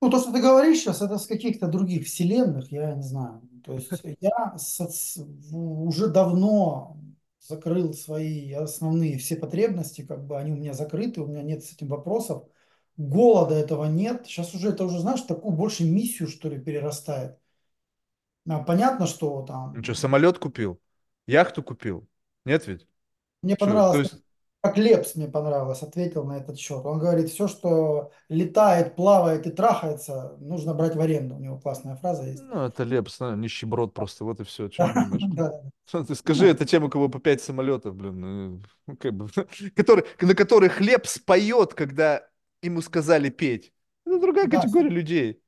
[0.00, 3.40] Ну, то, что ты говоришь сейчас, это с каких-то других вселенных, я не знаю.
[3.64, 7.00] То есть я с- в- уже давно
[7.40, 11.72] закрыл свои основные все потребности, как бы они у меня закрыты, у меня нет с
[11.72, 12.44] этим вопросов.
[12.96, 14.26] Голода этого нет.
[14.26, 17.38] Сейчас уже это уже, знаешь, такую больше миссию, что ли, перерастает.
[18.48, 19.44] А, Понятно, что
[19.74, 20.80] Ну что, там самолет купил?
[21.26, 22.08] Яхту купил?
[22.44, 22.86] Нет ведь?
[23.42, 24.22] мне Что, то понравилось, есть,
[24.60, 26.84] как Лепс мне понравилось, ответил на этот счет.
[26.84, 31.36] Он говорит, все, что летает, плавает и трахается, нужно брать в аренду.
[31.36, 32.42] У него классная фраза есть.
[32.42, 34.68] ну, это Лепс, ну, нищеброд просто, вот и все.
[35.90, 38.62] Ты скажи, Ну, это тем, у кого по пять самолетов, блин, ну,
[39.02, 39.28] ну,
[39.76, 42.26] который, на которых хлеб споет, когда
[42.62, 43.72] ему сказали петь.
[44.06, 45.42] Это другая да, категория людей.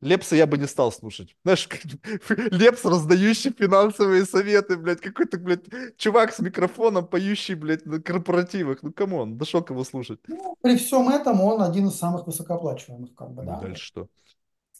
[0.00, 1.36] Лепса я бы не стал слушать.
[1.44, 1.68] Знаешь,
[2.50, 5.64] Лепс, раздающий финансовые советы, блядь, какой-то, блядь,
[5.98, 8.82] чувак с микрофоном, поющий, блядь, на корпоративах.
[8.82, 10.20] Ну, come on, дошел кого слушать.
[10.26, 13.60] Ну, при всем этом он один из самых высокооплачиваемых, как бы, Ну да.
[13.60, 14.08] дальше что?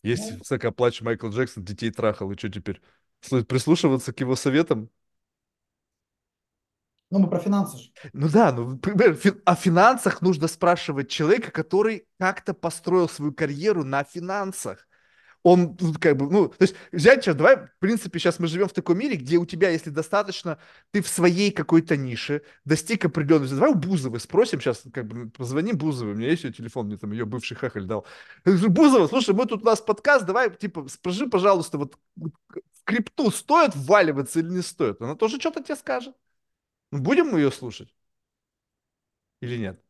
[0.02, 2.80] Если Ну, высокооплачиваемый Майкл Джексон детей трахал, и что теперь?
[3.22, 4.90] Слу- Прислушиваться к его советам?
[7.10, 7.90] Ну, мы про финансы же.
[8.12, 8.80] Ну да, ну,
[9.44, 14.86] о финансах нужно спрашивать человека, который как-то построил свою карьеру на финансах.
[15.42, 18.74] Он как бы, ну, то есть, взять сейчас, давай, в принципе, сейчас мы живем в
[18.74, 20.58] таком мире, где у тебя, если достаточно,
[20.90, 25.72] ты в своей какой-то нише достиг определенной, давай у Бузовой спросим сейчас, как бы, позвони
[25.72, 28.04] Бузовой, у меня есть ее телефон, мне там ее бывший хахаль дал.
[28.44, 31.96] Бузова, слушай, мы тут у нас подкаст, давай, типа, скажи, пожалуйста, вот
[32.84, 35.00] крипту стоит вваливаться или не стоит?
[35.00, 36.14] Она тоже что-то тебе скажет.
[36.90, 37.94] Ну, будем мы ее слушать
[39.40, 39.82] или нет?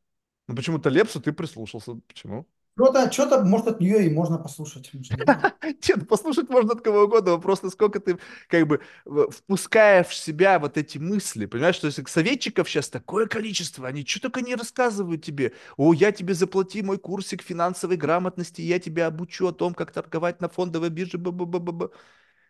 [0.48, 1.94] Ну, почему-то Лепсу ты прислушался.
[2.08, 2.46] Почему?
[2.76, 4.90] Что-то, что-то, может, от нее и можно послушать.
[4.94, 8.18] Нет, послушать можно от кого угодно, вопрос, насколько ты
[8.48, 13.86] как бы впускаешь в себя вот эти мысли, понимаешь, что если советчиков сейчас такое количество,
[13.86, 18.78] они что только не рассказывают тебе, о, я тебе заплати мой курсик финансовой грамотности, я
[18.78, 21.92] тебя обучу о том, как торговать на фондовой бирже, б -б -б -б -б.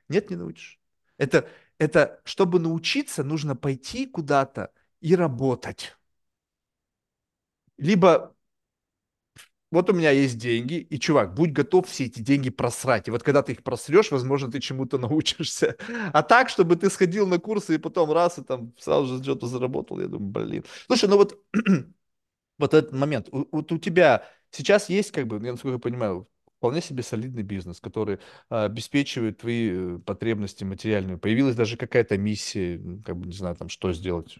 [0.08, 0.78] Нет, не научишь.
[1.18, 1.48] Это,
[1.80, 5.96] это, чтобы научиться, нужно пойти куда-то и работать.
[7.78, 8.34] Либо
[9.70, 13.06] вот у меня есть деньги, и, чувак, будь готов все эти деньги просрать.
[13.06, 15.76] И вот когда ты их просрешь, возможно, ты чему-то научишься.
[16.12, 19.46] А так, чтобы ты сходил на курсы и потом раз, и там сразу же что-то
[19.46, 20.64] заработал, я думаю, блин.
[20.86, 21.38] Слушай, ну вот,
[22.58, 23.28] вот этот момент.
[23.30, 26.28] Вот у тебя сейчас есть, как бы, я насколько я понимаю,
[26.60, 28.20] вполне себе солидный бизнес, который
[28.50, 31.18] а, обеспечивает твои э, потребности материальные.
[31.18, 34.38] Появилась даже какая-то миссия, как бы, не знаю, там, что сделать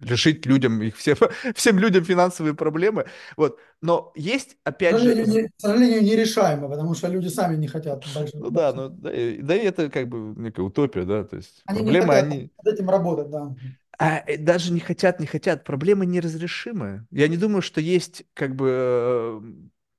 [0.00, 1.16] решить людям их все,
[1.54, 3.06] всем людям финансовые проблемы.
[3.36, 3.58] Вот.
[3.80, 7.56] Но есть, К опять же, сожалению, з- не- к сожалению, нерешаемо, потому что люди сами
[7.56, 11.24] не хотят больших ну да, ну, да, и, да это как бы некая утопия, да,
[11.24, 13.54] то есть Они не проблемы, хотят они, над этим работать, да.
[13.98, 17.06] а, э, даже не хотят, не хотят, проблемы неразрешимые.
[17.10, 19.40] Я не думаю, что есть как бы э,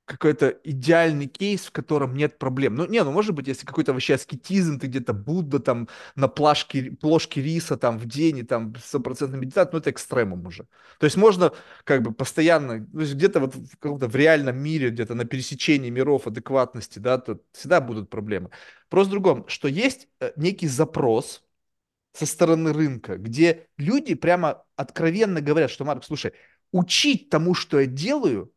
[0.08, 2.74] какой-то идеальный кейс, в котором нет проблем.
[2.74, 6.92] Ну, не, ну, может быть, если какой-то вообще аскетизм, ты где-то Будда там на плашке,
[6.92, 10.66] плошке риса там в день и там стопроцентная медитация, ну, это экстремум уже.
[10.98, 11.52] То есть можно
[11.84, 15.90] как бы постоянно, то есть где-то вот в каком-то в реальном мире, где-то на пересечении
[15.90, 18.50] миров адекватности, да, то всегда будут проблемы.
[18.88, 21.42] Просто в другом, что есть э, некий запрос,
[22.12, 26.32] со стороны рынка, где люди прямо откровенно говорят, что, Марк, слушай,
[26.72, 28.52] учить тому, что я делаю,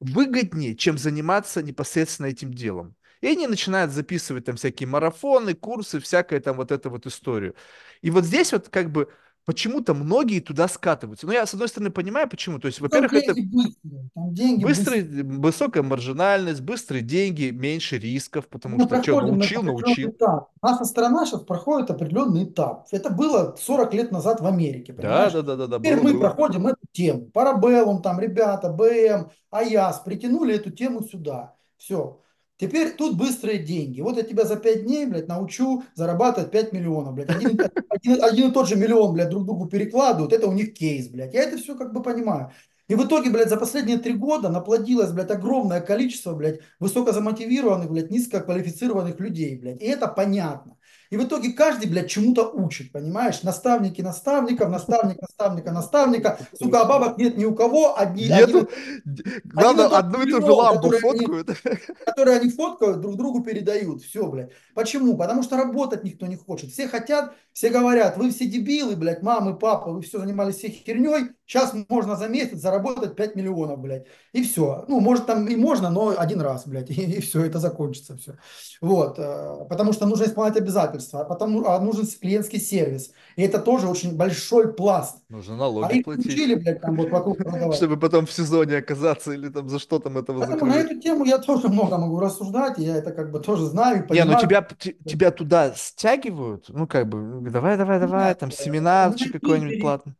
[0.00, 2.96] выгоднее, чем заниматься непосредственно этим делом.
[3.20, 7.54] И они начинают записывать там всякие марафоны, курсы, всякое там вот эту вот историю.
[8.00, 9.12] И вот здесь вот как бы
[9.50, 11.26] почему-то многие туда скатываются.
[11.26, 12.58] Но я, с одной стороны, понимаю, почему.
[12.60, 15.24] То есть, Ну, во-первых, это деньги быстрый, быстрые.
[15.24, 20.10] высокая маржинальность, быстрые деньги, меньше рисков, потому Мы что что, научил, научил.
[20.10, 20.50] этап.
[20.62, 22.86] Наша страна сейчас проходит определенный этап.
[22.92, 25.32] Это было 40 лет назад в Америке, Да, понимаешь?
[25.32, 26.20] да, да, да, да, Теперь было, мы было.
[26.20, 27.26] проходим эту тему.
[27.32, 31.56] Парабеллум, там ребята, БМ, АЯС притянули эту тему сюда.
[31.76, 32.20] Все.
[32.60, 34.02] Теперь тут быстрые деньги.
[34.02, 37.30] Вот я тебя за 5 дней, блядь, научу зарабатывать 5 миллионов, блядь.
[37.30, 37.58] Один,
[37.88, 40.34] один, один и тот же миллион, блядь, друг другу перекладывают.
[40.34, 41.32] Это у них кейс, блядь.
[41.32, 42.52] Я это все как бы понимаю.
[42.86, 48.10] И в итоге, блядь, за последние три года наплодилось, блядь, огромное количество, блядь, высокозамотивированных, блядь,
[48.10, 49.80] низкоквалифицированных людей, блядь.
[49.80, 50.76] И это понятно.
[51.10, 53.42] И в итоге каждый, блядь, чему-то учит, понимаешь?
[53.42, 56.38] Наставники наставников, наставник наставника наставника.
[56.56, 57.98] Сука, а бабок нет ни у кого.
[57.98, 58.68] Одни, Нету.
[59.04, 61.60] один Главное, и тот одну и ту же лампу который они фоткают.
[62.06, 64.02] которые они фоткают, друг другу передают.
[64.02, 64.52] Все, блядь.
[64.74, 65.16] Почему?
[65.16, 66.70] Потому что работать никто не хочет.
[66.70, 71.30] Все хотят, все говорят, вы все дебилы, блядь, мамы, папа, вы все занимались всей херней.
[71.50, 74.06] Сейчас можно за месяц заработать 5 миллионов, блядь.
[74.32, 74.84] И все.
[74.86, 76.90] Ну, может, там и можно, но один раз, блядь.
[77.00, 78.36] И, и все, это закончится все.
[78.80, 79.18] Вот.
[79.18, 83.10] э, Потому что нужно исполнять обязательства, а потом а нужен клиентский сервис.
[83.34, 85.16] И это тоже очень большой пласт.
[85.28, 87.38] Нужно А налоги их платить, учили, блядь, там вот вокруг
[87.74, 90.92] чтобы потом в сезоне оказаться или там за что там этого Поэтому на закрыли.
[90.92, 94.36] эту тему я тоже много могу рассуждать, я это как бы тоже знаю, Не, ну
[94.36, 94.40] понимаю.
[94.40, 94.68] тебя,
[95.04, 100.14] тебя туда стягивают, ну как бы, давай, давай, давай, Нет, там семинарчик какой-нибудь платный.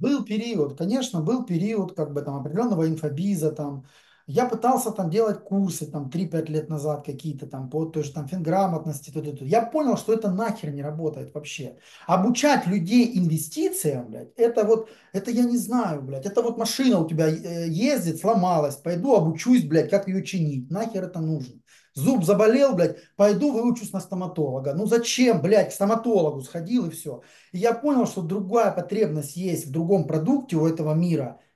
[0.00, 3.86] Был период, конечно, был период как бы там определенного инфобиза, там,
[4.28, 8.26] Я пытался там делать курсы там три-пять лет назад какие-то там по той же там
[8.28, 9.10] финграмотности.
[9.10, 9.42] Тут, тут.
[9.42, 11.78] Я понял, что это нахер не работает вообще.
[12.06, 17.08] Обучать людей инвестициям, блядь, это вот, это я не знаю, блядь, это вот машина у
[17.08, 20.70] тебя э, ездит, сломалась, пойду обучусь, блядь, как ее чинить.
[20.70, 21.60] Нахер это нужно?
[21.96, 24.72] Зуб заболел, блядь, пойду выучусь на стоматолога.
[24.74, 27.22] Ну зачем, блядь, к стоматологу сходил и все.
[27.50, 31.40] И я понял, что другая потребность есть в другом продукте у этого мира–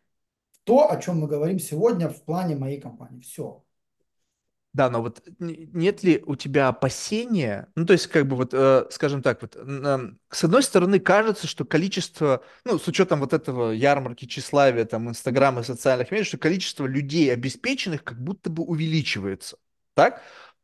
[0.65, 3.23] то, о чем мы говорим сегодня в плане моей компании.
[3.23, 3.65] Все.
[4.73, 8.87] Да, но вот нет ли у тебя опасения, ну, то есть, как бы вот, э,
[8.91, 9.99] скажем так, вот, э,
[10.29, 15.65] с одной стороны, кажется, что количество, ну, с учетом вот этого ярмарки тщеславия, там, Инстаграма
[15.65, 19.59] социальных медиа, что количество людей обеспеченных как будто бы увеличивается,
[19.95, 20.23] так?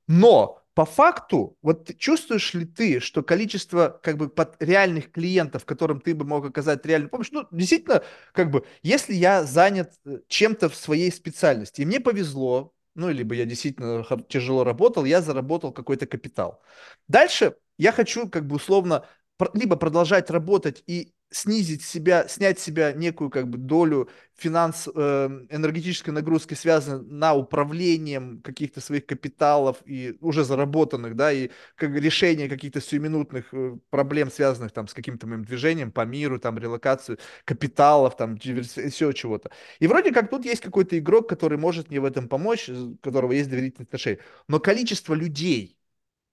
[0.08, 6.00] Но по факту, вот чувствуешь ли ты, что количество как бы под реальных клиентов, которым
[6.02, 10.68] ты бы мог оказать реальную помощь, ну, действительно, как бы, если я занят э, чем-то
[10.68, 16.06] в своей специальности, и мне повезло, ну, либо я действительно тяжело работал, я заработал какой-то
[16.06, 16.62] капитал.
[17.08, 19.06] Дальше я хочу, как бы, условно,
[19.54, 26.10] либо продолжать работать и снизить себя, снять себя некую как бы долю финанс, э, энергетической
[26.10, 32.80] нагрузки, связанной на управлением каких-то своих капиталов и уже заработанных, да, и как решение каких-то
[32.80, 38.38] сиюминутных э, проблем, связанных там с каким-то моим движением по миру, там, релокацию капиталов, там,
[38.38, 39.50] все чего-то.
[39.80, 43.32] И вроде как тут есть какой-то игрок, который может мне в этом помочь, у которого
[43.32, 44.20] есть доверительные отношения.
[44.48, 45.78] Но количество людей,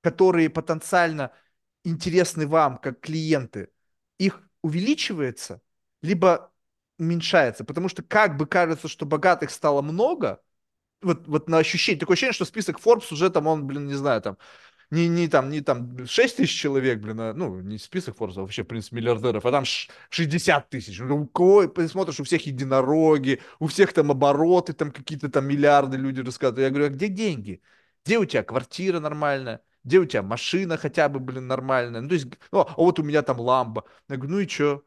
[0.01, 1.31] которые потенциально
[1.83, 3.69] интересны вам как клиенты,
[4.17, 5.61] их увеличивается,
[6.01, 6.51] либо
[6.99, 7.65] уменьшается.
[7.65, 10.41] Потому что как бы кажется, что богатых стало много,
[11.01, 14.21] вот, вот на ощущение, такое ощущение, что список Forbes уже там, он, блин, не знаю,
[14.21, 14.37] там,
[14.91, 18.41] не, не там, не там 6 тысяч человек, блин, а, ну, не список Forbes, а
[18.41, 20.99] вообще, в принципе, миллиардеров, а там 60 тысяч.
[20.99, 25.97] Ну, у кого, посмотришь, у всех единороги, у всех там обороты, там какие-то там миллиарды
[25.97, 26.63] люди рассказывают.
[26.65, 27.61] Я говорю, а где деньги?
[28.05, 29.61] Где у тебя квартира нормальная?
[29.83, 33.03] Где у тебя машина хотя бы, блин, нормальная, ну, то есть, ну, а вот у
[33.03, 33.85] меня там ламба.
[34.09, 34.83] Я говорю, ну и что?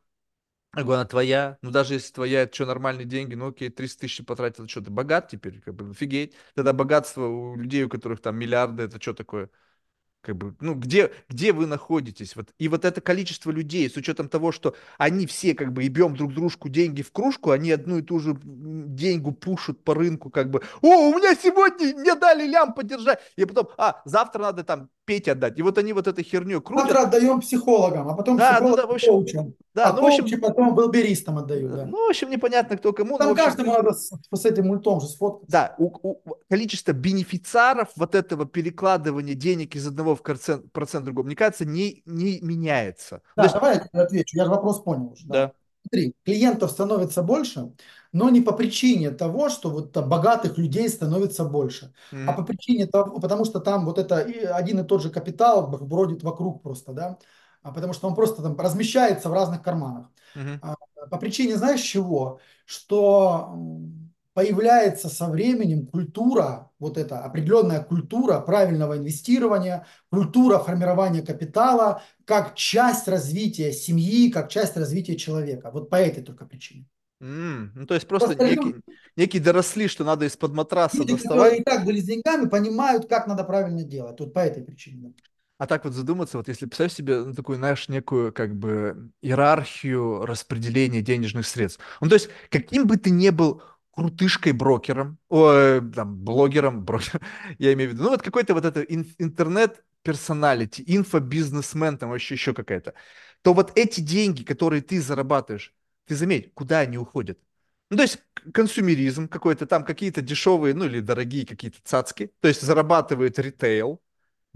[0.77, 4.03] Я говорю, она твоя, ну даже если твоя, это что, нормальные деньги, ну окей, 300
[4.03, 6.35] тысяч потратил, что, ты богат теперь, как бы, офигеть.
[6.55, 9.51] Тогда богатство у людей, у которых там миллиарды, это что такое?
[10.27, 12.35] Как бы, ну, где, где вы находитесь?
[12.35, 16.17] Вот, и вот это количество людей, с учетом того, что они все как бы ебем
[16.17, 20.51] друг дружку деньги в кружку, они одну и ту же деньгу пушат по рынку, как
[20.51, 24.91] бы, о, у меня сегодня мне дали лям подержать, и потом, а, завтра надо там
[25.07, 25.59] Петь отдать.
[25.59, 26.89] И вот они вот этой херню крутят.
[26.89, 29.55] Завтра отдаем психологам, а потом да, психолог да, да, в общем, коучам.
[29.73, 31.73] Да, а ну, в общем, потом велберистам отдают.
[31.73, 31.87] Да.
[31.87, 33.17] Ну, в общем, непонятно, кто кому.
[33.17, 35.53] Там ну, каждому надо с, с этим мультом же сфоткаться.
[35.53, 41.27] Да, у, у, количество бенефициаров вот этого перекладывания денег из одного в процент, процент другого,
[41.27, 43.23] мне кажется, не, не меняется.
[43.37, 43.55] Да, есть...
[43.55, 45.27] давай я отвечу, я же вопрос понял уже.
[45.27, 45.35] Да.
[45.35, 45.53] да.
[45.89, 47.73] Смотри, клиентов становится больше,
[48.13, 52.27] но не по причине того, что вот богатых людей становится больше, mm-hmm.
[52.27, 54.17] а по причине того, потому что там вот это
[54.55, 57.19] один и тот же капитал бродит вокруг просто, да,
[57.63, 60.11] а потому что он просто там размещается в разных карманах.
[60.35, 60.75] Mm-hmm.
[61.11, 62.41] По причине, знаешь чего?
[62.65, 63.55] Что
[64.37, 73.09] появляется со временем культура, вот эта определенная культура правильного инвестирования, культура формирования капитала как часть
[73.09, 75.71] развития семьи, как часть развития человека.
[75.73, 76.85] Вот по этой только причине.
[77.23, 78.81] Mm, ну, то есть просто, просто некий, люди,
[79.17, 81.39] некий доросли, что надо из-под матраса люди, доставать.
[81.39, 84.21] которые и так были с деньгами, понимают, как надо правильно делать.
[84.21, 85.15] Вот по этой причине.
[85.57, 90.27] А так вот задуматься, вот если представь себе ну, такую, знаешь, некую как бы иерархию
[90.27, 91.81] распределения денежных средств.
[92.03, 93.63] Ну, то есть, каким бы ты ни был
[93.97, 97.21] крутышкой-брокером, о, там, блогером, брокер,
[97.59, 102.95] я имею в виду, ну, вот какой-то вот это интернет-персоналити, инфобизнесмен, там вообще еще какая-то,
[103.43, 105.75] то вот эти деньги, которые ты зарабатываешь,
[106.07, 107.39] ты заметь, куда они уходят?
[107.91, 108.19] Ну, то есть
[108.53, 114.03] консумеризм какой-то, там какие-то дешевые, ну, или дорогие какие-то цацки, то есть зарабатывает ритейл,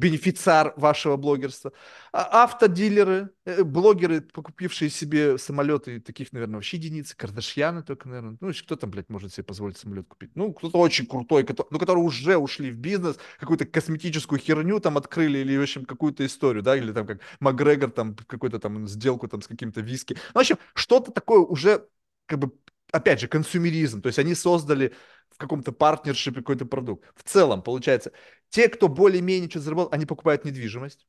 [0.00, 1.72] бенефициар вашего блогерства.
[2.12, 8.36] А автодилеры, э, блогеры, покупившие себе самолеты, таких, наверное, вообще единицы, Кардашьяны только, наверное.
[8.40, 10.30] Ну, кто там, блядь, может себе позволить самолет купить?
[10.34, 14.96] Ну, кто-то очень крутой, который, ну, которые уже ушли в бизнес, какую-то косметическую херню там
[14.96, 19.28] открыли или, в общем, какую-то историю, да, или там как Макгрегор там какую-то там сделку
[19.28, 20.14] там с каким-то виски.
[20.34, 21.86] Ну, в общем, что-то такое уже
[22.26, 22.52] как бы
[22.92, 24.94] опять же, consumerism, то есть они создали
[25.30, 27.10] в каком-то partnership е какой-то продукт.
[27.16, 28.12] В целом, получается,
[28.48, 31.06] те, кто более-менее что заработал, они покупают недвижимость.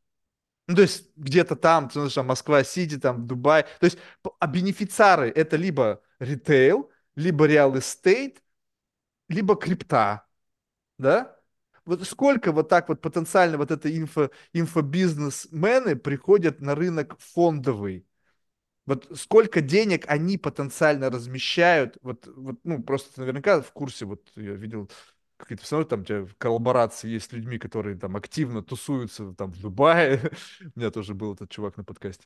[0.68, 3.64] Ну, то есть где-то там, ты знаешь, там Москва-Сити, там Дубай.
[3.80, 3.98] То есть
[4.40, 8.42] а бенефициары это либо ритейл, либо real estate,
[9.30, 10.28] либо крипта,
[10.98, 11.38] да?
[11.86, 18.06] Вот сколько вот так вот потенциально вот это инфо, инфобизнесмены приходят на рынок фондовый,
[18.86, 24.54] Вот сколько денег они потенциально размещают, вот, вот ну, просто наверняка в курсе, вот я
[24.54, 24.90] видел
[25.38, 29.52] какие-то, все равно там у тебя коллаборации есть с людьми, которые там активно тусуются там
[29.52, 30.32] в Дубае,
[30.76, 32.26] у меня тоже был этот чувак на подкасте,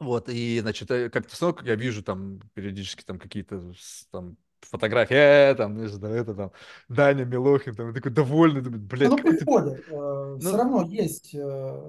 [0.00, 3.72] вот, и, значит, э, как-то все равно, я вижу там периодически там какие-то
[4.10, 6.52] там фотографии, э, там, не знаю, это там,
[6.88, 9.38] Даня Милохин, там, такой довольный, думаю, Ну, блядь, ну, какой ты...
[9.38, 9.84] приходят.
[9.88, 11.38] э, Все Ну, равно есть э,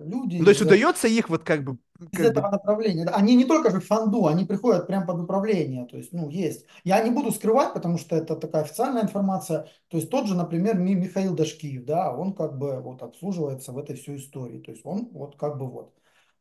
[0.05, 1.77] люди ну, то есть из удается их вот как бы,
[2.11, 3.05] из как бы этого направления.
[3.05, 5.85] Они не только же фанду, они приходят прямо под управление.
[5.85, 6.65] То есть, ну, есть.
[6.83, 9.67] Я не буду скрывать, потому что это такая официальная информация.
[9.87, 13.77] То есть тот же, например, Ми- Михаил Дашкиев, да, он как бы вот обслуживается в
[13.77, 14.59] этой всей истории.
[14.59, 15.93] То есть он вот как бы вот.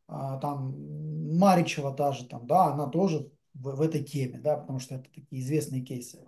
[0.09, 0.75] А, там
[1.39, 5.43] Маричева даже там, да, она тоже в, в этой теме, да, потому что это такие
[5.43, 6.19] известные кейсы.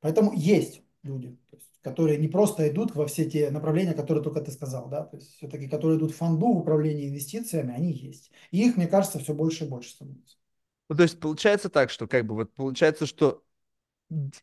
[0.00, 4.40] Поэтому есть люди, то есть, которые не просто идут во все те направления, которые только
[4.40, 8.30] ты сказал, да, то есть все-таки, которые идут в фонду, в управлении инвестициями, они есть.
[8.50, 10.36] И их, мне кажется, все больше и больше становится.
[10.88, 13.42] Ну, то есть получается так, что как бы вот получается, что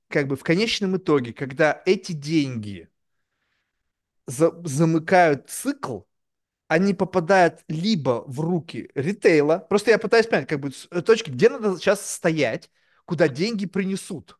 [0.08, 2.90] как бы в конечном итоге, когда эти деньги
[4.28, 6.00] за- замыкают цикл,
[6.68, 11.50] они попадают либо в руки ритейла, просто я пытаюсь понять, как бы э, точки, где
[11.50, 12.70] надо сейчас стоять,
[13.06, 14.40] куда деньги принесут.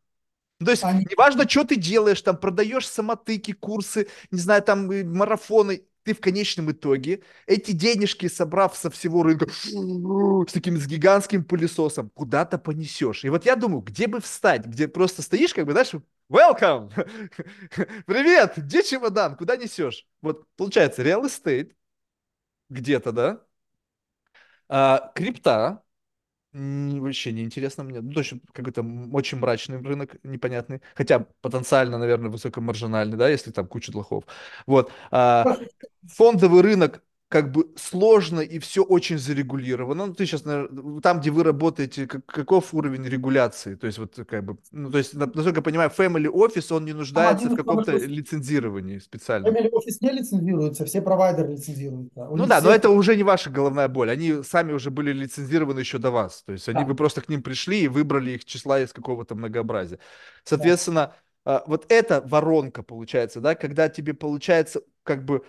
[0.60, 4.90] Ну, то есть, Они, неважно, что ты делаешь, там, продаешь самотыки, курсы, не знаю, там,
[4.90, 9.46] э, марафоны, ты в конечном итоге эти денежки, собрав со всего рынка,
[10.48, 13.24] с таким с гигантским пылесосом, куда-то понесешь.
[13.24, 15.92] И вот я думаю, где бы встать, где просто стоишь, как бы, знаешь,
[16.30, 16.90] welcome,
[18.06, 20.06] привет, где чемодан, куда несешь?
[20.22, 21.72] Вот, получается, real estate
[22.68, 23.40] где-то, да,
[24.68, 25.82] а, крипта,
[26.52, 28.00] Вообще не интересно мне.
[28.00, 28.82] Ну, точно какой-то
[29.12, 30.82] очень мрачный рынок, непонятный.
[30.94, 34.24] Хотя потенциально, наверное, высокомаржинальный, да, если там куча лохов.
[34.66, 34.90] Вот.
[35.10, 35.44] А,
[36.08, 40.06] фондовый рынок как бы сложно и все очень зарегулировано.
[40.06, 43.74] Ну, ты сейчас, там, где вы работаете, как- каков уровень регуляции?
[43.74, 46.84] То есть, вот как бы, ну, то есть, на- насколько я понимаю, family office, он
[46.84, 49.52] не нуждается один в каком-то лицензировании специальном.
[49.52, 52.28] Family Office не лицензируется, все провайдеры лицензируются.
[52.28, 54.10] У Ну да, но все это уже не ваша головная боль.
[54.10, 56.44] Они сами уже были лицензированы еще до вас.
[56.44, 59.34] То есть они, вы да, просто к ним пришли и выбрали их числа из какого-то
[59.34, 59.96] многообразия.
[59.96, 60.02] да.
[60.44, 65.42] Соответственно, а, вот эта воронка получается, да, когда тебе получается как бы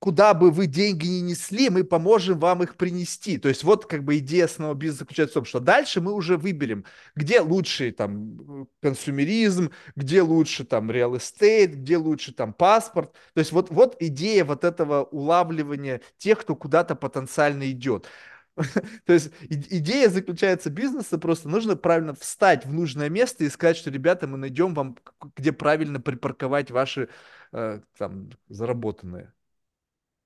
[0.00, 3.38] куда бы вы деньги ни несли, мы поможем вам их принести.
[3.38, 6.38] То есть вот как бы идея основного бизнеса заключается в том, что дальше мы уже
[6.38, 13.12] выберем, где лучше там консумеризм, где лучше там estate, где лучше там паспорт.
[13.34, 18.08] То есть вот, вот идея вот этого улавливания тех, кто куда-то потенциально идет.
[19.04, 23.90] То есть идея заключается бизнеса, просто нужно правильно встать в нужное место и сказать, что,
[23.90, 24.96] ребята, мы найдем вам,
[25.36, 27.10] где правильно припарковать ваши
[27.52, 29.32] э, там заработанные.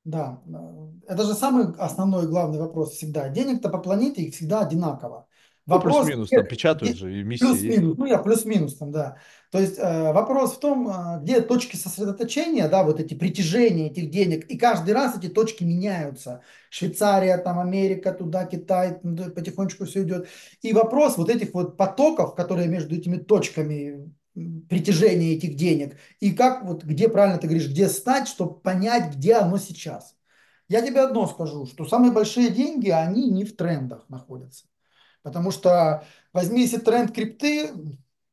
[0.05, 3.29] Да, э, это же самый основной и главный вопрос всегда.
[3.29, 5.27] Денег-то по планете их всегда одинаково.
[5.67, 7.61] Ну, Вопрос, плюс-минус, там печатают же, и миссия есть.
[7.63, 9.17] плюс-минус, ну я плюс-минус там, да.
[9.51, 14.11] То есть э, вопрос в том, э, где точки сосредоточения, да, вот эти притяжения этих
[14.11, 16.43] денег, и каждый раз эти точки меняются.
[16.69, 20.29] Швейцария, там Америка, туда Китай, ну, потихонечку все идет.
[20.61, 26.33] И вопрос вот этих вот потоков, которые между этими точками м, притяжения этих денег, и
[26.33, 30.15] как вот, где правильно ты говоришь, где стать, чтобы понять, где оно сейчас.
[30.69, 34.65] Я тебе одно скажу, что самые большие деньги, они не в трендах находятся.
[35.23, 37.71] Потому что возьми, если тренд крипты,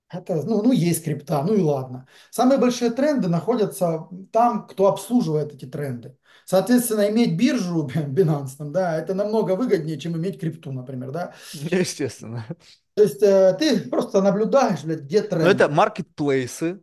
[0.10, 2.08] это, ну, ну, есть крипта, ну и ладно.
[2.32, 6.18] Самые большие тренды находятся там, кто обслуживает эти тренды.
[6.46, 11.34] Соответственно, иметь биржу Binance, да, это намного выгоднее, чем иметь крипту, например, да.
[11.54, 12.46] Естественно.
[12.94, 15.72] То есть э, ты просто наблюдаешь, блядь, где Но это тренд.
[15.72, 16.82] маркетплейсы,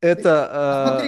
[0.00, 0.48] это...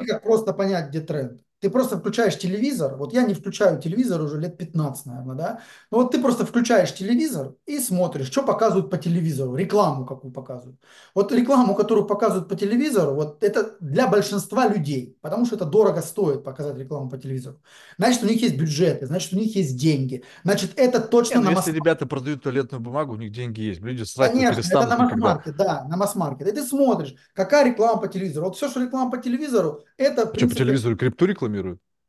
[0.06, 1.40] как просто понять, где тренд.
[1.62, 2.96] Ты просто включаешь телевизор.
[2.96, 5.60] Вот я не включаю телевизор уже лет 15, наверное, да.
[5.92, 10.80] Но вот ты просто включаешь телевизор и смотришь, что показывают по телевизору, рекламу какую показывают.
[11.14, 16.02] Вот рекламу, которую показывают по телевизору, вот это для большинства людей, потому что это дорого
[16.02, 17.60] стоит показать рекламу по телевизору.
[17.96, 20.24] Значит, у них есть бюджеты, значит, у них есть деньги.
[20.42, 23.80] Значит, это точно ну на если масс ребята продают туалетную бумагу, у них деньги есть.
[23.80, 26.48] Люди срать-то Конечно, это на масс-маркет, да, на масс-маркет.
[26.48, 28.46] И ты смотришь, какая реклама по телевизору.
[28.46, 31.51] Вот все, что реклама по телевизору, это, Что, по телевизору крипту рекламируют?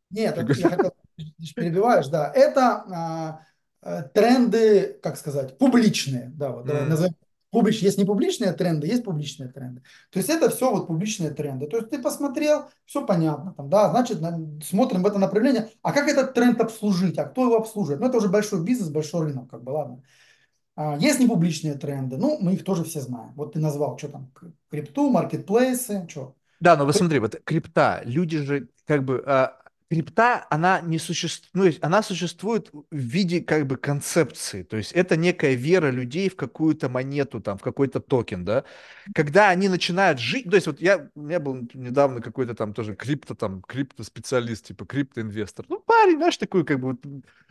[0.10, 0.92] Нет, это, я хотел,
[1.56, 3.40] перебиваешь, да, это а,
[3.82, 7.16] э, тренды, как сказать, публичные, да, вот давай назовем.
[7.52, 9.84] Публич, есть не публичные тренды, есть публичные тренды.
[10.10, 11.68] То есть это все вот публичные тренды.
[11.68, 15.70] То есть ты посмотрел, все понятно, там, да, значит, на- смотрим в это направление.
[15.84, 17.20] А как этот тренд обслужить?
[17.20, 18.02] А кто его обслуживает?
[18.02, 20.04] Ну, это уже большой бизнес, большой рынок, как бы, ладно.
[20.76, 23.34] А, Есть непубличные тренды, ну, мы их тоже все знаем.
[23.36, 24.32] Вот ты назвал, что там,
[24.70, 26.36] крипту, маркетплейсы, что.
[26.64, 29.22] Да, но вы смотри, вот крипта, люди же как бы...
[29.26, 29.60] а,
[29.90, 35.18] крипта, она не существует, ну, она существует в виде как бы концепции, то есть это
[35.18, 38.64] некая вера людей в какую-то монету, там, в какой-то токен, да,
[39.14, 42.96] когда они начинают жить, то есть вот я, у меня был недавно какой-то там тоже
[42.96, 47.02] крипто, там, крипто-специалист, типа криптоинвестор, ну, парень, знаешь, такой как бы вот,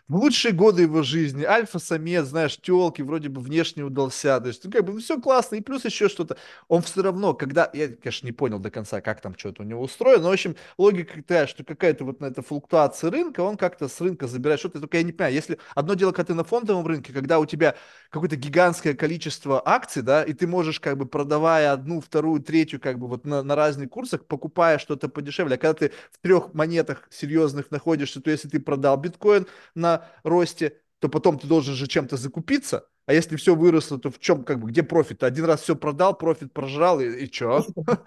[0.08, 4.70] в лучшие годы его жизни, альфа-самец, знаешь, телки, вроде бы внешне удался, то есть, ну,
[4.70, 6.36] как бы, ну, все классно, и плюс еще что-то.
[6.68, 9.82] Он все равно, когда, я, конечно, не понял до конца, как там что-то у него
[9.82, 13.88] устроено, но, в общем, логика такая, что какая-то вот на это флуктуация рынка, он как-то
[13.88, 16.86] с рынка забирает что-то, только я не понимаю, если одно дело, когда ты на фондовом
[16.86, 17.74] рынке, когда у тебя
[18.10, 22.98] какое-то гигантское количество акций, да, и ты можешь, как бы, продавая одну, вторую, третью, как
[22.98, 27.08] бы, вот на, на разных курсах, покупая что-то подешевле, а когда ты в трех монетах
[27.10, 29.91] серьезных находишься, то если ты продал биткоин на
[30.22, 32.86] росте, то потом ты должен же чем-то закупиться.
[33.06, 35.22] А если все выросло, то в чем, как бы, где профит?
[35.22, 37.66] Один раз все продал, профит прожрал, и, и что?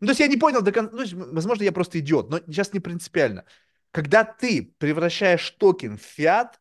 [0.00, 2.72] Ну, то есть я не понял до конца, ну, возможно, я просто идиот, но сейчас
[2.72, 3.44] не принципиально.
[3.92, 6.60] Когда ты превращаешь токен в фиат,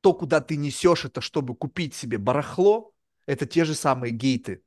[0.00, 2.92] то, куда ты несешь это, чтобы купить себе барахло,
[3.26, 4.62] это те же самые gate ы.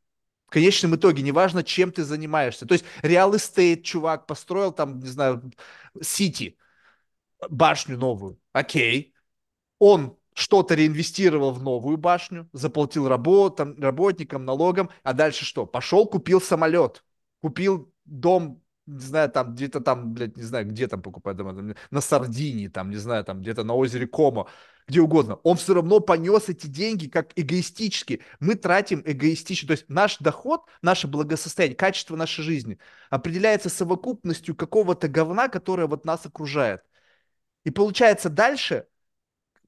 [0.47, 2.65] В конечном итоге, неважно, чем ты занимаешься.
[2.65, 5.51] То есть real estate чувак построил там, не знаю,
[6.01, 6.57] сити,
[7.49, 8.39] башню новую.
[8.53, 9.13] Окей.
[9.79, 15.65] Он что-то реинвестировал в новую башню, заплатил работам, работникам, налогам, а дальше что?
[15.65, 17.03] Пошел, купил самолет,
[17.41, 22.01] купил дом, не знаю, там где-то там, блядь, не знаю, где там покупать дом, на
[22.01, 24.47] Сардинии, там, не знаю, там где-то на озере Комо,
[24.87, 25.35] где угодно.
[25.43, 28.21] Он все равно понес эти деньги как эгоистически.
[28.39, 29.67] Мы тратим эгоистично.
[29.67, 32.79] То есть наш доход, наше благосостояние, качество нашей жизни
[33.11, 36.81] определяется совокупностью какого-то говна, которое вот нас окружает.
[37.63, 38.87] И получается дальше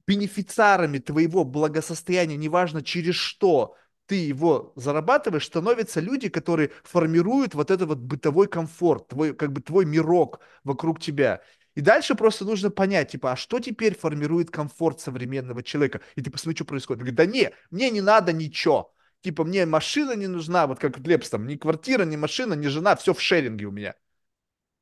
[0.06, 7.88] бенефициарами твоего благосостояния, неважно через что ты его зарабатываешь, становятся люди, которые формируют вот этот
[7.88, 11.40] вот бытовой комфорт, твой, как бы твой мирок вокруг тебя.
[11.74, 16.02] И дальше просто нужно понять, типа, а что теперь формирует комфорт современного человека?
[16.16, 17.00] И ты посмотри, что происходит.
[17.00, 18.92] Он говорит, да не, мне не надо ничего.
[19.22, 22.96] Типа, мне машина не нужна, вот как Лепс там, ни квартира, ни машина, ни жена,
[22.96, 23.94] все в шеринге у меня.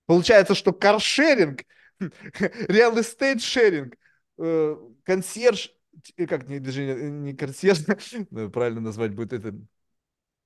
[0.07, 1.65] Получается, что каршеринг–
[2.68, 3.94] Real estate sharing,
[4.39, 5.72] э, консьерж,
[6.16, 7.81] э, как не, даже не консьерж,
[8.52, 9.55] правильно назвать будет это,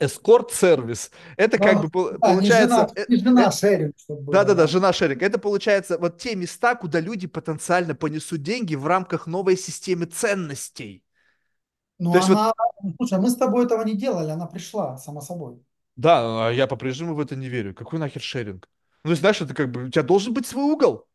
[0.01, 1.11] эскорт-сервис.
[1.37, 2.91] Это как бы получается...
[3.09, 3.95] Не жена, шеринг.
[4.09, 5.23] Да-да-да, жена шеринг.
[5.23, 11.03] Это получается вот те места, куда люди потенциально понесут деньги в рамках новой системы ценностей.
[11.99, 12.53] Ну, То она...
[12.81, 12.95] Вот...
[12.97, 15.63] Слушай, мы с тобой этого не делали, она пришла сама собой.
[15.97, 17.73] Да, а я по-прежнему в это не верю.
[17.75, 18.69] Какой нахер шеринг?
[19.05, 21.07] Ну, знаешь, это как бы, у тебя должен быть свой угол.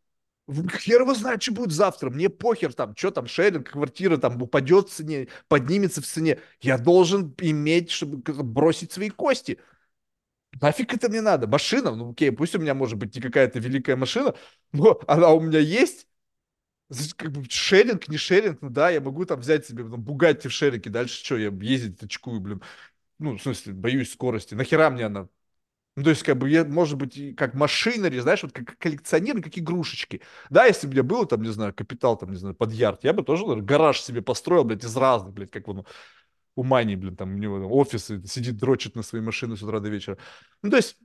[0.80, 2.10] Хер его знает, что будет завтра.
[2.10, 6.40] Мне похер там, что там, шеринг, квартира там упадет в цене, поднимется в цене.
[6.62, 9.60] Я должен иметь, чтобы бросить свои кости.
[10.62, 11.48] Нафиг это мне надо?
[11.48, 14.36] Машина, ну окей, пусть у меня может быть не какая-то великая машина,
[14.74, 16.08] но она у меня есть.
[17.18, 20.52] Как бы шеринг, не шеринг, ну да, я могу там взять себе ну, Бугатти в
[20.52, 22.64] шеринге, дальше что, я ездить очкую, блин.
[23.20, 24.56] Ну, в смысле, боюсь скорости.
[24.56, 25.30] Нахера мне она?
[25.96, 29.58] Ну, то есть, как бы, я, может быть, как машинери, знаешь, вот как коллекционер, как
[29.58, 30.22] игрушечки.
[30.50, 33.04] Да, если бы у меня было, там, не знаю, капитал, там, не знаю, под ярд,
[33.04, 35.86] я бы тоже наверное, гараж себе построил, блядь, из разных, блядь, как он
[36.56, 39.80] у Мани, блин, там, у него там, офис, сидит, дрочит на своей машине с утра
[39.80, 40.18] до вечера.
[40.62, 40.98] Ну, то есть,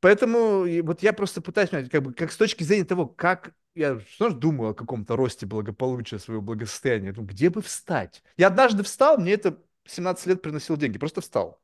[0.00, 4.00] поэтому вот я просто пытаюсь понять, как бы, как с точки зрения того, как я
[4.18, 8.22] тоже думаю о каком-то росте благополучия, своего благосостояния, ну, где бы встать?
[8.36, 11.60] Я однажды встал, мне это 17 лет приносил деньги, просто встал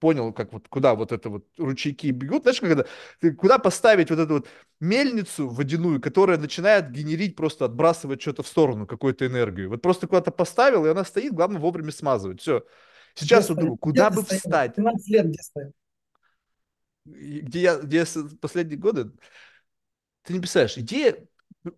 [0.00, 2.42] понял, как вот куда вот это вот ручейки бегут.
[2.42, 2.84] Знаешь, когда
[3.38, 4.48] куда поставить вот эту вот
[4.80, 9.68] мельницу водяную, которая начинает генерить, просто отбрасывать что-то в сторону, какую-то энергию.
[9.68, 12.40] Вот просто куда-то поставил, и она стоит, главное вовремя смазывать.
[12.40, 12.64] Все.
[13.14, 14.74] Сейчас где вот думаю, куда где бы встать?
[14.74, 15.72] 15 лет где стоит?
[17.04, 18.06] Где я, где я
[18.40, 19.12] последние годы?
[20.22, 21.26] Ты не представляешь, идея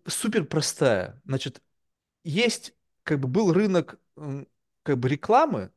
[0.05, 1.21] супер простая.
[1.25, 1.61] Значит,
[2.23, 2.73] есть,
[3.03, 3.99] как бы был рынок
[4.83, 5.71] как бы рекламы,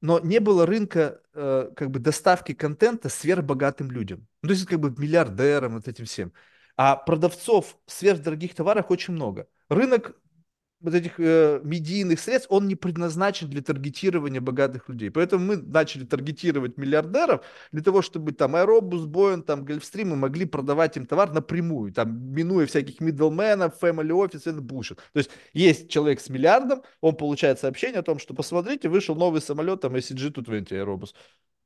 [0.00, 4.26] но не было рынка э, как бы доставки контента сверхбогатым людям.
[4.42, 6.32] Ну, то есть как бы миллиардерам, вот этим всем.
[6.76, 9.48] А продавцов сверхдорогих товаров очень много.
[9.68, 10.14] Рынок
[10.80, 15.10] вот этих э, медийных средств, он не предназначен для таргетирования богатых людей.
[15.10, 20.46] Поэтому мы начали таргетировать миллиардеров для того, чтобы там Аэробус, Боин, там Гольфстрим, мы могли
[20.46, 24.96] продавать им товар напрямую, там, минуя всяких миддлменов, family office, это bullshit.
[25.12, 29.40] То есть есть человек с миллиардом, он получает сообщение о том, что посмотрите, вышел новый
[29.40, 31.14] самолет, там, SCG-220 Аэробус.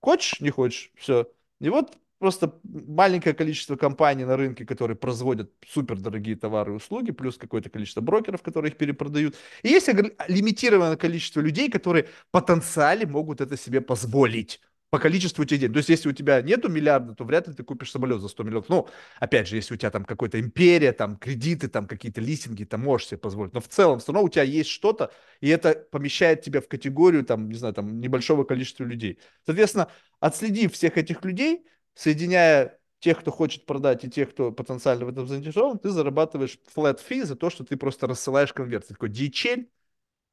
[0.01, 1.31] Хочешь, не хочешь, все.
[1.61, 7.37] И вот просто маленькое количество компаний на рынке, которые производят супердорогие товары и услуги, плюс
[7.37, 9.37] какое-то количество брокеров, которые их перепродают.
[9.63, 9.89] И есть
[10.29, 14.61] лимитированное количество людей, которые потенциально могут это себе позволить.
[14.91, 15.73] по количеству тебе денег.
[15.73, 18.43] То есть, если у тебя нету миллиарда, то вряд ли ты купишь самолет за 100
[18.43, 18.69] миллионов.
[18.69, 18.89] Ну,
[19.21, 23.09] опять же, если у тебя там какая-то империя, там кредиты, там какие-то листинги, там можешь
[23.09, 23.55] себе позволить.
[23.55, 27.25] Но в целом, все равно у тебя есть что-то, и это помещает тебя в категорию,
[27.25, 29.19] там, не знаю, там, небольшого количества людей.
[29.47, 29.89] Соответственно,
[30.21, 35.27] отследив всех этих людей, соединяя тех, кто хочет продать, и тех, кто потенциально в этом
[35.27, 38.87] заинтересован, ты зарабатываешь flat fee за то, что ты просто рассылаешь конверт.
[38.87, 39.69] Ты такой DHL,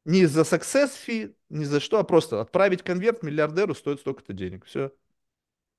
[0.06, 4.65] не за success fee, не за что, а просто отправить конверт миллиардеру стоит столько-то денег.
[4.65, 4.91] Все.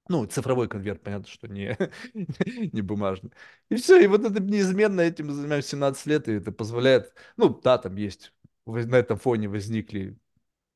[0.08, 1.76] Ну, цифровой конверт, понятно, что не,
[2.72, 3.30] не бумажный.
[3.68, 7.78] И все, и вот это неизменно этим занимаюсь 17 лет, и это позволяет, ну, да,
[7.78, 8.32] там есть,
[8.66, 10.18] на этом фоне возникли,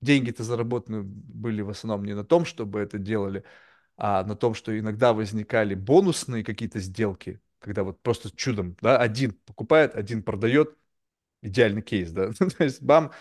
[0.00, 3.44] деньги-то заработаны были в основном не на том, чтобы это делали,
[3.96, 9.32] а на том, что иногда возникали бонусные какие-то сделки, когда вот просто чудом, да, один
[9.46, 10.76] покупает, один продает,
[11.42, 13.12] идеальный кейс, да, то есть бам,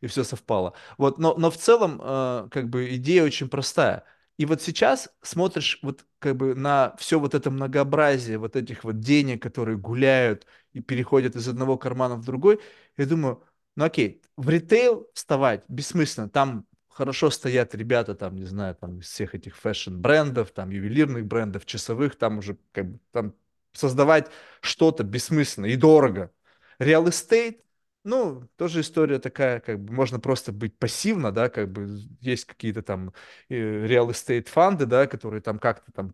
[0.00, 0.74] и все совпало.
[0.96, 4.04] Вот, но, но в целом, э, как бы идея очень простая.
[4.36, 9.00] И вот сейчас смотришь вот как бы на все вот это многообразие вот этих вот
[9.00, 12.60] денег, которые гуляют и переходят из одного кармана в другой,
[12.96, 13.42] я думаю,
[13.76, 16.66] ну окей, в ритейл вставать бессмысленно, там
[16.98, 22.16] хорошо стоят ребята, там, не знаю, там, из всех этих фэшн-брендов, там, ювелирных брендов, часовых,
[22.16, 23.34] там уже, как бы, там,
[23.72, 24.28] создавать
[24.60, 26.32] что-то бессмысленно и дорого.
[26.80, 27.60] Real estate,
[28.02, 32.82] ну, тоже история такая, как бы, можно просто быть пассивно, да, как бы, есть какие-то
[32.82, 33.12] там
[33.48, 36.12] э, real estate фанды, да, которые там как-то там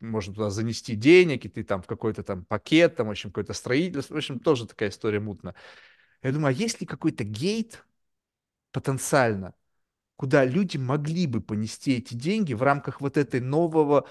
[0.00, 3.54] можно туда занести денег, и ты там в какой-то там пакет, там, в общем, какое-то
[3.54, 5.54] строительство, в общем, тоже такая история мутная.
[6.22, 7.86] Я думаю, а есть ли какой-то гейт
[8.72, 9.54] потенциально,
[10.16, 14.06] куда люди могли бы понести эти деньги в рамках вот этой нового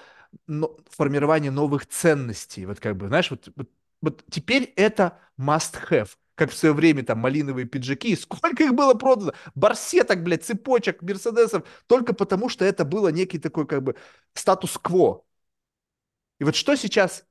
[0.46, 2.66] но, формирования новых ценностей.
[2.66, 3.70] Вот как бы, знаешь, вот, вот,
[4.02, 6.10] вот теперь это must have.
[6.34, 11.64] Как в свое время там малиновые пиджаки, сколько их было продано, барсеток, блядь, цепочек, мерседесов,
[11.86, 13.96] только потому что это было некий такой как бы
[14.34, 15.24] статус-кво.
[16.38, 17.24] И вот что сейчас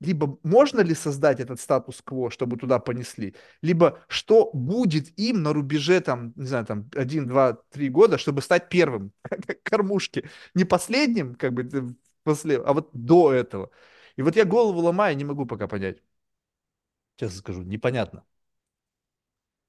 [0.00, 6.00] либо можно ли создать этот статус-кво, чтобы туда понесли, либо что будет им на рубеже,
[6.00, 10.28] там, не знаю, там, один, два, три года, чтобы стать первым, как кормушки.
[10.54, 13.70] Не последним, как бы, после, а вот до этого.
[14.16, 15.98] И вот я голову ломаю, не могу пока понять.
[17.16, 18.24] Честно скажу, непонятно.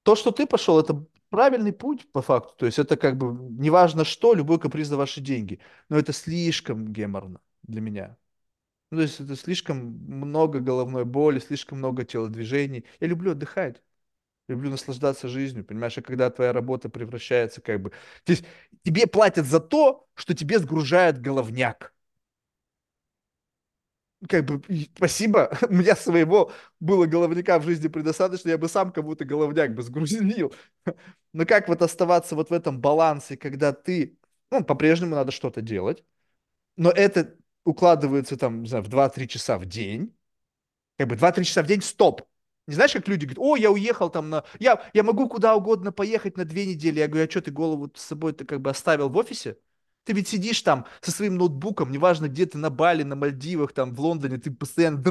[0.04, 2.56] То, что ты пошел, это правильный путь по факту.
[2.58, 5.60] То есть это как бы неважно что, любой каприз за ваши деньги.
[5.90, 8.18] Но это слишком геморно для меня.
[8.92, 9.78] Ну, то есть это слишком
[10.08, 12.86] много головной боли, слишком много телодвижений.
[13.00, 13.82] Я люблю отдыхать.
[14.50, 17.92] Люблю наслаждаться жизнью, понимаешь, а когда твоя работа превращается как бы...
[18.26, 18.46] То есть
[18.84, 21.94] тебе платят за то, что тебе сгружает головняк.
[24.28, 24.62] Как бы,
[24.96, 29.84] спасибо, у меня своего было головняка в жизни предостаточно, я бы сам кому-то головняк бы
[29.84, 30.54] сгрузил.
[31.34, 34.18] Но как вот оставаться вот в этом балансе, когда ты,
[34.52, 36.04] ну, по-прежнему надо что-то делать,
[36.78, 37.36] но это
[37.68, 40.16] укладывается там, не знаю, в 2-3 часа в день,
[40.98, 42.22] как бы 2-3 часа в день, стоп.
[42.66, 44.44] Не знаешь, как люди говорят, о, я уехал там на...
[44.60, 47.00] Я, я могу куда угодно поехать на две недели.
[47.00, 49.58] Я говорю, а что ты голову с собой ты как бы оставил в офисе?
[50.04, 53.94] Ты ведь сидишь там со своим ноутбуком, неважно, где ты, на Бали, на Мальдивах, там,
[53.94, 55.02] в Лондоне, ты постоянно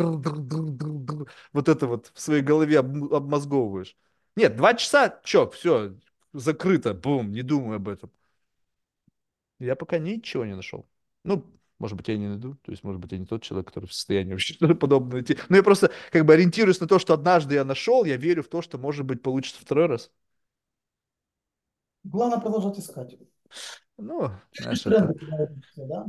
[1.53, 3.97] вот это вот в своей голове об, обмозговываешь.
[4.37, 5.95] Нет, два часа, чё, все,
[6.33, 8.11] закрыто, бум, не думаю об этом.
[9.59, 10.87] Я пока ничего не нашел.
[11.25, 11.45] Ну,
[11.79, 12.55] может быть, я не найду.
[12.63, 15.37] То есть, может быть, я не тот человек, который в состоянии вообще что-то подобное найти.
[15.49, 18.49] Но я просто как бы ориентируюсь на то, что однажды я нашел, я верю в
[18.49, 20.11] то, что, может быть, получится второй раз.
[22.05, 23.17] Главное продолжать искать.
[23.99, 25.55] Ну, знаешь, тренды, это...
[25.77, 26.07] да?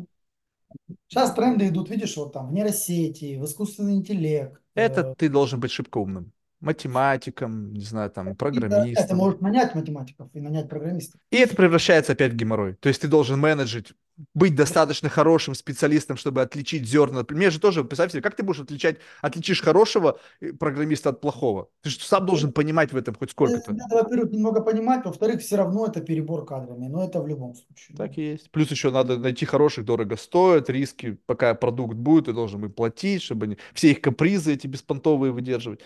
[1.07, 4.61] Сейчас тренды идут, видишь, вот там в нейросети, в искусственный интеллект.
[4.73, 9.18] Это э, ты должен быть шибко умным математиком, не знаю, там, Это программистом.
[9.18, 11.20] может нанять математиков и нанять программистов.
[11.32, 12.74] И это превращается опять в геморрой.
[12.74, 13.94] То есть ты должен менеджить,
[14.34, 17.24] быть достаточно хорошим специалистом, чтобы отличить зерна.
[17.30, 21.70] Мне же тоже, представь себе, как ты будешь отличать, отличишь хорошего э, программиста от плохого?
[21.84, 23.74] Ты же сам должен понимать в этом хоть сколько-то.
[23.74, 27.96] Надо, во-первых, немного понимать, во-вторых, все равно это перебор кадрами, но это в любом случае.
[27.96, 28.50] Так и есть.
[28.50, 33.22] Плюс еще надо найти хороших, дорого стоит, риски, пока продукт будет, ты должен им платить,
[33.22, 35.82] чтобы они, все их капризы эти беспонтовые выдерживать.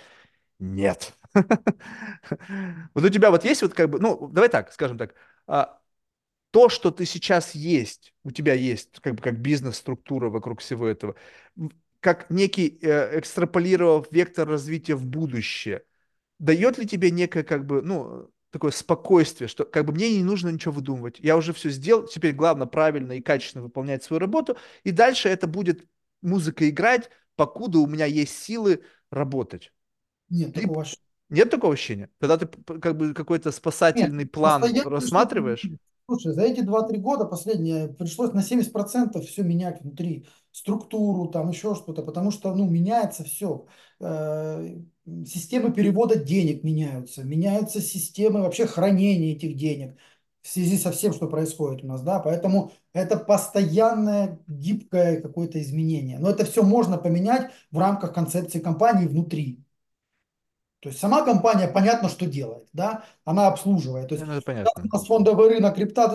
[0.62, 1.14] Нет.
[2.94, 5.16] Вот у тебя вот есть вот как бы, ну, давай так, скажем так,
[5.48, 5.80] а,
[6.52, 11.16] то, что ты сейчас есть, у тебя есть как бы как бизнес-структура вокруг всего этого,
[12.02, 15.84] как некий э, экстраполировав вектор развития в будущее,
[16.40, 20.50] дает ли тебе некое как бы, ну, такое спокойствие, что как бы мне не нужно
[20.50, 24.92] ничего выдумывать, я уже все сделал, теперь главное правильно и качественно выполнять свою работу, и
[24.92, 25.86] дальше это будет
[26.22, 29.72] музыка играть, покуда у меня есть силы работать.
[30.32, 31.06] Нет, Ты- такого ощущения.
[31.30, 32.10] Нет такого ощущения?
[32.20, 32.48] Когда ты
[32.80, 35.70] как бы какой-то спасательный Нет, план рассматриваешь?
[36.08, 40.28] Слушай, за эти два-три года последние пришлось на 70% все менять внутри.
[40.52, 43.66] Структуру, там еще что-то, потому что, ну, меняется все.
[44.00, 49.98] Системы перевода денег меняются, меняются системы вообще хранения этих денег
[50.42, 56.20] в связи со всем, что происходит у нас, да, поэтому это постоянное гибкое какое-то изменение.
[56.20, 59.64] Но это все можно поменять в рамках концепции компании внутри.
[60.82, 64.10] То есть сама компания понятно, что делает, да, она обслуживает.
[64.10, 64.72] То есть ну, это понятно.
[64.84, 66.12] у нас фондовый рынок, крипта,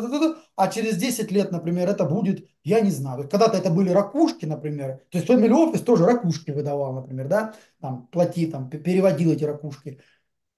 [0.56, 5.02] а через 10 лет, например, это будет, я не знаю, когда-то это были ракушки, например,
[5.10, 10.00] то есть Family Office тоже ракушки выдавал, например, да, там, плати, там, переводил эти ракушки.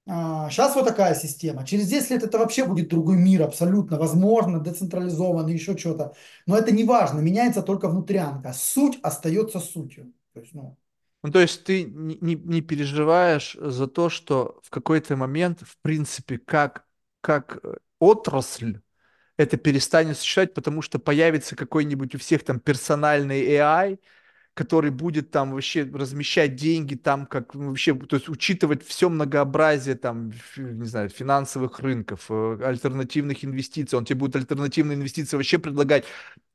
[0.06, 1.66] А, сейчас вот такая система.
[1.66, 6.14] Через 10 лет это вообще будет другой мир, абсолютно, возможно, децентрализованный, еще что-то.
[6.46, 8.54] Но это не важно, меняется только внутрянка.
[8.54, 10.14] Суть остается сутью.
[10.32, 10.78] То есть, ну,
[11.22, 16.38] ну, то есть ты не, не, переживаешь за то, что в какой-то момент, в принципе,
[16.38, 16.86] как,
[17.20, 18.80] как э, отрасль,
[19.36, 23.98] это перестанет существовать, потому что появится какой-нибудь у всех там персональный AI,
[24.58, 30.32] который будет там вообще размещать деньги там, как вообще, то есть учитывать все многообразие там,
[30.56, 36.06] не знаю, финансовых рынков, э, альтернативных инвестиций, он тебе будет альтернативные инвестиции вообще предлагать,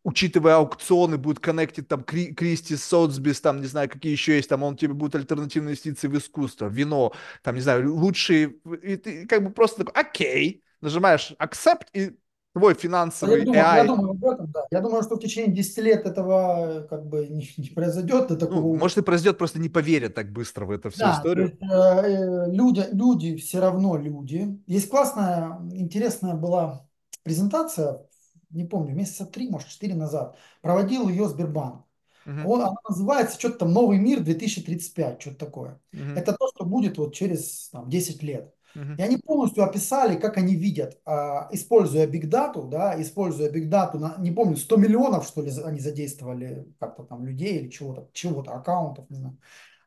[0.04, 4.76] учитывая аукционы, будет коннектить там Кристи, Соцбис, там, не знаю, какие еще есть, там он
[4.76, 9.52] тебе будет альтернативные инвестиции в искусство, вино, там, не знаю, лучшие, и ты как бы
[9.52, 12.12] просто такой, окей, нажимаешь accept, и
[12.54, 13.78] твой финансовый я думаю, AI.
[13.78, 14.64] Я думаю об этом, да.
[14.72, 18.28] Я думаю, что в течение 10 лет этого как бы не, не произойдет.
[18.28, 18.62] До такого...
[18.62, 21.50] ну, может, и произойдет, просто не поверят так быстро в эту всю да, историю.
[21.50, 24.60] Есть, э, э, люди, люди все равно люди.
[24.68, 26.88] Есть классная, интересная была
[27.24, 28.06] презентация,
[28.52, 30.38] не помню, месяца три, может, четыре назад.
[30.62, 31.86] Проводил ее Сбербанк.
[32.26, 32.50] Угу.
[32.50, 35.82] Он, она называется что-то там «Новый мир 2035», что-то такое.
[35.94, 36.12] Угу.
[36.16, 38.54] Это то, что будет вот через там, 10 лет.
[38.76, 44.16] И они полностью описали, как они видят, а, используя Big Data, да, используя Data, на,
[44.18, 49.10] не помню, 100 миллионов, что ли, они задействовали как-то там людей или чего-то, чего-то, аккаунтов,
[49.10, 49.38] не знаю.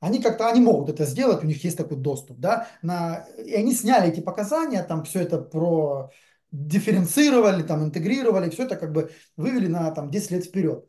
[0.01, 3.73] Они как-то, они могут это сделать, у них есть такой доступ, да, на, и они
[3.73, 6.11] сняли эти показания, там все это про
[6.53, 10.87] дифференцировали, там интегрировали, все это как бы вывели на там 10 лет вперед.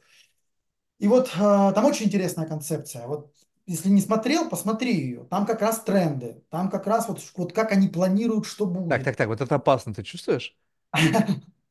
[0.99, 3.07] И вот э, там очень интересная концепция.
[3.07, 3.31] Вот
[3.67, 5.25] если не смотрел, посмотри ее.
[5.29, 6.41] Там как раз тренды.
[6.49, 8.89] Там как раз вот, вот как они планируют, что будет.
[8.89, 10.55] Так, так, так, вот это опасно, ты чувствуешь?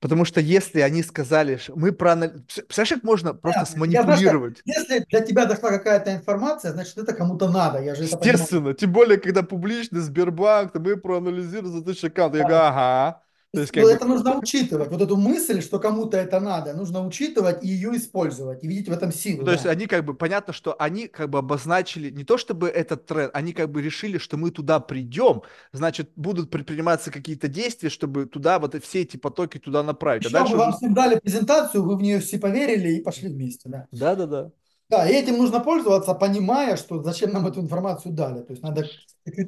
[0.01, 2.45] Потому что если они сказали, что мы проанализируем...
[2.47, 4.61] Представляешь, как можно просто да, сманипулировать?
[4.67, 7.83] Я, знаешь, если для тебя дошла какая-то информация, значит, это кому-то надо.
[7.83, 8.75] Я же Естественно.
[8.75, 12.35] Тем более, когда публичный Сбербанк, мы проанализируем за тысячу аккаунт.
[12.35, 12.39] Да.
[12.39, 13.23] Я говорю, ага.
[13.57, 14.11] То есть, ну, это бы...
[14.11, 14.91] нужно учитывать.
[14.91, 18.93] Вот эту мысль, что кому-то это надо, нужно учитывать и ее использовать, и видеть в
[18.93, 19.39] этом силу.
[19.41, 19.53] То да.
[19.53, 23.31] есть они как бы, понятно, что они как бы обозначили, не то чтобы этот тренд,
[23.33, 25.41] они как бы решили, что мы туда придем,
[25.73, 30.25] значит, будут предприниматься какие-то действия, чтобы туда вот все эти потоки туда направить.
[30.25, 30.95] Еще а дальше вам уже...
[30.95, 33.87] дали презентацию, вы в нее все поверили и пошли вместе, да.
[33.91, 34.43] Да-да-да.
[34.43, 34.51] Да,
[34.89, 38.43] и этим нужно пользоваться, понимая, что зачем нам эту информацию дали.
[38.43, 38.87] То есть надо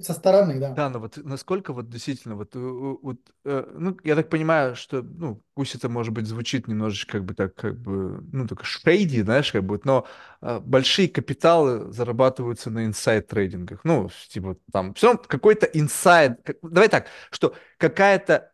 [0.03, 0.71] со стороны, да.
[0.71, 5.01] Да, но вот насколько вот действительно, вот, э, вот э, ну, я так понимаю, что,
[5.03, 9.23] ну, пусть это, может быть, звучит немножечко как бы так, как бы, ну, только шейди,
[9.23, 10.07] знаешь, как бы, но
[10.41, 13.85] э, большие капиталы зарабатываются на инсайд-трейдингах.
[13.85, 18.51] Ну, типа, там, все какой-то инсайд, давай так, что какая-то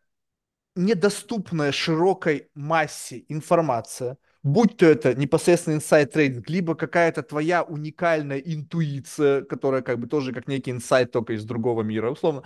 [0.77, 9.43] недоступная широкой массе информация– будь то это непосредственно инсайт трейдинг, либо какая-то твоя уникальная интуиция,
[9.43, 12.45] которая как бы тоже как некий инсайт только из другого мира, условно,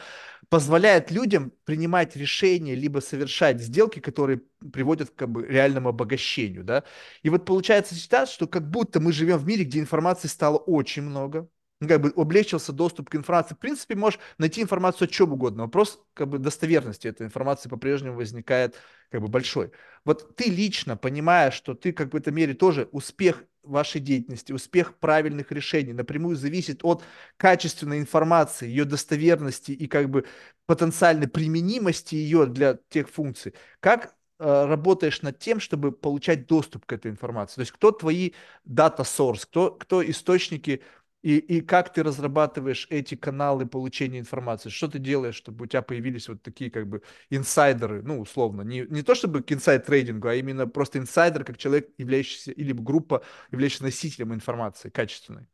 [0.48, 4.40] позволяет людям принимать решения, либо совершать сделки, которые
[4.72, 6.84] приводят к как бы, реальному обогащению, да.
[7.22, 11.02] И вот получается ситуация, что как будто мы живем в мире, где информации стало очень
[11.02, 11.48] много,
[11.86, 13.54] как бы облегчился доступ к информации.
[13.54, 15.64] В принципе, можешь найти информацию о чем угодно.
[15.64, 18.76] Вопрос как бы достоверности этой информации по-прежнему возникает
[19.10, 19.70] как бы большой.
[20.04, 24.94] Вот ты лично понимаешь, что ты как в этом мере тоже успех вашей деятельности, успех
[24.96, 27.04] правильных решений напрямую зависит от
[27.36, 30.24] качественной информации, ее достоверности и как бы
[30.66, 33.54] потенциальной применимости ее для тех функций.
[33.80, 37.56] Как э, работаешь над тем, чтобы получать доступ к этой информации?
[37.56, 38.32] То есть кто твои
[38.66, 40.82] data source, кто, кто источники
[41.22, 44.70] и, и как ты разрабатываешь эти каналы получения информации?
[44.70, 48.82] Что ты делаешь, чтобы у тебя появились вот такие как бы инсайдеры, ну, условно, не,
[48.88, 52.72] не то чтобы к inside trading у, а именно просто инсайдер, как человек, являющийся, или
[52.72, 55.48] группа, являющаяся носителем информации качественной?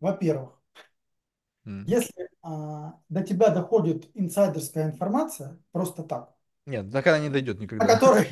[0.00, 0.58] Во-первых,
[1.66, 1.84] mm.
[1.86, 6.34] если а, до тебя доходит инсайдерская информация, просто так.
[6.64, 7.84] Нет, так она не дойдет никогда.
[7.84, 8.26] О которой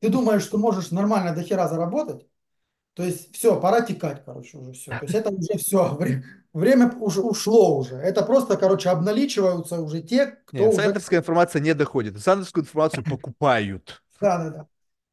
[0.00, 2.26] ты думаешь, что можешь нормально до хера заработать,
[2.94, 4.90] То есть все, пора текать, короче, уже все.
[4.90, 5.98] То есть это уже все,
[6.52, 7.96] время, уже ушло уже.
[7.96, 10.72] Это просто, короче, обналичиваются уже те, Нет, кто уже...
[10.72, 12.16] инсайдерская информация не доходит.
[12.16, 14.02] Инсайдерскую информацию покупают.
[14.20, 14.66] Да, да, да.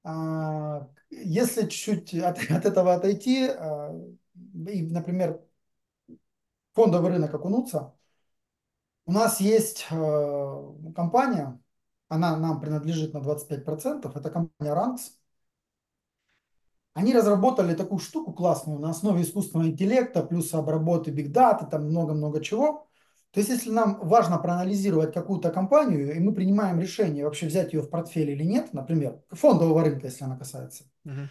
[0.04, 3.96] А, если чуть-чуть от, от этого отойти, а,
[4.68, 5.40] и, например,
[6.74, 7.94] фондовый рынок окунуться,
[9.06, 11.60] у нас есть э, компания,
[12.10, 15.19] она нам принадлежит на 25%, это компания Ranks.
[17.00, 22.44] Они разработали такую штуку классную на основе искусственного интеллекта, плюс обработки биг даты, там много-много
[22.44, 22.90] чего.
[23.32, 27.82] То есть, если нам важно проанализировать какую-то компанию, и мы принимаем решение вообще взять ее
[27.84, 31.30] в портфель или нет, например, фондового рынка, если она касается, угу.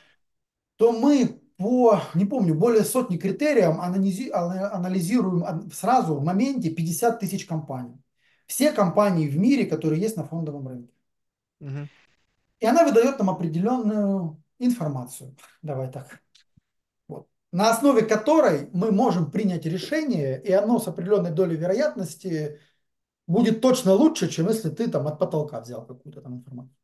[0.77, 8.01] то мы по, не помню, более сотни критериям анализируем сразу в моменте 50 тысяч компаний.
[8.47, 10.95] Все компании в мире, которые есть на фондовом рынке.
[11.61, 11.89] Угу.
[12.61, 15.37] И она выдает нам определенную информацию.
[15.63, 16.21] Давай так.
[17.09, 17.27] Вот.
[17.53, 22.61] На основе которой мы можем принять решение, и оно с определенной долей вероятности
[23.27, 26.75] будет точно лучше, чем если ты там от потолка взял какую-то там информацию.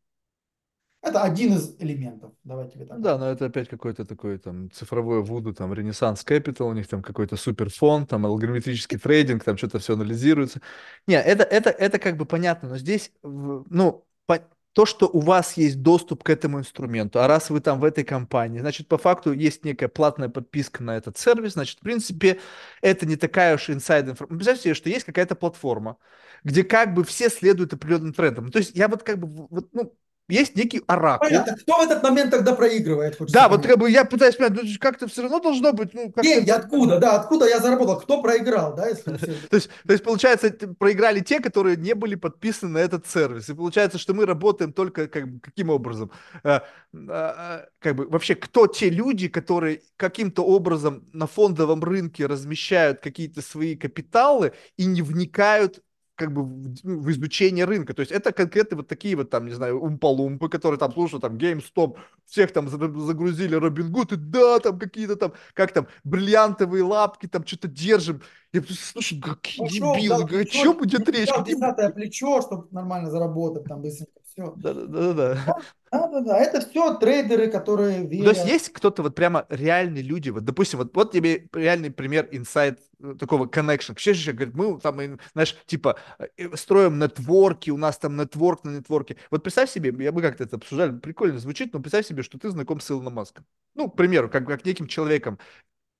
[1.04, 2.32] Это один из элементов.
[2.44, 3.00] Давайте тебе так.
[3.00, 7.02] Да, но это опять какой-то такой там цифровой вуду, там Renaissance Capital, у них там
[7.02, 10.62] какой-то суперфонд, там алгоритмический трейдинг, там что-то все анализируется.
[11.06, 14.40] Не, это, это, это как бы понятно, но здесь, ну, по,
[14.74, 18.04] то, что у вас есть доступ к этому инструменту, а раз вы там в этой
[18.04, 22.40] компании, значит, по факту есть некая платная подписка на этот сервис, значит, в принципе,
[22.82, 24.36] это не такая уж инсайд информация.
[24.36, 25.96] Представьте себе, что есть какая-то платформа,
[26.42, 28.50] где как бы все следуют определенным трендам.
[28.50, 29.96] То есть я вот как бы, вот, ну,
[30.28, 31.28] есть некий оракул.
[31.28, 31.56] Понятно.
[31.56, 33.16] Кто в этот момент тогда проигрывает?
[33.30, 35.92] Да, вот как бы я пытаюсь понять, ну, как-то все равно должно быть.
[35.92, 39.16] Ну, как Деньги откуда, да, откуда я заработал, кто проиграл, да, если
[39.50, 43.50] то, есть, то есть, получается, проиграли те, которые не были подписаны на этот сервис.
[43.50, 46.10] И получается, что мы работаем только как каким образом?
[46.42, 46.62] А,
[47.08, 53.42] а, как бы вообще, кто те люди, которые каким-то образом на фондовом рынке размещают какие-то
[53.42, 55.80] свои капиталы и не вникают
[56.16, 57.94] как бы в, ну, в изучение рынка.
[57.94, 61.36] То есть это конкретно вот такие вот там, не знаю, умпалумпы, которые там, слушают там,
[61.36, 61.96] GameStop,
[62.26, 67.46] всех там загрузили Робин Гуд, и да, там какие-то там, как там, бриллиантовые лапки, там
[67.46, 68.22] что-то держим.
[68.52, 71.28] Я слушай, какие дебилы, да, о чем будет речь?
[71.44, 74.52] Десятое плечо, чтобы нормально заработать там быстренько, все.
[74.56, 75.62] Да-да-да.
[75.90, 78.34] Да-да-да, это все трейдеры, которые верят.
[78.34, 82.28] То есть есть кто-то вот прямо реальные люди, вот, допустим, вот, вот тебе реальный пример
[82.32, 83.94] инсайт э, такого connection.
[83.96, 85.98] Все же говорят, мы там, знаешь, типа,
[86.36, 89.16] э, строим нетворки, у нас там нетворк на нетворке.
[89.30, 92.50] Вот представь себе, я бы как-то это обсуждали, прикольно звучит, но представь себе, что ты
[92.50, 93.46] знаком с Илоном Маском.
[93.74, 95.38] Ну, к примеру, как, как неким человеком,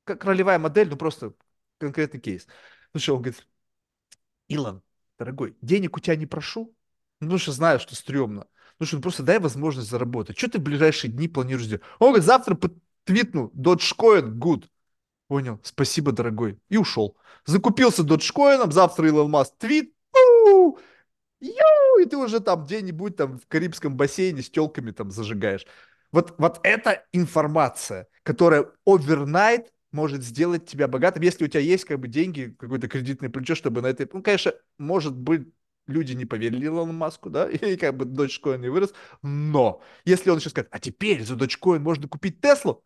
[0.04, 1.34] как ролевая модель, ну просто
[1.78, 2.48] конкретный кейс.
[2.92, 3.46] Ну что, он говорит,
[4.48, 4.82] Илон,
[5.18, 6.74] дорогой, денег у тебя не прошу,
[7.20, 8.46] ну, что знаю, что стрёмно.
[8.78, 10.36] Ну что, просто дай возможность заработать.
[10.36, 11.82] Что ты в ближайшие дни планируешь делать?
[11.98, 12.58] Он говорит, завтра
[13.04, 14.64] твитну Dogecoin, good.
[15.28, 16.58] Понял, спасибо, дорогой.
[16.68, 17.16] И ушел.
[17.46, 19.94] Закупился Dogecoin, завтра Илон Маск твит,
[21.44, 25.66] Ю, и ты уже там где-нибудь там в Карибском бассейне с телками там зажигаешь.
[26.10, 32.00] Вот, вот это информация, которая overnight может сделать тебя богатым, если у тебя есть как
[32.00, 34.08] бы деньги, какое-то кредитное плечо, чтобы на это...
[34.12, 35.48] Ну, конечно, может быть,
[35.86, 38.92] люди не поверили Илону Маску, да, и как бы Dogecoin не вырос,
[39.22, 42.84] но если он сейчас скажет, а теперь за Dogecoin можно купить Теслу,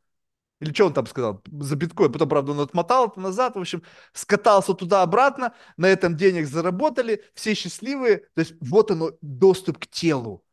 [0.61, 3.83] или что он там сказал, за биткоин, потом, правда, он отмотал это назад, в общем,
[4.13, 10.45] скатался туда-обратно, на этом денег заработали, все счастливые, то есть вот оно, доступ к телу.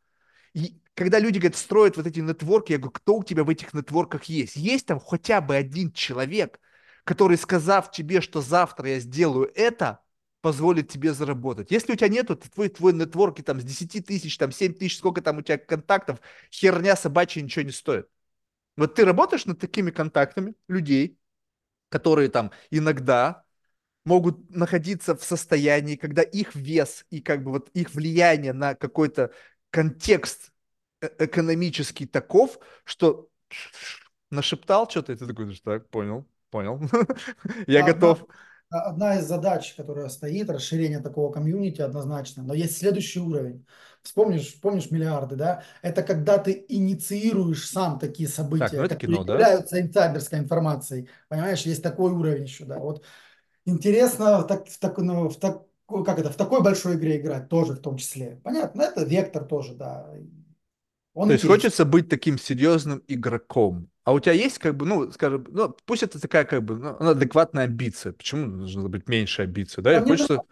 [0.54, 3.74] И когда люди говорят, строят вот эти нетворки, я говорю, кто у тебя в этих
[3.74, 4.56] нетворках есть?
[4.56, 6.60] Есть там хотя бы один человек,
[7.04, 10.00] который, сказав тебе, что завтра я сделаю это,
[10.46, 11.72] позволит тебе заработать.
[11.72, 14.96] Если у тебя нету, то твой, твой нетворк там с 10 тысяч, там 7 тысяч,
[14.96, 16.20] сколько там у тебя контактов,
[16.52, 18.08] херня собачья ничего не стоит.
[18.76, 21.18] Вот ты работаешь над такими контактами людей,
[21.88, 23.42] которые там иногда
[24.04, 29.32] могут находиться в состоянии, когда их вес и как бы вот их влияние на какой-то
[29.70, 30.52] контекст
[31.00, 33.28] э, экономический таков, что
[34.30, 36.80] нашептал что-то, и ты такой, так, понял, понял,
[37.66, 38.28] я готов
[38.70, 43.64] одна из задач, которая стоит, расширение такого комьюнити однозначно, но есть следующий уровень.
[44.02, 45.62] Вспомнишь, помнишь миллиарды, да?
[45.82, 49.80] Это когда ты инициируешь сам такие события, так, ну это кино, являются да?
[49.80, 51.08] инсайдерской информацией.
[51.28, 52.78] Понимаешь, есть такой уровень еще, да.
[52.78, 53.04] Вот
[53.64, 57.74] интересно так, в, так, ну, в так, как это, в такой большой игре играть тоже
[57.74, 58.40] в том числе.
[58.42, 60.08] Понятно, это вектор тоже, да.
[61.14, 63.88] Он То есть хочется быть таким серьезным игроком.
[64.06, 67.10] А у тебя есть, как бы, ну, скажем, ну, пусть это такая, как бы, ну,
[67.10, 68.12] адекватная амбиция.
[68.12, 69.98] Почему должна быть меньше амбиции, да?
[69.98, 70.42] А мне, хочется...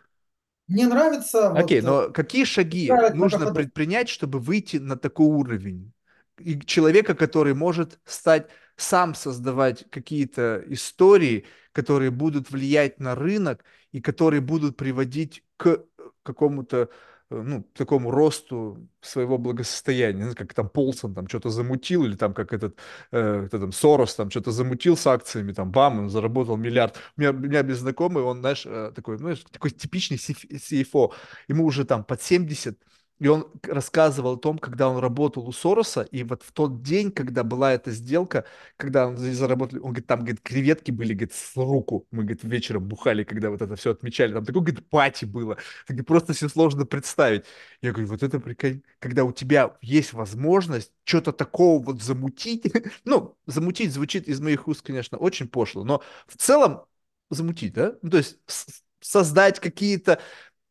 [0.67, 1.53] мне нравится...
[1.53, 5.93] Окей, вот, но какие шаги нужно предпринять, чтобы выйти на такой уровень?
[6.41, 14.01] И человека, который может стать сам создавать какие-то истории, которые будут влиять на рынок и
[14.01, 15.85] которые будут приводить к
[16.25, 16.87] какому-то э,
[17.31, 22.53] ну, такому росту своего благосостояния, ну, как там Полсон там что-то замутил, или там как
[22.53, 22.79] этот,
[23.13, 26.99] э, кто там, Сорос там что-то замутил с акциями, там, бам, он заработал миллиард.
[27.17, 31.13] У меня, у меня без знакомый, он, знаешь, э, такой, ну, такой типичный CFO,
[31.49, 32.79] ему уже там под 70,
[33.21, 37.13] и он рассказывал о том, когда он работал у Сороса, и вот в тот день,
[37.13, 38.45] когда была эта сделка,
[38.77, 42.07] когда он заработал, он говорит, там, говорит, креветки были, говорит, с руку.
[42.11, 44.33] Мы, говорит, вечером бухали, когда вот это все отмечали.
[44.33, 45.59] Там такой, говорит, пати было.
[45.87, 47.45] Так, просто себе сложно представить.
[47.83, 48.83] Я говорю, вот это прикольно.
[48.99, 52.65] Когда у тебя есть возможность что-то такого вот замутить.
[53.05, 56.85] ну, замутить звучит из моих уст, конечно, очень пошло, но в целом
[57.31, 57.97] замутить, да?
[58.03, 58.39] Ну, то есть
[59.01, 60.21] создать какие-то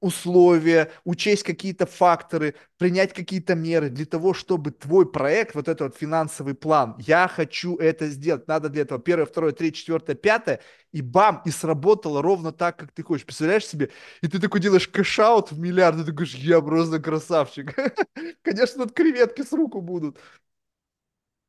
[0.03, 5.97] условия, учесть какие-то факторы, принять какие-то меры для того, чтобы твой проект, вот этот вот
[5.97, 10.59] финансовый план, я хочу это сделать, надо для этого первое, второе, третье, четвертое, пятое,
[10.91, 13.25] и бам, и сработало ровно так, как ты хочешь.
[13.25, 13.89] Представляешь себе?
[14.21, 17.73] И ты такой делаешь кэшаут в миллиард, и ты говоришь, я просто красавчик.
[18.41, 20.17] Конечно, тут креветки с руку будут.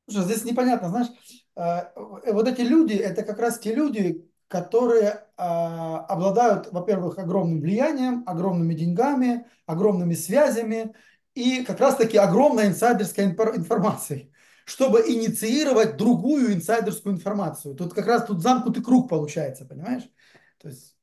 [0.08, 1.08] Слушай, здесь непонятно, знаешь,
[1.56, 8.22] э, вот эти люди, это как раз те люди, которые а, обладают, во-первых, огромным влиянием,
[8.26, 10.94] огромными деньгами, огромными связями
[11.34, 14.32] и как раз-таки огромной инсайдерской информацией,
[14.64, 17.74] чтобы инициировать другую инсайдерскую информацию.
[17.74, 20.08] Тут как раз тут замкнутый круг получается, понимаешь?
[20.58, 20.94] То есть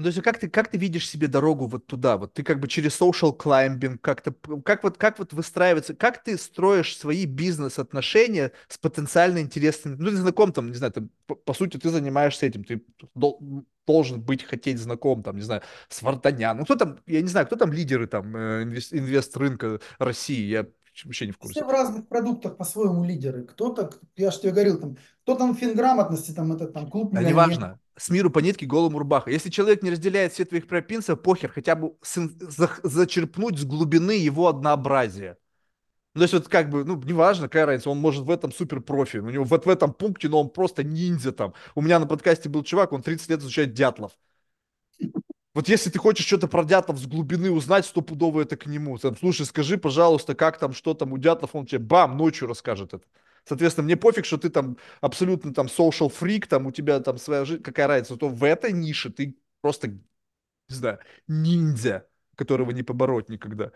[0.00, 2.16] ну, то есть как ты, как ты видишь себе дорогу вот туда?
[2.16, 4.32] Вот ты как бы через social climbing, как-то,
[4.64, 10.16] как вот, как вот выстраивается, как ты строишь свои бизнес-отношения с потенциально интересными, ну, ты
[10.16, 12.82] знаком там, не знаю, там, по, по сути, ты занимаешься этим, ты
[13.14, 13.42] дол,
[13.86, 15.60] должен быть, хотеть знаком, там, не знаю,
[15.90, 19.36] с Вартанян, ну, кто там, я не знаю, кто там лидеры там э, инвест, инвест
[19.36, 20.66] рынка России, я
[21.04, 21.54] вообще не в курсе.
[21.54, 23.44] Все в разных продуктах по-своему лидеры.
[23.44, 27.78] Кто-то, я же тебе говорил, там, кто там финграмотности, там, это там клуб Да неважно.
[27.96, 29.30] С миру по нитке голому рубаха.
[29.30, 31.94] Если человек не разделяет все твоих пропинцев, похер, хотя бы
[32.82, 35.36] зачерпнуть с глубины его однообразия.
[36.14, 38.80] Ну, то есть вот как бы, ну, неважно, какая разница, он может в этом супер
[38.80, 41.54] профи, у него вот в этом пункте, но он просто ниндзя там.
[41.76, 44.12] У меня на подкасте был чувак, он 30 лет изучает дятлов.
[45.52, 48.98] Вот если ты хочешь что-то про Дятлов с глубины узнать, стопудово это к нему.
[48.98, 52.94] Там, слушай, скажи, пожалуйста, как там, что там у Дятлов, он тебе бам, ночью расскажет
[52.94, 53.04] это.
[53.44, 57.44] Соответственно, мне пофиг, что ты там абсолютно там social freak, там у тебя там своя
[57.44, 60.00] жизнь, какая разница, то в этой нише ты просто, не
[60.68, 62.06] знаю, ниндзя,
[62.36, 63.72] которого не побороть никогда.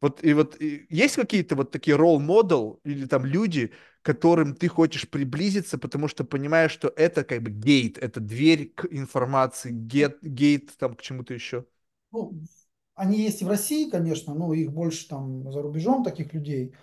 [0.00, 3.72] Вот и вот и есть какие-то вот такие role model или там люди,
[4.02, 8.86] которым ты хочешь приблизиться, потому что понимаешь, что это как бы гейт, это дверь к
[8.90, 11.64] информации, гейт, гейт там к чему-то еще?
[12.12, 12.40] Ну,
[12.94, 16.74] они есть и в России, конечно, но их больше там за рубежом таких людей.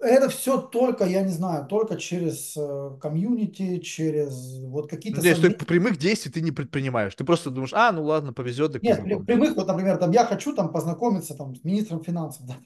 [0.00, 5.20] Это все только, я не знаю, только через э, комьюнити, через вот какие-то...
[5.20, 5.56] Ну, совместные...
[5.56, 7.14] прямых действий ты не предпринимаешь.
[7.14, 8.74] Ты просто думаешь, а, ну ладно, повезет.
[8.74, 12.46] Так Нет, прямых, вот, например, там, я хочу там познакомиться там, с министром финансов.
[12.46, 12.56] Да.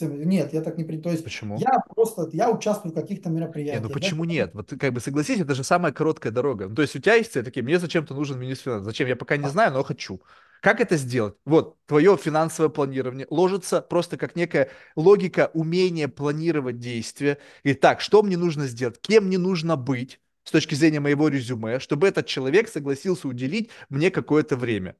[0.00, 0.84] Нет, я так не...
[0.84, 1.58] То есть Почему?
[1.58, 3.82] я просто, я участвую в каких-то мероприятиях.
[3.82, 4.30] Не, ну почему да?
[4.30, 4.50] нет?
[4.54, 6.68] Вот ты как бы согласись, это же самая короткая дорога.
[6.68, 8.84] Ну, то есть у тебя есть такие, мне зачем-то нужен министр финансов.
[8.86, 9.08] Зачем?
[9.08, 10.22] Я пока не знаю, но хочу.
[10.60, 11.34] Как это сделать?
[11.44, 17.38] Вот, твое финансовое планирование ложится просто как некая логика умения планировать действия.
[17.62, 19.00] И так, что мне нужно сделать?
[19.00, 24.10] Кем мне нужно быть с точки зрения моего резюме, чтобы этот человек согласился уделить мне
[24.10, 24.96] какое-то время?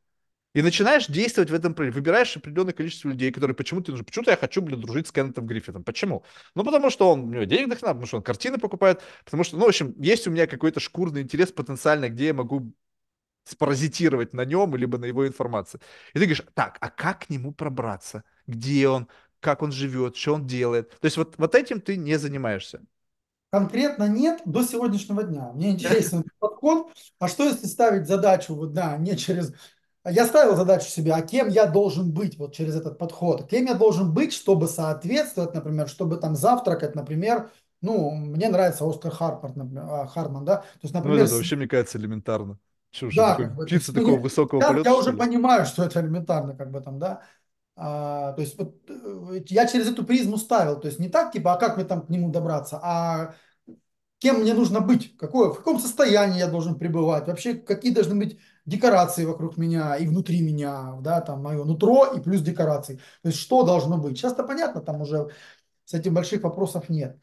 [0.52, 2.00] И начинаешь действовать в этом проекте.
[2.00, 4.04] Выбираешь определенное количество людей, которые почему-то нужны.
[4.04, 5.84] Почему-то я хочу, блин, дружить с Кеннетом Гриффитом.
[5.84, 6.24] Почему?
[6.56, 9.56] Ну, потому что он, у него денег дохрена, потому что он картины покупает, потому что,
[9.56, 12.72] ну, в общем, есть у меня какой-то шкурный интерес потенциально, где я могу
[13.50, 15.80] спаразитировать на нем, либо на его информации.
[16.14, 18.24] И ты говоришь, так, а как к нему пробраться?
[18.46, 19.08] Где он?
[19.40, 20.16] Как он живет?
[20.16, 20.90] Что он делает?
[21.00, 22.82] То есть вот, вот этим ты не занимаешься.
[23.52, 25.50] Конкретно нет до сегодняшнего дня.
[25.52, 26.92] Мне интересен подход.
[27.18, 29.52] А что если ставить задачу, вот да, не через...
[30.08, 33.48] Я ставил задачу себе, а кем я должен быть вот через этот подход?
[33.48, 37.50] Кем я должен быть, чтобы соответствовать, например, чтобы там завтракать, например,
[37.82, 40.58] ну, мне нравится Оскар Харпорт, например, а, Харман, да?
[40.58, 41.18] То есть, например...
[41.18, 42.58] Ну, это вообще, мне кажется, элементарно.
[42.90, 44.90] Что да, такой, как бы, птица такого я, высокого я, полета?
[44.90, 47.22] Я уже понимаю, что это элементарно, как бы там, да.
[47.76, 51.54] А, то есть вот э, я через эту призму ставил, то есть не так, типа,
[51.54, 53.34] а как мне там к нему добраться, а
[54.18, 58.38] кем мне нужно быть, какое, в каком состоянии я должен пребывать, вообще какие должны быть
[58.66, 62.96] декорации вокруг меня и внутри меня, да, там мое нутро и плюс декорации.
[63.22, 64.18] То есть что должно быть.
[64.18, 65.30] Сейчас-то понятно, там уже
[65.84, 67.18] с этим больших вопросов нет.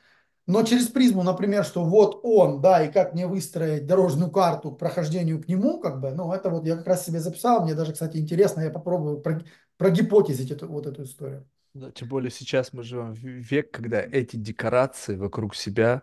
[0.48, 4.80] Но через призму, например, что вот он, да, и как мне выстроить дорожную карту к
[4.80, 7.92] прохождению к нему, как бы, ну, это вот я как раз себе записал, мне даже,
[7.92, 9.22] кстати, интересно, я попробую
[9.78, 11.46] прогипотезить эту, вот эту историю.
[11.74, 16.02] Да, тем более сейчас мы живем в век, когда эти декорации вокруг себя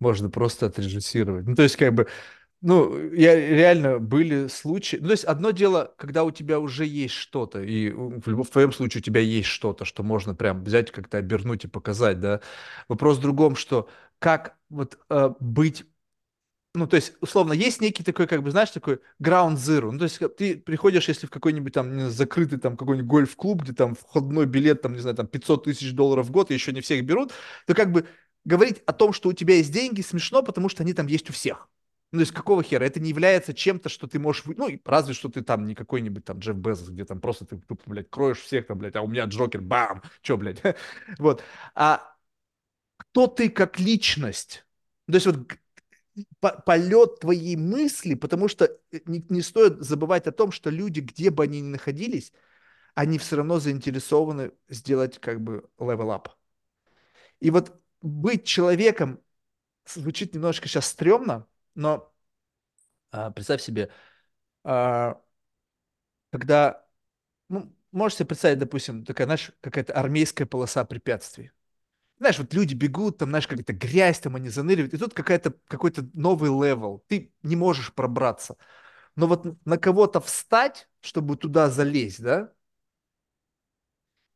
[0.00, 1.46] можно просто отрежиссировать.
[1.46, 2.08] Ну, то есть, как бы,
[2.64, 4.96] ну, я реально были случаи.
[4.96, 8.48] Ну, то есть, одно дело, когда у тебя уже есть что-то, и в, любом, в
[8.50, 12.40] твоем случае у тебя есть что-то, что можно прям взять, как-то обернуть и показать, да.
[12.88, 15.84] Вопрос в другом, что как вот э, быть
[16.74, 19.92] ну, то есть, условно, есть некий такой, как бы, знаешь, такой ground zero.
[19.92, 23.72] Ну, то есть, ты приходишь, если в какой-нибудь там не, закрытый там какой-нибудь гольф-клуб, где
[23.74, 27.04] там входной билет, там, не знаю, там 500 тысяч долларов в год, еще не всех
[27.04, 27.32] берут,
[27.66, 28.06] то как бы
[28.44, 31.32] говорить о том, что у тебя есть деньги, смешно, потому что они там есть у
[31.32, 31.68] всех.
[32.14, 32.84] Ну, то есть, какого хера?
[32.84, 34.44] Это не является чем-то, что ты можешь...
[34.44, 37.82] Ну, разве что ты там не какой-нибудь там Джефф Безос, где там просто ты, тупо,
[37.90, 40.00] блядь, кроешь всех там, блядь, а у меня Джокер, бам!
[40.22, 40.62] Че, блядь?
[41.18, 41.42] вот.
[41.74, 42.14] А
[42.98, 44.64] кто ты как личность?
[45.08, 45.58] То есть, вот
[46.64, 51.30] полет твоей мысли, потому что э, не, не стоит забывать о том, что люди, где
[51.30, 52.32] бы они ни находились,
[52.94, 56.28] они все равно заинтересованы сделать как бы level up.
[57.40, 57.72] И вот
[58.02, 59.20] быть человеком
[59.84, 62.12] звучит немножко сейчас стрёмно, но
[63.10, 63.90] а, представь себе,
[64.64, 65.20] а,
[66.30, 66.84] когда,
[67.48, 71.52] ну, можешь себе представить, допустим, такая, знаешь, какая-то армейская полоса препятствий.
[72.18, 76.08] Знаешь, вот люди бегут, там, знаешь, какая-то грязь, там они заныривают, и тут какая-то, какой-то
[76.14, 78.56] новый level, ты не можешь пробраться.
[79.16, 82.52] Но вот на кого-то встать, чтобы туда залезть, да,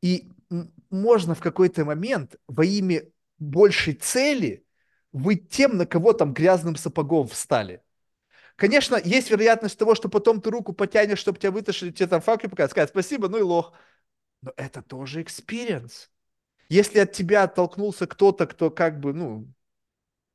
[0.03, 0.29] и
[0.91, 3.03] можно в какой-то момент во имя
[3.39, 4.65] большей цели
[5.13, 7.83] быть тем, на кого там грязным сапогом встали.
[8.57, 12.39] Конечно, есть вероятность того, что потом ты руку потянешь, чтобы тебя вытащили, тебе там fuck
[12.39, 13.73] ты показать, сказать спасибо, ну и лох.
[14.43, 16.11] Но это тоже experience.
[16.69, 19.49] Если от тебя оттолкнулся кто-то, кто как бы, ну,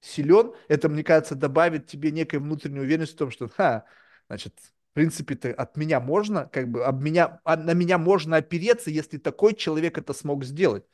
[0.01, 3.85] силен, это, мне кажется, добавит тебе некой внутренней уверенности в том, что, ха,
[4.27, 8.37] значит, в принципе, -то от меня можно, как бы, об меня, а на меня можно
[8.37, 10.85] опереться, если такой человек это смог сделать.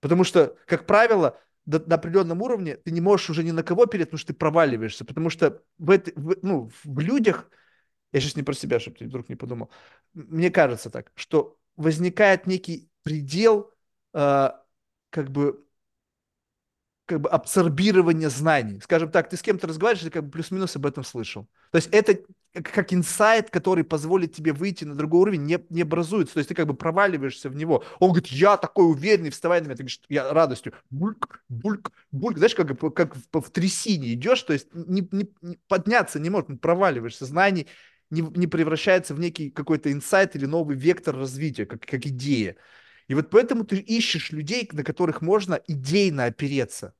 [0.00, 3.82] Потому что, как правило, до, на определенном уровне ты не можешь уже ни на кого
[3.82, 5.04] опереться, потому что ты проваливаешься.
[5.04, 7.50] Потому что в, это, в, ну, в людях,
[8.12, 9.70] я сейчас не про себя, чтобы ты вдруг не подумал,
[10.14, 13.72] мне кажется так, что возникает некий предел
[14.14, 14.50] э,
[15.10, 15.65] как бы
[17.06, 18.80] как бы абсорбирование знаний.
[18.82, 21.48] Скажем так, ты с кем-то разговариваешь, ты как бы плюс-минус об этом слышал.
[21.70, 22.18] То есть это
[22.52, 26.34] как инсайт, который позволит тебе выйти на другой уровень, не, не образуется.
[26.34, 27.84] То есть ты как бы проваливаешься в него.
[28.00, 29.76] Он говорит, я такой уверенный, вставай на меня.
[29.76, 30.72] Ты говоришь, я радостью.
[30.90, 32.38] Бульк, бульк, бульк.
[32.38, 36.58] Знаешь, как, как в, в трясине идешь, то есть не, не, не, подняться не можешь,
[36.60, 37.24] проваливаешься.
[37.24, 37.68] Знаний
[38.10, 42.56] не, не превращается в некий какой-то инсайт или новый вектор развития, как, как идея.
[43.08, 46.94] И вот поэтому ты ищешь людей, на которых можно идейно опереться.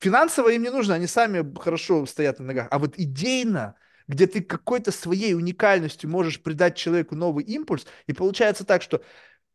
[0.00, 2.68] Финансово им не нужно, они сами хорошо стоят на ногах.
[2.70, 3.76] А вот идейно,
[4.06, 9.02] где ты какой-то своей уникальностью можешь придать человеку новый импульс, и получается так, что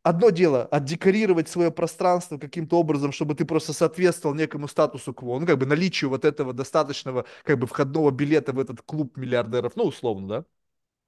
[0.02, 5.46] одно дело отдекорировать свое пространство каким-то образом, чтобы ты просто соответствовал некому статусу кво, ну,
[5.46, 9.84] как бы наличию вот этого достаточного, как бы, входного билета в этот клуб миллиардеров, ну,
[9.84, 10.44] условно, да.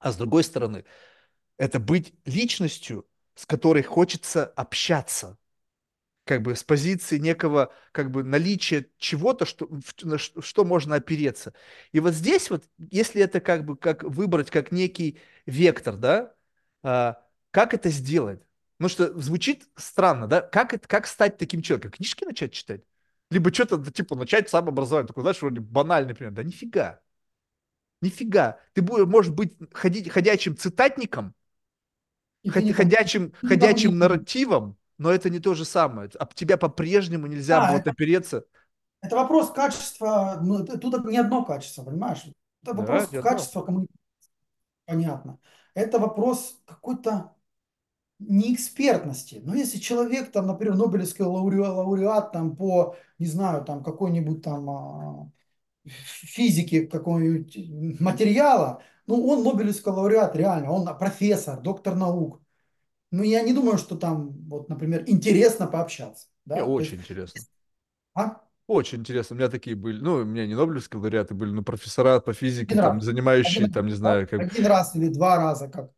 [0.01, 0.85] А с другой стороны,
[1.59, 5.39] это быть личностью, с которой хочется общаться,
[6.25, 9.69] как бы с позиции некого как бы наличия чего-то, что,
[10.03, 11.55] на что можно опереться.
[11.93, 16.35] И вот здесь вот, если это как бы как выбрать как некий вектор, да,
[16.83, 18.41] а, как это сделать?
[18.79, 20.41] Потому что звучит странно, да?
[20.41, 21.93] Как, это, как стать таким человеком?
[21.93, 22.83] Книжки начать читать?
[23.31, 25.07] Либо что-то, типа, начать самообразование.
[25.07, 26.33] Такой, знаешь, вроде банальный пример.
[26.33, 27.01] Да нифига.
[28.01, 28.59] Нифига.
[28.73, 31.35] Ты будешь, можешь быть ходить, ходячим цитатником,
[32.49, 36.11] ходячим, ходячим нарративом, но это не то же самое.
[36.19, 38.45] Об тебя по-прежнему нельзя да, будет это, опереться.
[39.01, 42.25] Это вопрос качества, ну, тут не одно качество, понимаешь?
[42.63, 43.99] Это вопрос да, качества коммуникации.
[44.87, 45.39] Понятно.
[45.75, 47.35] Это вопрос какой-то
[48.19, 49.41] неэкспертности.
[49.45, 54.71] Но если человек, там, например, Нобелевский лауреат, лауреат там, по, не знаю, там какой-нибудь там
[54.71, 55.31] а,
[55.85, 62.41] физики какого-нибудь материала, ну, он Нобелевский лауреат, реально, он профессор, доктор наук.
[63.11, 66.29] Ну, я не думаю, что там, вот, например, интересно пообщаться.
[66.45, 66.57] Да?
[66.57, 67.03] Мне очень есть...
[67.03, 67.41] интересно.
[68.15, 68.41] А?
[68.67, 69.35] Очень интересно.
[69.35, 72.75] У меня такие были, ну, у меня не Нобелевские лауреаты были, но профессора по физике,
[72.75, 73.05] один там, раз.
[73.05, 74.41] занимающие, один, там, не знаю, как...
[74.41, 75.91] Один раз или два раза, как...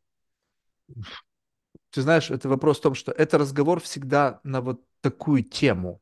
[1.91, 6.01] Ты знаешь, это вопрос в том, что это разговор всегда на вот такую тему.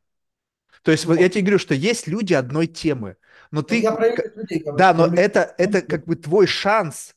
[0.83, 3.17] То есть, вот я тебе говорю, что есть люди одной темы,
[3.53, 3.81] но ну, ты...
[3.81, 7.15] Я про людей, да, но это, это как бы твой шанс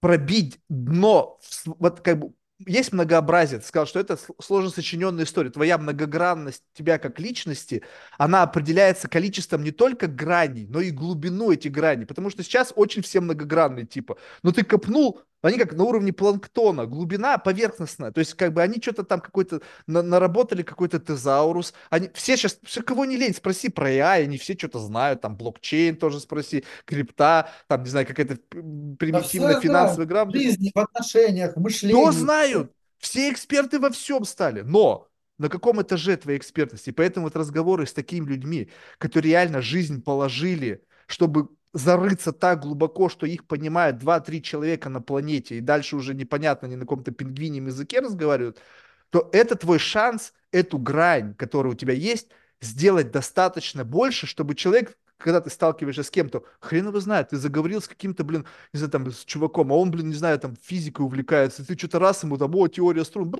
[0.00, 2.32] пробить дно, вот как бы
[2.64, 3.60] есть многообразие.
[3.60, 5.50] Ты сказал, что это сложно сочиненная история.
[5.50, 7.82] Твоя многогранность тебя как личности,
[8.16, 12.06] она определяется количеством не только граней, но и глубину этих граней.
[12.06, 14.16] Потому что сейчас очень все многогранные типа.
[14.42, 18.10] Но ты копнул Они как на уровне планктона, глубина поверхностная.
[18.10, 21.74] То есть, как бы они что-то там какой-то на, наработали какой-то тезаурус.
[21.90, 25.36] Они все сейчас, все, кого не лень, спроси про AI, они все что-то знают, там
[25.36, 28.38] блокчейн тоже спроси, крипта, там, не знаю, какая-то
[29.10, 30.58] Да примитивная все знают финансовая в грамотность.
[30.58, 32.10] жизни, в отношениях, в Все мышлении.
[32.12, 35.08] знают, все эксперты во всем стали, но
[35.38, 36.90] на каком этаже твоей экспертности?
[36.90, 43.08] И поэтому вот разговоры с такими людьми, которые реально жизнь положили, чтобы зарыться так глубоко,
[43.08, 47.66] что их понимают два-три человека на планете, и дальше уже непонятно, ни на каком-то пингвинем
[47.66, 48.58] языке разговаривают,
[49.10, 52.28] то это твой шанс, эту грань, которая у тебя есть,
[52.60, 57.82] сделать достаточно больше, чтобы человек, когда ты сталкиваешься с кем-то, хрен его знает, ты заговорил
[57.82, 61.04] с каким-то, блин, не знаю, там, с чуваком, а он, блин, не знаю, там, физикой
[61.04, 63.34] увлекается, ты что-то раз ему там, о, теория струн,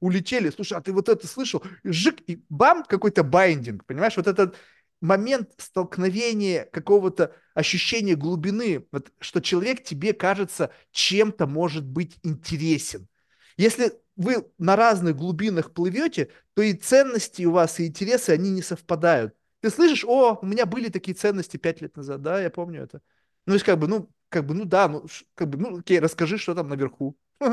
[0.00, 1.62] улетели, слушай, а ты вот это слышал?
[1.84, 4.16] Жик, и бам, какой-то байдинг, понимаешь?
[4.16, 4.56] Вот этот
[5.00, 13.08] момент столкновения какого-то ощущения глубины, вот, что человек тебе кажется чем-то может быть интересен.
[13.56, 18.62] Если вы на разных глубинах плывете, то и ценности у вас, и интересы, они не
[18.62, 19.34] совпадают.
[19.60, 23.00] Ты слышишь, о, у меня были такие ценности пять лет назад, да, я помню это.
[23.46, 25.98] Ну, то есть, как бы, ну, как бы, ну да, ну, как бы, ну, окей,
[25.98, 27.16] расскажи, что там наверху.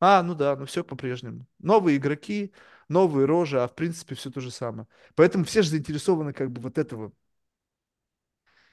[0.00, 1.46] А, ну да, ну все по-прежнему.
[1.58, 2.52] Новые игроки,
[2.88, 4.86] новые рожи, а в принципе все то же самое.
[5.14, 7.12] Поэтому все же заинтересованы как бы вот этого.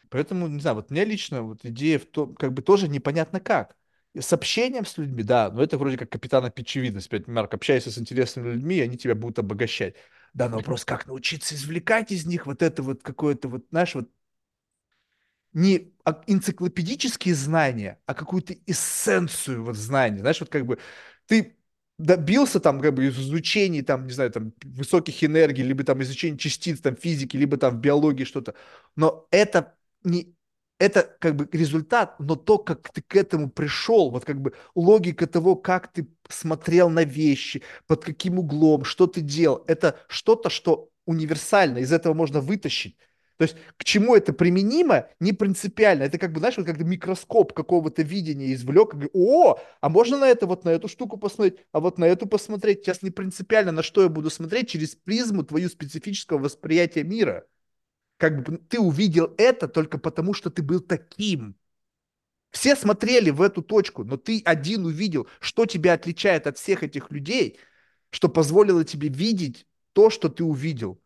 [0.10, 3.76] Поэтому, не знаю, вот мне лично вот идея в том, как бы тоже непонятно как.
[4.18, 7.08] С общением с людьми, да, но это вроде как капитана пичевидность.
[7.08, 9.96] Опять, Марк, общайся с интересными людьми, и они тебя будут обогащать.
[10.34, 14.10] Да, но вопрос, как научиться извлекать из них вот это вот какое-то вот, знаешь, вот
[15.54, 15.94] не
[16.28, 20.20] энциклопедические знания, а какую-то эссенцию вот знаний.
[20.20, 20.78] Знаешь, вот как бы
[21.28, 21.58] ты
[22.06, 26.38] добился там как бы из изучения там, не знаю, там высоких энергий, либо там изучения
[26.38, 28.56] частиц там физики, либо там в биологии что-то.
[28.95, 30.36] Но это не
[30.80, 35.28] это как бы результат, но то, как ты к этому пришел, вот как бы логика
[35.28, 40.90] того, как ты смотрел на вещи, под каким углом, что ты делал, это что-то, что
[41.06, 42.98] универсально, из этого можно вытащить.
[43.42, 46.04] То есть к чему это применимо, не принципиально.
[46.04, 48.94] Это как бы, знаешь, вот как микроскоп какого-то видения извлек.
[48.94, 52.28] И, О, а можно на это, вот на эту штуку посмотреть, а вот на эту
[52.28, 52.82] посмотреть.
[52.82, 57.48] Сейчас не принципиально, на что я буду смотреть через призму твою специфического восприятия мира.
[58.18, 61.56] Как бы ты увидел это только потому, что ты был таким.
[62.52, 67.10] Все смотрели в эту точку, но ты один увидел, что тебя отличает от всех этих
[67.10, 67.58] людей,
[68.12, 71.01] что позволило тебе видеть то, что ты увидел.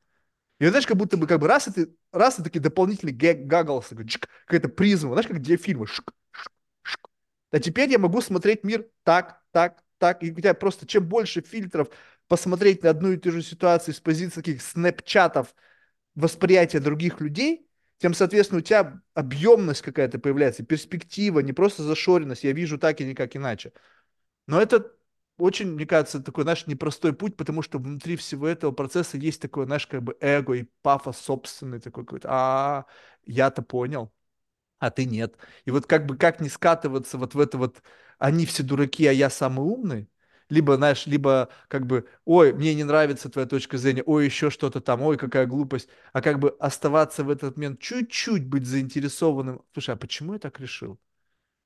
[0.59, 3.89] И знаешь, как будто бы как бы раз это раз и такие дополнительные goggles,
[4.45, 5.85] какая-то призма, знаешь, как диафильмы.
[5.85, 6.51] Шк, шк,
[6.83, 7.09] шк.
[7.51, 10.23] А теперь я могу смотреть мир так, так, так.
[10.23, 11.89] И у тебя просто чем больше фильтров
[12.27, 15.53] посмотреть на одну и ту же ситуацию с позиции таких снэпчатов
[16.15, 17.67] восприятия других людей,
[17.97, 23.05] тем, соответственно, у тебя объемность какая-то появляется, перспектива, не просто зашоренность, я вижу так и
[23.05, 23.73] никак иначе.
[24.47, 24.91] Но это
[25.37, 29.65] очень, мне кажется, такой, знаешь, непростой путь, потому что внутри всего этого процесса есть такое,
[29.65, 32.27] знаешь, как бы эго и пафос собственный такой какой-то.
[32.31, 32.85] А,
[33.25, 34.11] я-то понял,
[34.79, 35.35] а ты нет.
[35.65, 37.81] И вот как бы как не скатываться вот в это вот,
[38.19, 40.09] они все дураки, а я самый умный,
[40.49, 44.81] либо, знаешь, либо как бы, ой, мне не нравится твоя точка зрения, ой, еще что-то
[44.81, 49.63] там, ой, какая глупость, а как бы оставаться в этот момент чуть-чуть быть заинтересованным.
[49.73, 50.99] Слушай, а почему я так решил?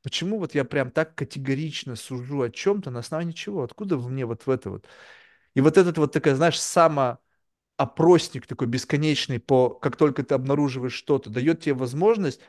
[0.04, 3.64] Почему вот я прям так категорично сужу о чем-то на основании чего?
[3.64, 4.86] Откуда в мне вот в это вот?
[5.56, 6.60] И вот этот вот такая, знаешь,
[7.78, 12.42] самоопросник такой бесконечный по, как только ты обнаруживаешь что-то, дает тебе возможность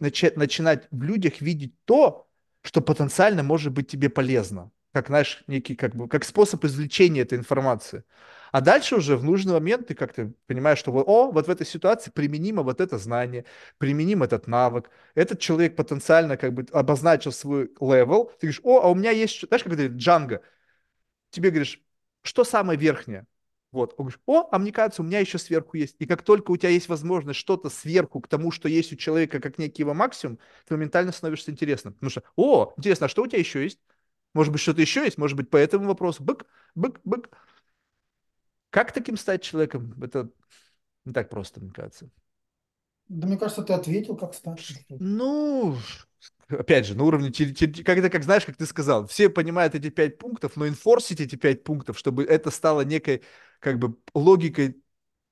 [0.00, 2.28] начать, начинать в людях видеть то,
[2.62, 4.70] что потенциально может быть тебе полезно.
[4.92, 8.04] Как, знаешь, некий, как бы, как способ извлечения этой информации.
[8.52, 12.10] А дальше уже в нужный момент ты как-то понимаешь, что о, вот в этой ситуации
[12.10, 13.44] применимо вот это знание,
[13.78, 14.90] применим этот навык.
[15.14, 18.26] Этот человек потенциально как бы обозначил свой level.
[18.40, 20.42] Ты говоришь, о, а у меня есть, знаешь, как говорит Джанго,
[21.30, 21.80] тебе говоришь,
[22.22, 23.26] что самое верхнее?
[23.72, 25.94] Вот, он говорит, о, а мне кажется, у меня еще сверху есть.
[26.00, 29.38] И как только у тебя есть возможность что-то сверху к тому, что есть у человека,
[29.40, 31.94] как некий его максимум, ты моментально становишься интересным.
[31.94, 33.78] Потому что, о, интересно, а что у тебя еще есть?
[34.34, 35.18] Может быть, что-то еще есть?
[35.18, 36.22] Может быть, по этому вопросу?
[36.24, 37.30] Бык, бык, бык.
[38.70, 39.94] Как таким стать человеком?
[40.02, 40.30] Это
[41.04, 42.08] не так просто, мне кажется.
[43.08, 44.72] Да мне кажется, ты ответил, как стать.
[44.88, 45.76] Ну,
[46.48, 47.32] опять же, на уровне,
[47.84, 51.64] когда, как знаешь, как ты сказал, все понимают эти пять пунктов, но инфорсить эти пять
[51.64, 53.22] пунктов, чтобы это стало некой,
[53.58, 54.80] как бы, логикой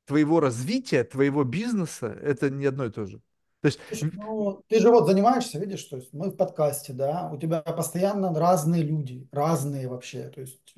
[0.07, 3.21] твоего развития, твоего бизнеса, это не одно и то же.
[3.61, 3.81] То есть...
[4.15, 8.33] Ну, ты же вот занимаешься, видишь, то есть мы в подкасте, да, у тебя постоянно
[8.33, 10.75] разные люди, разные вообще, то есть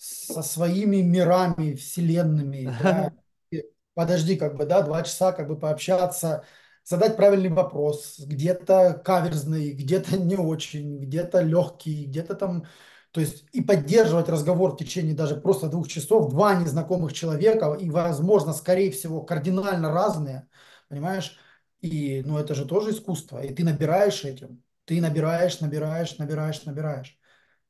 [0.00, 3.12] со своими мирами, вселенными, да.
[3.94, 6.44] Подожди, как бы, да, два часа как бы пообщаться,
[6.84, 12.66] задать правильный вопрос, где-то каверзный, где-то не очень, где-то легкий, где-то там,
[13.10, 17.90] то есть и поддерживать разговор в течение даже просто двух часов, два незнакомых человека, и,
[17.90, 20.48] возможно, скорее всего, кардинально разные,
[20.88, 21.36] понимаешь?
[21.82, 27.19] И, ну, это же тоже искусство, и ты набираешь этим, ты набираешь, набираешь, набираешь, набираешь.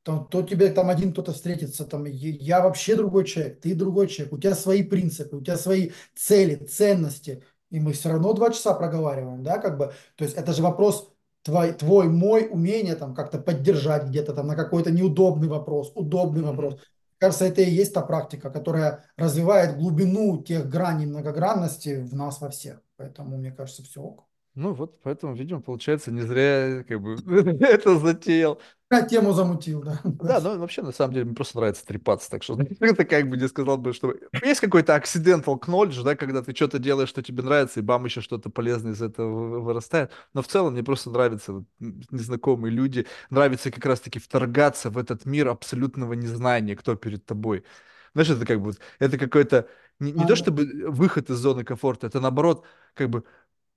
[0.02, 4.32] То, то тебе там один кто-то встретится, там, я вообще другой человек, ты другой человек,
[4.32, 8.72] у тебя свои принципы, у тебя свои цели, ценности, и мы все равно два часа
[8.72, 11.12] проговариваем, да, как бы, то есть это же вопрос
[11.42, 16.80] твой, твой мой, умение там как-то поддержать где-то там на какой-то неудобный вопрос, удобный вопрос.
[17.18, 22.48] Кажется, это и есть та практика, которая развивает глубину тех граней многогранности в нас во
[22.48, 22.80] всех.
[22.96, 24.24] Поэтому, мне кажется, все ок.
[24.54, 27.16] Ну вот, поэтому, видимо, получается, не зря как бы
[27.60, 28.58] это затеял.
[28.90, 30.00] Я тему замутил, да.
[30.04, 33.36] Да, ну вообще, на самом деле, мне просто нравится трепаться, так что это как бы
[33.36, 37.42] не сказал бы, что есть какой-то accidental knowledge, да, когда ты что-то делаешь, что тебе
[37.42, 40.10] нравится, и бам, еще что-то полезное из этого вырастает.
[40.34, 45.24] Но в целом мне просто нравятся вот, незнакомые люди, нравится как раз-таки вторгаться в этот
[45.24, 47.64] мир абсолютного незнания, кто перед тобой.
[48.12, 49.68] Знаешь, это как бы, это какой-то,
[50.00, 53.24] не, не А, то чтобы выход из зоны комфорта, это наоборот, как бы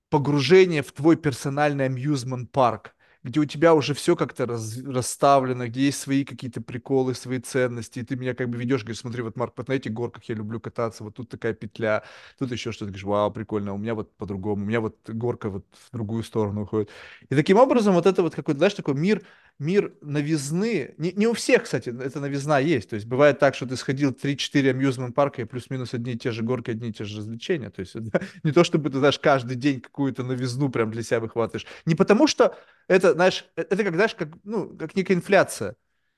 [0.10, 5.86] погружение в твой персональный амьюзмент парк, где у тебя уже все как-то раз, расставлено, где
[5.86, 9.38] есть свои какие-то приколы, свои ценности, и ты меня как бы ведешь, говоришь, смотри, вот,
[9.38, 12.04] Марк, вот на этих горках я люблю кататься, вот тут такая петля,
[12.38, 15.50] тут еще что-то, говоришь, вау, прикольно, а у меня вот по-другому, у меня вот горка
[15.50, 16.90] вот в другую сторону уходит.
[17.30, 19.24] И таким образом вот это вот какой-то, знаешь, такой мир,
[19.60, 23.66] мир новизны, не, не у всех, кстати, эта новизна есть, то есть бывает так, что
[23.66, 27.04] ты сходил 3-4 амьюзмент парка и плюс-минус одни и те же горки, одни и те
[27.04, 27.96] же развлечения, то есть
[28.44, 32.28] не то, чтобы ты, знаешь, каждый день какую-то новизну прям для себя выхватываешь, не потому
[32.28, 32.58] что
[32.88, 35.76] это, знаешь, э, это как, знаешь, как, ну, как некая инфляция,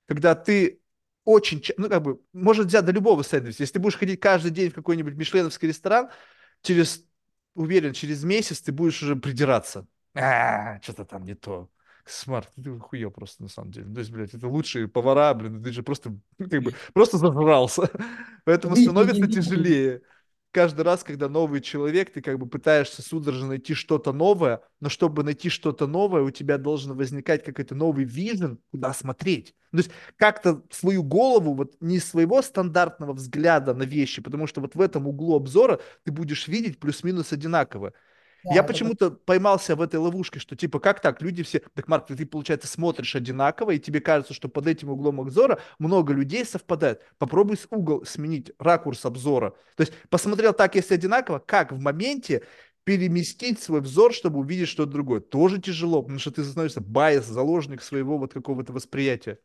[0.08, 0.82] когда ты
[1.26, 4.70] очень, ну, как бы, может взять до любого сэндвича, если ты будешь ходить каждый день
[4.72, 6.10] в какой-нибудь мишленовский ресторан,
[6.62, 7.04] через,
[7.54, 9.88] уверен, через месяц ты будешь уже придираться.
[10.14, 11.70] А, что-то там не то.
[12.06, 13.92] Смарт, ты хуел просто, на самом деле.
[13.94, 17.90] То есть, блядь, это лучшие повара, блин, ты же просто, как бы, просто зажрался.
[18.46, 20.02] Поэтому становится тяжелее
[20.56, 25.22] каждый раз, когда новый человек, ты как бы пытаешься судорожно найти что-то новое, но чтобы
[25.22, 29.54] найти что-то новое, у тебя должен возникать какой-то новый вижен, куда смотреть.
[29.72, 34.76] То есть как-то свою голову, вот не своего стандартного взгляда на вещи, потому что вот
[34.76, 37.92] в этом углу обзора ты будешь видеть плюс-минус одинаково.
[38.46, 42.08] Я это почему-то поймался в этой ловушке, что типа как так, люди все, так, Марк,
[42.08, 47.02] ты, получается, смотришь одинаково, и тебе кажется, что под этим углом обзора много людей совпадает.
[47.18, 49.56] Попробуй с угол сменить, ракурс обзора.
[49.76, 52.44] То есть посмотрел так, если одинаково, как в моменте
[52.84, 55.20] переместить свой взор, чтобы увидеть что-то другое.
[55.20, 59.40] Тоже тяжело, потому что ты становишься байс, заложник своего вот какого-то восприятия.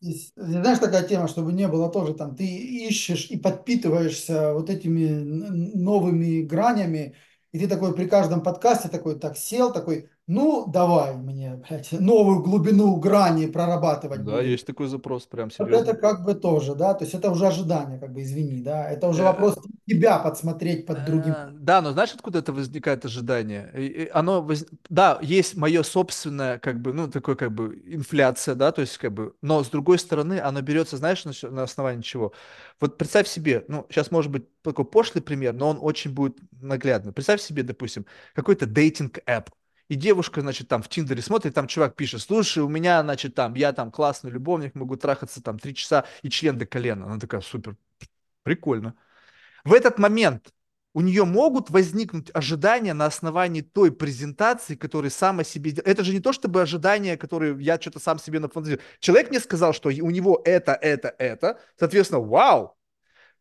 [0.00, 5.08] Здесь, знаешь, такая тема, чтобы не было тоже там, ты ищешь и подпитываешься вот этими
[5.08, 7.14] новыми гранями,
[7.52, 12.42] и ты такой при каждом подкасте такой так сел, такой, ну, давай мне, блядь, новую
[12.42, 14.50] глубину грани прорабатывать Да, будем.
[14.50, 15.94] есть такой запрос, прям Вот это серьезно.
[15.94, 19.22] как бы тоже, да, то есть это уже ожидание, как бы, извини, да, это уже
[19.22, 21.32] Э, вопрос тебя подсмотреть под другим.
[21.32, 23.70] Э, Да, но знаешь, откуда это возникает ожидание?
[23.76, 28.72] И- Оно, воз- да, есть мое собственное, как бы, ну, такое, как бы, инфляция, да,
[28.72, 32.32] то есть, как бы, но с другой стороны, оно берется, знаешь, на, на основании чего?
[32.80, 37.12] Вот представь себе, ну, сейчас может быть такой пошлый пример, но он очень будет наглядный.
[37.12, 39.50] Представь себе, допустим, какой-то дейтинг-эп,
[39.88, 43.54] и девушка, значит, там в Тиндере смотрит, там чувак пишет, слушай, у меня, значит, там,
[43.54, 47.06] я там классный любовник, могу трахаться там три часа и член до колена.
[47.06, 47.76] Она такая, супер,
[48.42, 48.94] прикольно.
[49.64, 50.52] В этот момент
[50.94, 55.72] у нее могут возникнуть ожидания на основании той презентации, которую сам о себе.
[55.84, 58.82] Это же не то, чтобы ожидания, которые я что-то сам себе нафантазирую.
[59.00, 61.60] Человек мне сказал, что у него это, это, это.
[61.78, 62.75] Соответственно, вау.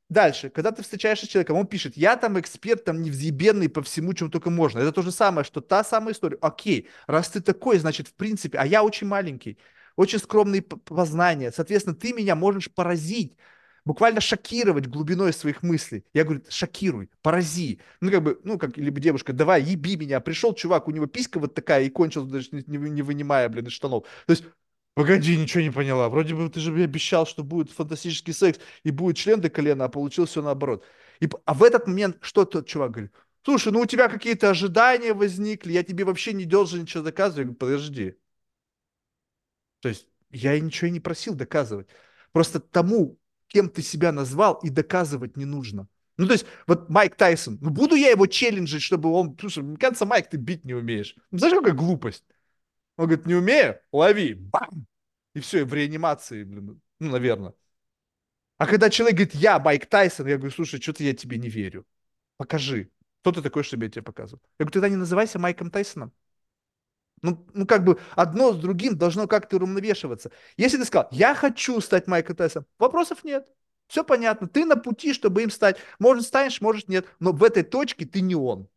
[0.09, 4.13] Дальше, когда ты встречаешься с человеком, он пишет, я там эксперт, там невзъебенный по всему,
[4.13, 4.79] чем только можно.
[4.79, 6.37] Это то же самое, что та самая история.
[6.41, 9.57] Окей, раз ты такой, значит, в принципе, а я очень маленький,
[9.95, 11.51] очень скромные познания.
[11.51, 13.35] Соответственно, ты меня можешь поразить,
[13.83, 16.05] буквально шокировать глубиной своих мыслей.
[16.13, 17.79] Я говорю, шокируй, порази.
[18.01, 20.19] Ну, как бы, ну, как, либо девушка, давай, еби меня.
[20.19, 23.73] Пришел чувак, у него писька вот такая и кончил, даже не, не вынимая, блин, из
[23.73, 24.05] штанов.
[24.25, 24.43] То есть,
[24.95, 26.09] погоди, ничего не поняла.
[26.09, 29.85] Вроде бы ты же мне обещал, что будет фантастический секс и будет член до колена,
[29.85, 30.83] а получилось все наоборот.
[31.19, 33.13] И, а в этот момент что тот чувак говорит?
[33.43, 37.37] Слушай, ну у тебя какие-то ожидания возникли, я тебе вообще не должен ничего доказывать.
[37.37, 38.15] Я говорю, подожди.
[39.81, 41.87] То есть я ничего не просил доказывать.
[42.31, 45.87] Просто тому, кем ты себя назвал, и доказывать не нужно.
[46.17, 49.37] Ну, то есть, вот Майк Тайсон, ну, буду я его челленджить, чтобы он...
[49.39, 51.15] Слушай, мне кажется, Майк, ты бить не умеешь.
[51.31, 52.23] Ну, знаешь, какая глупость?
[52.97, 53.79] Он говорит, не умею?
[53.91, 54.33] Лови.
[54.33, 54.85] Бам!
[55.33, 57.53] И все, и в реанимации, блин, ну, наверное.
[58.57, 61.85] А когда человек говорит, я Майк Тайсон, я говорю, слушай, что-то я тебе не верю.
[62.37, 62.89] Покажи.
[63.21, 64.41] Кто ты такой, чтобы я тебе показывал?
[64.59, 66.13] Я говорю, тогда не называйся Майком Тайсоном.
[67.21, 70.31] Ну, ну, как бы одно с другим должно как-то уравновешиваться.
[70.57, 73.47] Если ты сказал, я хочу стать Майком Тайсоном, вопросов нет.
[73.87, 74.47] Все понятно.
[74.47, 75.77] Ты на пути, чтобы им стать.
[75.99, 77.07] Может, станешь, может, нет.
[77.19, 78.69] Но в этой точке ты не он.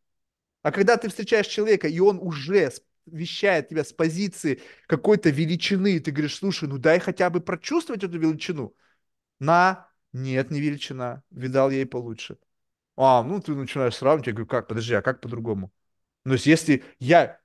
[0.62, 2.70] А когда ты встречаешь человека, и он уже
[3.12, 8.04] вещает тебя с позиции какой-то величины, и ты говоришь, слушай, ну дай хотя бы прочувствовать
[8.04, 8.74] эту величину.
[9.40, 11.22] На, нет, не величина.
[11.30, 12.38] Видал ей получше.
[12.96, 15.72] А, ну ты начинаешь сравнивать, я говорю, как, подожди, а как по-другому?
[16.24, 17.40] Ну, есть, если я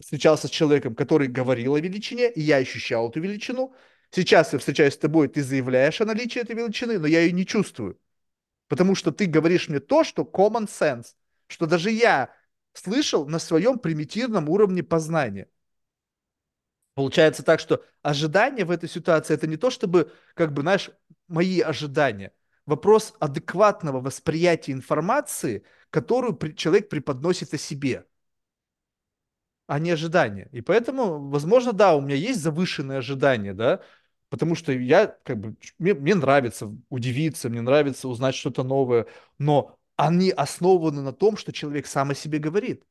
[0.00, 3.74] встречался с человеком, который говорил о величине, и я ощущал эту величину,
[4.10, 7.46] сейчас я встречаюсь с тобой, ты заявляешь о наличии этой величины, но я ее не
[7.46, 7.98] чувствую.
[8.68, 11.14] Потому что ты говоришь мне то, что common sense,
[11.46, 12.34] что даже я
[12.76, 15.48] слышал на своем примитивном уровне познания.
[16.94, 20.90] Получается так, что ожидания в этой ситуации это не то, чтобы, как бы, знаешь,
[21.28, 22.32] мои ожидания.
[22.64, 28.06] Вопрос адекватного восприятия информации, которую человек преподносит о себе,
[29.66, 30.48] а не ожидания.
[30.52, 33.82] И поэтому, возможно, да, у меня есть завышенные ожидания, да,
[34.30, 39.06] потому что я, как бы, мне, мне нравится удивиться, мне нравится узнать что-то новое,
[39.38, 42.84] но они основаны на том, что человек сам о себе говорит.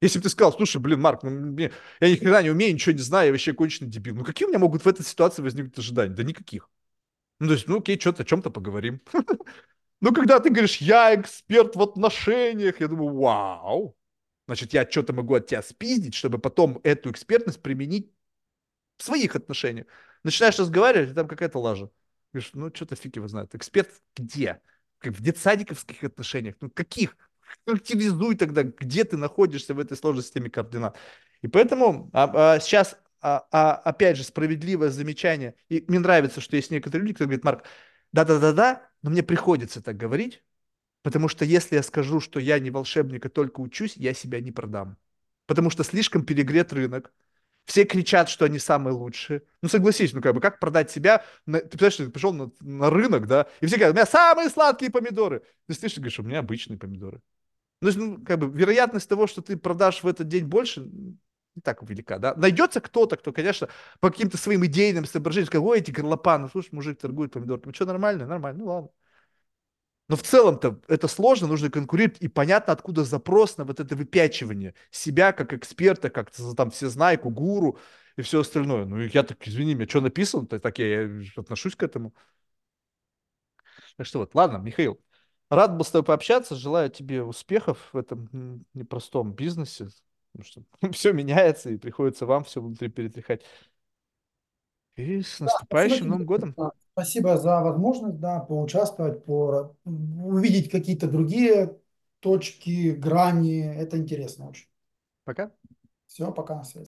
[0.00, 1.70] Если бы ты сказал, слушай, блин, Марк, ну, мне,
[2.00, 4.16] я никогда не умею, ничего не знаю, я вообще конченый дебил.
[4.16, 6.12] Ну какие у меня могут в этой ситуации возникнуть ожидания?
[6.12, 6.68] Да никаких.
[7.40, 9.00] Ну то есть, ну окей, что-то о чем-то поговорим.
[10.00, 13.96] Ну когда ты говоришь, я эксперт в отношениях, я думаю, вау.
[14.48, 18.12] Значит, я что-то могу от тебя спиздить, чтобы потом эту экспертность применить
[18.98, 19.86] в своих отношениях.
[20.24, 21.90] Начинаешь разговаривать, и там какая-то лажа.
[22.32, 23.54] Говоришь, ну что-то фиг его знает.
[23.54, 24.60] Эксперт где?
[25.10, 26.56] В детсадиковских отношениях?
[26.60, 27.16] Ну каких?
[27.66, 30.96] Активизуй тогда, где ты находишься в этой сложной системе координат.
[31.42, 35.54] И поэтому а, а, сейчас, а, а, опять же, справедливое замечание.
[35.68, 37.64] И мне нравится, что есть некоторые люди, кто говорит, Марк,
[38.12, 40.42] да-да-да-да, но мне приходится так говорить,
[41.02, 44.52] потому что если я скажу, что я не волшебник, а только учусь, я себя не
[44.52, 44.96] продам.
[45.46, 47.12] Потому что слишком перегрет рынок,
[47.66, 49.42] все кричат, что они самые лучшие.
[49.62, 51.24] Ну, согласись, ну, как бы, как продать себя?
[51.46, 54.90] Ты представляешь, ты пришел на, на рынок, да, и все говорят, у меня самые сладкие
[54.90, 55.42] помидоры.
[55.66, 57.20] Ты слышишь, говоришь, у меня обычные помидоры.
[57.80, 61.82] Ну, ну, как бы, вероятность того, что ты продашь в этот день больше, не так
[61.82, 62.34] велика, да.
[62.34, 63.68] Найдется кто-то, кто, конечно,
[64.00, 67.86] по каким-то своим идейным соображениям скажет, ой, эти горлопаны, слушай, мужик торгует помидорами, ну, что,
[67.86, 68.26] нормально?
[68.26, 68.90] Нормально, ну, ладно.
[70.08, 74.74] Но в целом-то это сложно, нужно конкурировать, и понятно, откуда запрос на вот это выпячивание
[74.90, 77.78] себя как эксперта, как там все всезнайку, гуру
[78.16, 78.84] и все остальное.
[78.84, 82.12] Ну, я так, извини меня, что написано, то так я отношусь к этому.
[83.96, 85.00] Так что вот, ладно, Михаил,
[85.48, 89.88] рад был с тобой пообщаться, желаю тебе успехов в этом непростом бизнесе,
[90.32, 90.62] потому что
[90.92, 93.42] все меняется, и приходится вам все внутри перетряхать.
[94.96, 96.56] И с наступающим да, Новым годом.
[96.92, 101.78] Спасибо за возможность, да, поучаствовать, по, увидеть какие-то другие
[102.20, 103.60] точки, грани.
[103.60, 104.66] Это интересно очень.
[105.24, 105.50] Пока.
[106.06, 106.80] Все, пока на связи.